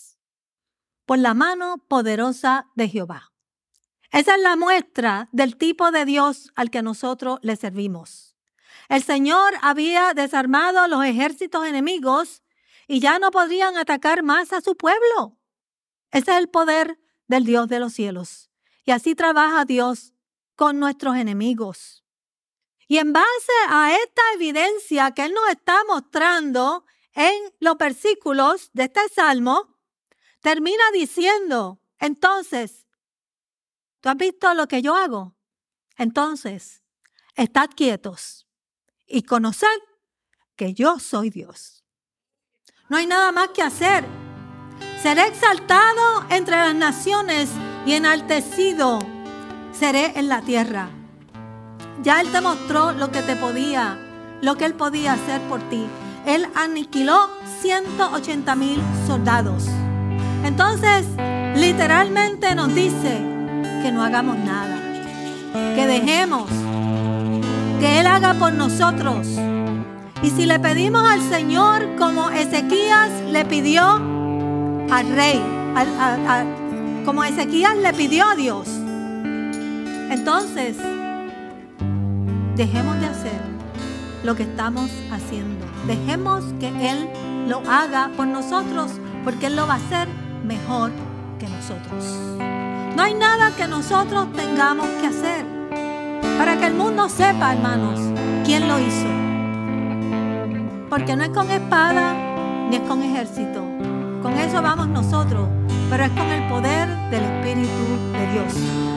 por 1.08 1.18
la 1.20 1.34
mano 1.34 1.78
poderosa 1.88 2.68
de 2.76 2.90
Jehová. 2.90 3.32
Esa 4.12 4.36
es 4.36 4.42
la 4.42 4.58
muestra 4.58 5.30
del 5.32 5.56
tipo 5.56 5.90
de 5.92 6.04
Dios 6.04 6.52
al 6.54 6.70
que 6.70 6.82
nosotros 6.82 7.40
le 7.42 7.56
servimos. 7.56 8.36
El 8.90 9.02
Señor 9.02 9.54
había 9.62 10.14
desarmado 10.14 10.86
los 10.90 11.04
ejércitos 11.06 11.66
enemigos 11.66 12.44
y 12.88 13.00
ya 13.00 13.20
no 13.20 13.32
podrían 13.32 13.78
atacar 13.78 14.22
más 14.22 14.52
a 14.52 14.60
su 14.60 14.76
pueblo. 14.76 15.38
Ese 16.12 16.32
es 16.32 16.38
el 16.38 16.50
poder 16.50 17.00
del 17.28 17.46
Dios 17.46 17.70
de 17.70 17.80
los 17.80 17.94
cielos. 17.94 18.50
Y 18.84 18.92
así 18.92 19.16
trabaja 19.16 19.64
Dios 19.64 20.14
con 20.56 20.78
nuestros 20.78 21.16
enemigos. 21.16 22.04
Y 22.90 22.98
en 22.98 23.14
base 23.14 23.54
a 23.70 23.94
esta 23.94 24.22
evidencia 24.36 25.12
que 25.12 25.24
Él 25.24 25.34
nos 25.34 25.50
está 25.52 25.78
mostrando 25.88 26.86
en 27.14 27.34
los 27.62 27.78
versículos 27.78 28.72
de 28.74 28.84
este 28.84 29.08
salmo, 29.08 29.77
termina 30.42 30.84
diciendo, 30.94 31.80
entonces, 32.00 32.86
¿tú 34.02 34.10
has 34.10 34.18
visto 34.18 34.54
lo 34.54 34.68
que 34.68 34.82
yo 34.82 34.96
hago? 34.96 35.36
Entonces, 35.98 36.84
estad 37.36 37.70
quietos 37.76 38.48
y 39.06 39.24
conoced 39.24 39.68
que 40.56 40.74
yo 40.74 41.00
soy 41.00 41.30
Dios. 41.30 41.84
No 42.90 42.98
hay 42.98 43.06
nada 43.06 43.32
más 43.32 43.50
que 43.50 43.62
hacer 43.62 44.06
Seré 45.02 45.28
exaltado 45.28 46.26
entre 46.30 46.56
las 46.56 46.74
naciones 46.74 47.50
y 47.86 47.94
enaltecido 47.94 49.00
seré 49.72 50.18
en 50.20 50.28
la 50.28 50.42
tierra. 50.42 50.90
Ya 52.02 52.20
Él 52.20 52.32
te 52.32 52.42
mostró 52.42 52.94
lo 52.94 53.12
que 53.12 53.22
te 53.22 53.36
podía, 53.36 53.98
lo 54.42 54.56
que 54.56 54.66
Él 54.66 54.74
podía 54.74 55.14
hacer 55.14 55.40
por 55.42 55.62
ti. 55.70 55.86
Él 56.26 56.48
aniquiló 56.56 57.30
180 57.62 58.56
mil 58.56 58.82
soldados. 59.06 59.66
Entonces, 60.48 61.06
literalmente 61.58 62.56
nos 62.56 62.74
dice 62.74 63.20
que 63.84 63.92
no 63.92 64.02
hagamos 64.02 64.38
nada, 64.38 64.80
que 65.76 65.86
dejemos, 65.86 66.50
que 67.82 68.00
Él 68.00 68.08
haga 68.08 68.34
por 68.34 68.54
nosotros. 68.54 69.28
Y 70.24 70.30
si 70.30 70.46
le 70.46 70.58
pedimos 70.60 71.04
al 71.04 71.22
Señor 71.22 71.98
como 71.98 72.30
Ezequías 72.30 73.12
le 73.30 73.44
pidió, 73.44 73.84
al 74.90 75.10
rey, 75.14 75.44
como 77.04 77.26
Ezequías 77.26 77.76
le 77.76 77.94
pidió 77.94 78.30
a 78.30 78.36
Dios. 78.36 78.70
Entonces, 80.10 80.78
dejemos 82.56 82.98
de 83.02 83.06
hacer 83.06 83.42
lo 84.24 84.34
que 84.38 84.44
estamos 84.44 84.90
haciendo. 85.12 85.66
Dejemos 85.88 86.46
que 86.62 86.70
Él 86.90 87.10
lo 87.50 87.62
haga 87.70 88.12
por 88.16 88.28
nosotros, 88.28 88.94
porque 89.26 89.48
Él 89.48 89.58
lo 89.58 89.68
va 89.68 89.74
a 89.74 89.78
hacer 89.78 90.08
mejor 90.48 90.92
que 91.40 91.48
nosotros. 91.48 92.04
No 92.96 93.04
hay 93.04 93.14
nada 93.14 93.52
que 93.56 93.68
nosotros 93.68 94.32
tengamos 94.34 94.88
que 95.02 95.08
hacer 95.08 95.46
para 96.38 96.58
que 96.58 96.68
el 96.68 96.74
mundo 96.74 97.10
sepa, 97.10 97.54
hermanos, 97.54 98.00
quién 98.46 98.68
lo 98.68 98.80
hizo. 98.80 99.08
Porque 100.90 101.16
no 101.16 101.24
es 101.24 101.30
con 101.30 101.52
espada 101.52 102.14
ni 102.70 102.78
es 102.78 102.82
con 102.84 103.04
ejército, 103.04 103.62
con 104.24 104.34
eso 104.34 104.62
vamos 104.62 104.88
nosotros, 104.88 105.48
pero 105.90 106.06
es 106.06 106.12
con 106.12 106.28
el 106.28 106.48
poder 106.50 106.88
del 107.12 107.24
Espíritu 107.24 107.84
de 108.14 108.32
Dios. 108.32 108.54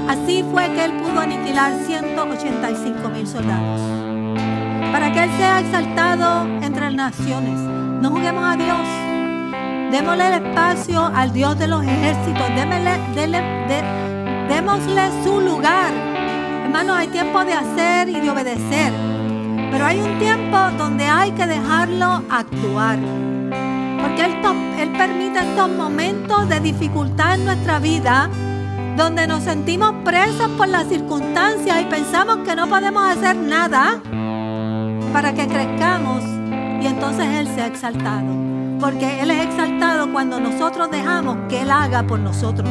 Así 0.09 0.44
fue 0.51 0.72
que 0.72 0.84
Él 0.84 0.92
pudo 1.03 1.20
aniquilar 1.20 1.72
185 1.84 3.09
mil 3.09 3.26
soldados. 3.26 3.80
Para 4.92 5.12
que 5.12 5.24
Él 5.24 5.30
sea 5.36 5.61
exaltado 5.61 6.46
entre 6.62 6.90
las 6.90 6.94
naciones. 6.94 7.59
No 7.59 8.11
juguemos 8.11 8.44
a 8.44 8.57
Dios. 8.57 9.09
Démosle 9.91 10.28
el 10.28 10.47
espacio 10.47 11.05
al 11.05 11.32
Dios 11.32 11.59
de 11.59 11.66
los 11.66 11.82
ejércitos. 11.82 12.47
démosle 14.49 15.03
su 15.24 15.41
lugar. 15.41 15.93
Hermanos, 16.64 16.97
hay 16.97 17.09
tiempo 17.09 17.45
de 17.45 17.55
hacer 17.55 18.09
y 18.09 18.20
de 18.20 18.30
obedecer. 18.30 18.93
Pero 19.72 19.84
hay 19.84 20.01
un 20.01 20.18
tiempo 20.18 20.59
donde 20.78 21.05
hay 21.05 21.32
que 21.32 21.47
dejarlo 21.47 22.22
actuar. 22.30 22.99
Porque 24.01 24.24
él, 24.24 24.93
permite 24.97 25.41
estos 25.41 25.70
momentos 25.70 26.49
de 26.49 26.61
dificultad 26.61 27.34
en 27.34 27.45
nuestra 27.47 27.78
vida 27.78 28.30
donde 28.97 29.26
nos 29.26 29.43
sentimos 29.43 29.93
presos 30.05 30.49
por 30.57 30.68
las 30.68 30.86
circunstancias 30.88 31.80
y 31.80 31.84
pensamos 31.84 32.38
que 32.47 32.55
no 32.55 32.66
podemos 32.68 33.03
hacer 33.03 33.36
nada 33.36 34.01
para 35.12 35.32
que 35.32 35.47
crezcamos 35.47 36.39
entonces 37.11 37.40
Él 37.40 37.48
sea 37.54 37.66
exaltado. 37.66 38.26
Porque 38.78 39.20
Él 39.20 39.30
es 39.30 39.46
exaltado 39.46 40.12
cuando 40.12 40.40
nosotros 40.40 40.90
dejamos 40.90 41.36
que 41.48 41.62
Él 41.62 41.70
haga 41.70 42.02
por 42.04 42.18
nosotros. 42.18 42.68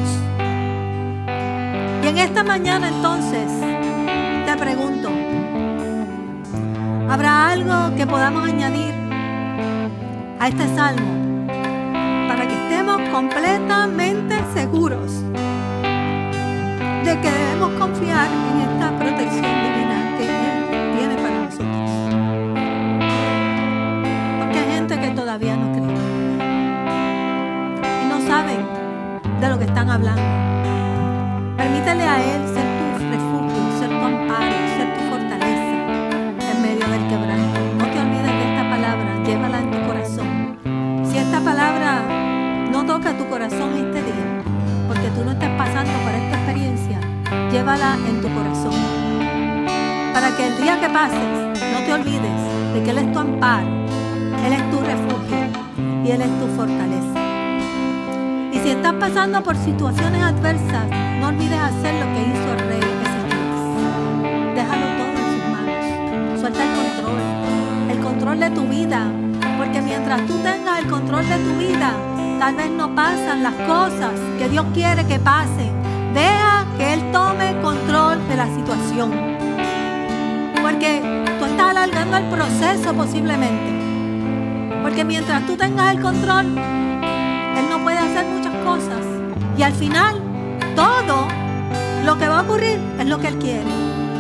Y 2.04 2.08
en 2.08 2.18
esta 2.18 2.44
mañana 2.44 2.88
entonces 2.88 3.52
te 4.46 4.58
pregunto, 4.58 5.10
¿habrá 7.10 7.52
algo 7.52 7.96
que 7.96 8.08
podamos 8.08 8.48
añadir 8.48 8.94
a 10.40 10.48
este 10.48 10.68
salmo? 10.76 11.20
estemos 12.70 13.10
completamente 13.10 14.36
seguros 14.54 15.12
de 17.04 17.20
que 17.22 17.30
debemos 17.30 17.72
confiar 17.80 18.28
en 18.28 18.62
esta 18.62 18.98
protección 18.98 19.42
divina 19.42 19.99
de 29.40 29.48
lo 29.48 29.58
que 29.58 29.66
están 29.66 29.90
hablando. 29.90 30.22
Permítele 31.56 32.04
a 32.04 32.18
Él 32.20 32.42
ser 32.54 32.66
tu 32.78 33.06
refugio, 33.10 33.80
ser 33.80 33.90
tu 33.90 34.06
amparo, 34.06 34.58
ser 34.76 34.94
tu 34.96 35.02
fortaleza 35.10 35.76
en 36.52 36.62
medio 36.62 36.88
del 36.88 37.08
quebranto. 37.08 37.60
No 37.78 37.86
te 37.86 38.00
olvides 38.00 38.34
de 38.40 38.46
esta 38.52 38.70
palabra, 38.70 39.24
llévala 39.26 39.60
en 39.60 39.72
tu 39.72 39.80
corazón. 39.88 40.58
Si 41.06 41.18
esta 41.18 41.40
palabra 41.40 42.04
no 42.72 42.86
toca 42.86 43.18
tu 43.18 43.28
corazón 43.30 43.70
este 43.78 44.04
día, 44.04 44.44
porque 44.88 45.08
tú 45.16 45.24
no 45.24 45.32
estás 45.32 45.52
pasando 45.58 45.94
por 46.04 46.12
esta 46.12 46.36
experiencia, 46.36 47.00
llévala 47.50 47.96
en 47.96 48.22
tu 48.22 48.28
corazón. 48.34 48.76
Para 50.14 50.36
que 50.36 50.48
el 50.48 50.58
día 50.62 50.80
que 50.82 50.90
pases 50.90 51.28
no 51.74 51.80
te 51.86 51.94
olvides 51.94 52.74
de 52.74 52.84
que 52.84 52.90
Él 52.92 52.98
es 52.98 53.12
tu 53.14 53.20
amparo, 53.20 53.68
Él 54.46 54.54
es 54.54 54.70
tu 54.70 54.80
refugio 54.82 56.04
y 56.04 56.12
Él 56.12 56.22
es 56.22 56.40
tu 56.40 56.48
fortaleza. 56.58 57.19
Si 58.64 58.70
estás 58.70 58.94
pasando 58.94 59.42
por 59.42 59.56
situaciones 59.56 60.22
adversas, 60.22 60.86
no 61.20 61.28
olvides 61.28 61.60
hacer 61.60 61.94
lo 61.96 62.06
que 62.14 62.22
hizo 62.22 62.54
el 62.54 62.60
rey 62.68 62.82
Ezequías. 63.06 63.60
Déjalo 64.56 64.86
todo 64.98 65.16
en 65.16 65.28
sus 65.32 65.44
manos. 65.50 66.40
Suelta 66.40 66.64
el 66.64 66.76
control, 66.76 67.20
el 67.90 68.00
control 68.00 68.40
de 68.40 68.50
tu 68.52 68.68
vida. 68.68 69.08
Porque 69.58 69.82
mientras 69.82 70.26
tú 70.26 70.38
tengas 70.40 70.80
el 70.80 70.88
control 70.88 71.28
de 71.28 71.38
tu 71.38 71.58
vida, 71.58 71.94
tal 72.40 72.56
vez 72.56 72.70
no 72.70 72.94
pasan 72.94 73.44
las 73.44 73.54
cosas 73.54 74.12
que 74.38 74.50
Dios 74.50 74.66
quiere 74.74 75.06
que 75.06 75.20
pasen. 75.20 75.72
Deja 76.14 76.66
que 76.78 76.94
Él 76.94 77.12
tome 77.12 77.56
control 77.62 78.28
de 78.28 78.36
la 78.36 78.48
situación. 78.48 79.12
Porque 80.62 81.02
tú 81.40 81.46
estás 81.46 81.70
alargando 81.70 82.18
el 82.18 82.26
proceso 82.26 82.94
posiblemente. 82.94 84.82
Porque 84.82 85.06
mientras 85.06 85.46
tú 85.46 85.56
tengas 85.56 85.96
el 85.96 86.02
control, 86.02 86.46
Él 86.58 87.66
no 87.70 87.80
puede 87.84 87.98
hacer 87.98 88.26
muchas 88.26 88.49
Y 89.60 89.62
al 89.62 89.74
final, 89.74 90.16
todo 90.74 91.28
lo 92.06 92.18
que 92.18 92.30
va 92.30 92.40
a 92.40 92.42
ocurrir 92.44 92.80
es 92.98 93.06
lo 93.08 93.20
que 93.20 93.28
Él 93.28 93.38
quiere. 93.38 93.66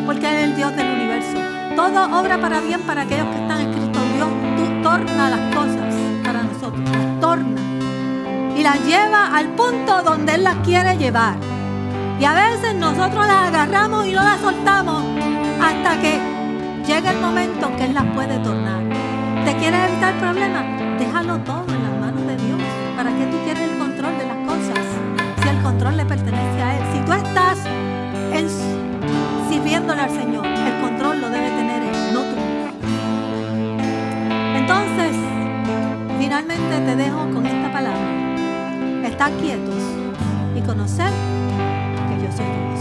Porque 0.06 0.28
Él 0.28 0.36
es 0.36 0.43
el 0.43 0.56
Dios 0.58 0.76
del 0.76 0.86
universo. 0.86 1.38
Todo 1.78 2.20
obra 2.20 2.41
para 2.41 2.60
bien 2.60 2.82
para 2.82 3.04
aquellos 3.04 3.28
que 3.28 3.41
están 3.41 3.62
en 3.62 3.72
Cristo. 3.72 4.00
Dios 4.16 4.28
tú 4.58 4.84
torna 4.84 5.30
las 5.30 5.56
cosas 5.56 5.95
para 6.26 6.43
nosotros. 6.43 6.82
Las 6.91 7.22
torna. 7.22 7.62
Y 8.58 8.64
las 8.64 8.86
lleva 8.86 9.34
al 9.34 9.47
punto 9.56 10.02
donde 10.04 10.36
Él 10.36 10.43
las 10.43 10.58
quiere 10.58 10.97
llevar. 10.97 11.38
Y 12.20 12.26
a 12.26 12.34
veces 12.34 12.76
nosotros 12.76 13.26
las 13.26 13.47
agarramos 13.47 14.08
y 14.08 14.12
no 14.12 14.22
las 14.22 14.41
soltamos 14.41 15.04
hasta 15.62 16.02
que 16.02 16.20
llega 16.86 17.12
el 17.12 17.22
momento 17.22 17.72
que 17.78 17.86
Él 17.86 17.93
las 17.93 18.06
puede 18.14 18.38
tornar. 18.39 18.84
¿Te 19.45 19.56
quieres 19.56 19.89
evitar 19.89 20.20
problemas? 20.20 20.66
Déjalo 21.00 21.38
todo 21.38 21.68
tú 27.10 27.16
estás 27.16 27.57
sirviéndole 29.49 29.99
al 29.99 30.12
Señor, 30.12 30.45
el 30.45 30.80
control 30.80 31.22
lo 31.22 31.30
debe 31.32 31.49
tener 31.49 31.82
Él, 31.82 32.14
no 32.14 32.20
tú. 32.20 32.36
Entonces, 34.55 35.18
finalmente 36.20 36.80
te 36.86 36.95
dejo 36.95 37.18
con 37.34 37.47
esta 37.47 37.74
palabra. 37.74 39.07
Estar 39.07 39.32
quietos 39.32 39.82
y 40.55 40.62
conocer 40.62 41.12
que 42.10 42.24
yo 42.24 42.32
soy 42.32 42.45
Dios. 42.45 42.80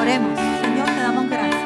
Oremos, 0.00 0.38
Señor, 0.60 0.86
te 0.86 1.00
damos 1.00 1.28
gracias. 1.28 1.60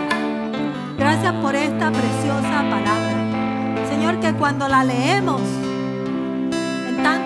Gracias 0.97 1.35
por 1.35 1.55
esta 1.55 1.91
preciosa 1.91 2.65
palabra. 2.71 3.87
Señor, 3.91 4.21
que 4.21 4.33
cuando 4.33 4.69
la 4.69 4.85
leemos, 4.85 5.43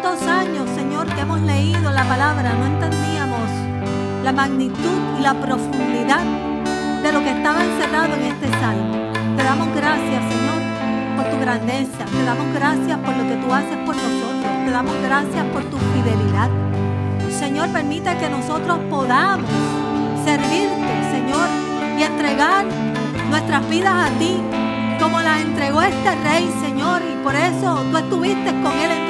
tantos 0.02 0.26
años, 0.28 0.68
Señor, 0.74 1.06
que 1.14 1.20
hemos 1.20 1.40
leído 1.40 1.90
la 1.92 2.04
palabra, 2.04 2.54
no 2.54 2.66
entendíamos 2.66 3.50
la 4.24 4.32
magnitud 4.32 4.98
y 5.18 5.22
la 5.22 5.34
profundidad 5.34 6.22
de 7.02 7.12
lo 7.12 7.20
que 7.20 7.30
estaba 7.30 7.62
encerrado 7.62 8.14
en 8.14 8.22
este 8.22 8.48
salmo. 8.60 9.12
Te 9.36 9.42
damos 9.42 9.68
gracias, 9.74 10.22
Señor, 10.32 11.16
por 11.16 11.30
tu 11.30 11.38
grandeza. 11.40 12.04
Te 12.04 12.24
damos 12.24 12.46
gracias 12.54 12.98
por 12.98 13.16
lo 13.16 13.24
que 13.28 13.36
tú 13.36 13.52
haces 13.52 13.76
por 13.84 13.94
nosotros. 13.94 14.52
Te 14.64 14.70
damos 14.70 14.94
gracias 15.02 15.44
por 15.52 15.64
tu 15.64 15.76
fidelidad. 15.76 16.48
Señor, 17.30 17.68
permite 17.70 18.16
que 18.16 18.28
nosotros 18.30 18.78
podamos 18.88 19.50
servirte, 20.24 20.92
Señor, 21.10 21.48
y 21.98 22.02
entregar 22.02 22.64
nuestras 23.28 23.68
vidas 23.68 24.10
a 24.10 24.18
ti, 24.18 24.40
como 24.98 25.20
las 25.20 25.42
entregó 25.42 25.82
este 25.82 26.14
rey, 26.24 26.50
Señor, 26.62 27.02
y 27.02 27.22
por 27.22 27.34
eso 27.34 27.84
tú 27.90 27.96
estuviste 27.98 28.50
con 28.62 28.72
él 28.72 28.90
en. 28.92 29.09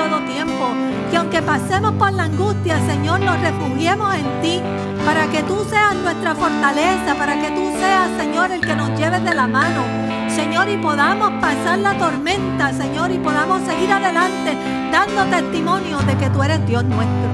Que 1.11 1.17
aunque 1.17 1.43
pasemos 1.43 1.93
por 1.95 2.13
la 2.13 2.25
angustia, 2.25 2.79
Señor, 2.87 3.21
nos 3.21 3.41
refugiemos 3.41 4.15
en 4.15 4.41
ti, 4.43 4.63
para 5.05 5.27
que 5.27 5.43
tú 5.43 5.67
seas 5.69 5.97
nuestra 5.97 6.37
fortaleza, 6.37 7.17
para 7.19 7.35
que 7.35 7.51
tú 7.51 7.73
seas, 7.79 8.09
Señor, 8.17 8.53
el 8.53 8.61
que 8.61 8.77
nos 8.77 8.97
lleves 8.97 9.25
de 9.25 9.35
la 9.35 9.49
mano. 9.49 9.83
Señor, 10.29 10.69
y 10.69 10.77
podamos 10.77 11.33
pasar 11.41 11.79
la 11.81 11.99
tormenta, 11.99 12.73
Señor, 12.73 13.11
y 13.11 13.19
podamos 13.19 13.61
seguir 13.63 13.93
adelante 13.93 14.57
dando 14.93 15.25
testimonio 15.25 15.99
de 15.99 16.17
que 16.17 16.31
tú 16.31 16.43
eres 16.45 16.65
Dios 16.67 16.85
nuestro. 16.85 17.29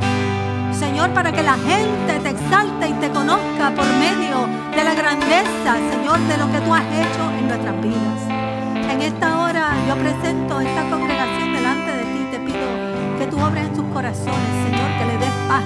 Señor, 0.73 1.11
para 1.11 1.31
que 1.31 1.43
la 1.43 1.55
gente 1.55 2.19
te 2.23 2.31
exalte 2.31 2.89
y 2.89 2.93
te 2.95 3.11
conozca 3.11 3.71
por 3.77 3.87
medio 3.99 4.49
de 4.75 4.85
la 4.85 4.95
grandeza, 4.95 5.77
Señor, 5.91 6.19
de 6.21 6.37
lo 6.39 6.51
que 6.51 6.61
tú 6.61 6.73
has 6.73 6.85
hecho 6.85 7.31
en 7.39 7.49
nuestras 7.49 7.83
vidas. 7.83 8.21
En 8.91 9.03
esta 9.03 9.39
hora 9.39 9.73
yo 9.87 9.95
presento 9.97 10.61
esta 10.61 10.83
congregación 10.89 11.36
tú 13.37 13.57
en 13.57 13.77
sus 13.77 13.85
corazones, 13.93 14.53
Señor, 14.65 14.89
que 14.99 15.05
le 15.05 15.19
des 15.19 15.37
paz 15.49 15.65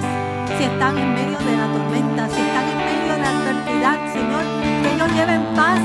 si 0.57 0.63
están 0.63 0.97
en 0.97 1.13
medio 1.13 1.37
de 1.39 1.55
la 1.55 1.67
tormenta, 1.71 2.27
si 2.27 2.41
están 2.41 2.67
en 2.67 2.77
medio 2.77 3.13
de 3.13 3.19
la 3.19 3.29
adversidad, 3.29 3.97
Señor, 4.11 4.43
que 4.83 4.93
ellos 4.93 5.11
lleven 5.15 5.41
paz 5.55 5.79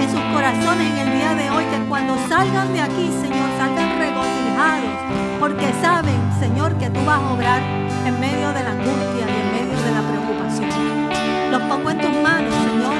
en 0.00 0.10
sus 0.10 0.20
corazones 0.34 0.86
en 0.92 0.98
el 0.98 1.10
día 1.16 1.34
de 1.34 1.50
hoy, 1.50 1.64
que 1.64 1.78
cuando 1.88 2.16
salgan 2.28 2.72
de 2.72 2.80
aquí, 2.80 3.10
Señor, 3.22 3.48
salgan 3.56 3.98
regocijados, 3.98 4.94
porque 5.40 5.72
saben, 5.80 6.20
Señor, 6.38 6.74
que 6.76 6.90
tú 6.90 7.00
vas 7.06 7.20
a 7.20 7.32
obrar 7.32 7.62
en 8.04 8.20
medio 8.20 8.52
de 8.52 8.62
la 8.62 8.70
angustia 8.70 9.24
y 9.24 9.36
en 9.40 9.48
medio 9.56 9.78
de 9.80 9.90
la 9.96 10.02
preocupación. 10.04 10.70
Los 11.50 11.62
pongo 11.62 11.90
en 11.90 12.00
tus 12.00 12.14
manos, 12.22 12.54
Señor, 12.68 12.96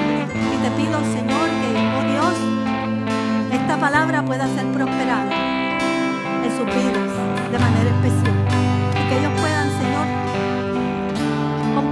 y 0.53 0.57
te 0.65 0.71
pido, 0.81 0.99
Señor, 1.13 1.47
que, 1.61 1.71
oh 1.99 2.05
Dios, 2.13 2.35
esta 3.53 3.77
palabra 3.77 4.25
pueda 4.25 4.47
ser 4.49 4.67
prosperada 4.73 5.30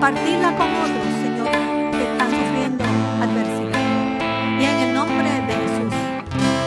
compartirla 0.00 0.56
con 0.56 0.68
otros, 0.76 1.06
Señor, 1.20 1.50
que 1.90 2.02
están 2.04 2.30
sufriendo 2.30 2.84
adversidad. 3.20 4.60
Y 4.60 4.64
en 4.64 4.76
el 4.76 4.94
nombre 4.94 5.28
de 5.28 5.54
Jesús, 5.54 5.92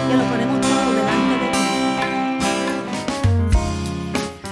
que 0.10 0.18
lo 0.18 0.24
ponemos 0.26 0.60
todo 0.60 0.94
delante 0.94 1.34
de 1.40 1.50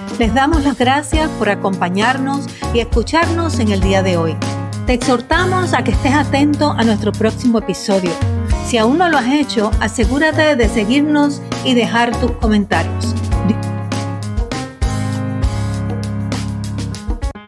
ti. 0.07 0.17
Les 0.17 0.34
damos 0.34 0.63
las 0.63 0.77
gracias 0.77 1.30
por 1.32 1.49
acompañarnos 1.49 2.47
y 2.73 2.80
escucharnos 2.80 3.59
en 3.59 3.73
el 3.73 3.82
día 3.82 4.01
de 4.01 4.15
hoy. 4.15 4.38
Te 4.86 4.93
exhortamos 4.93 5.73
a 5.73 5.84
que 5.84 5.91
estés 5.91 6.13
atento 6.13 6.71
a 6.71 6.86
nuestro 6.86 7.11
próximo 7.11 7.59
episodio. 7.59 8.11
Si 8.65 8.77
aún 8.77 8.97
no 8.97 9.09
lo 9.09 9.17
has 9.17 9.27
hecho, 9.27 9.71
asegúrate 9.82 10.55
de 10.55 10.69
seguirnos 10.69 11.41
y 11.65 11.73
dejar 11.73 12.15
tus 12.21 12.32
comentarios. 12.32 13.13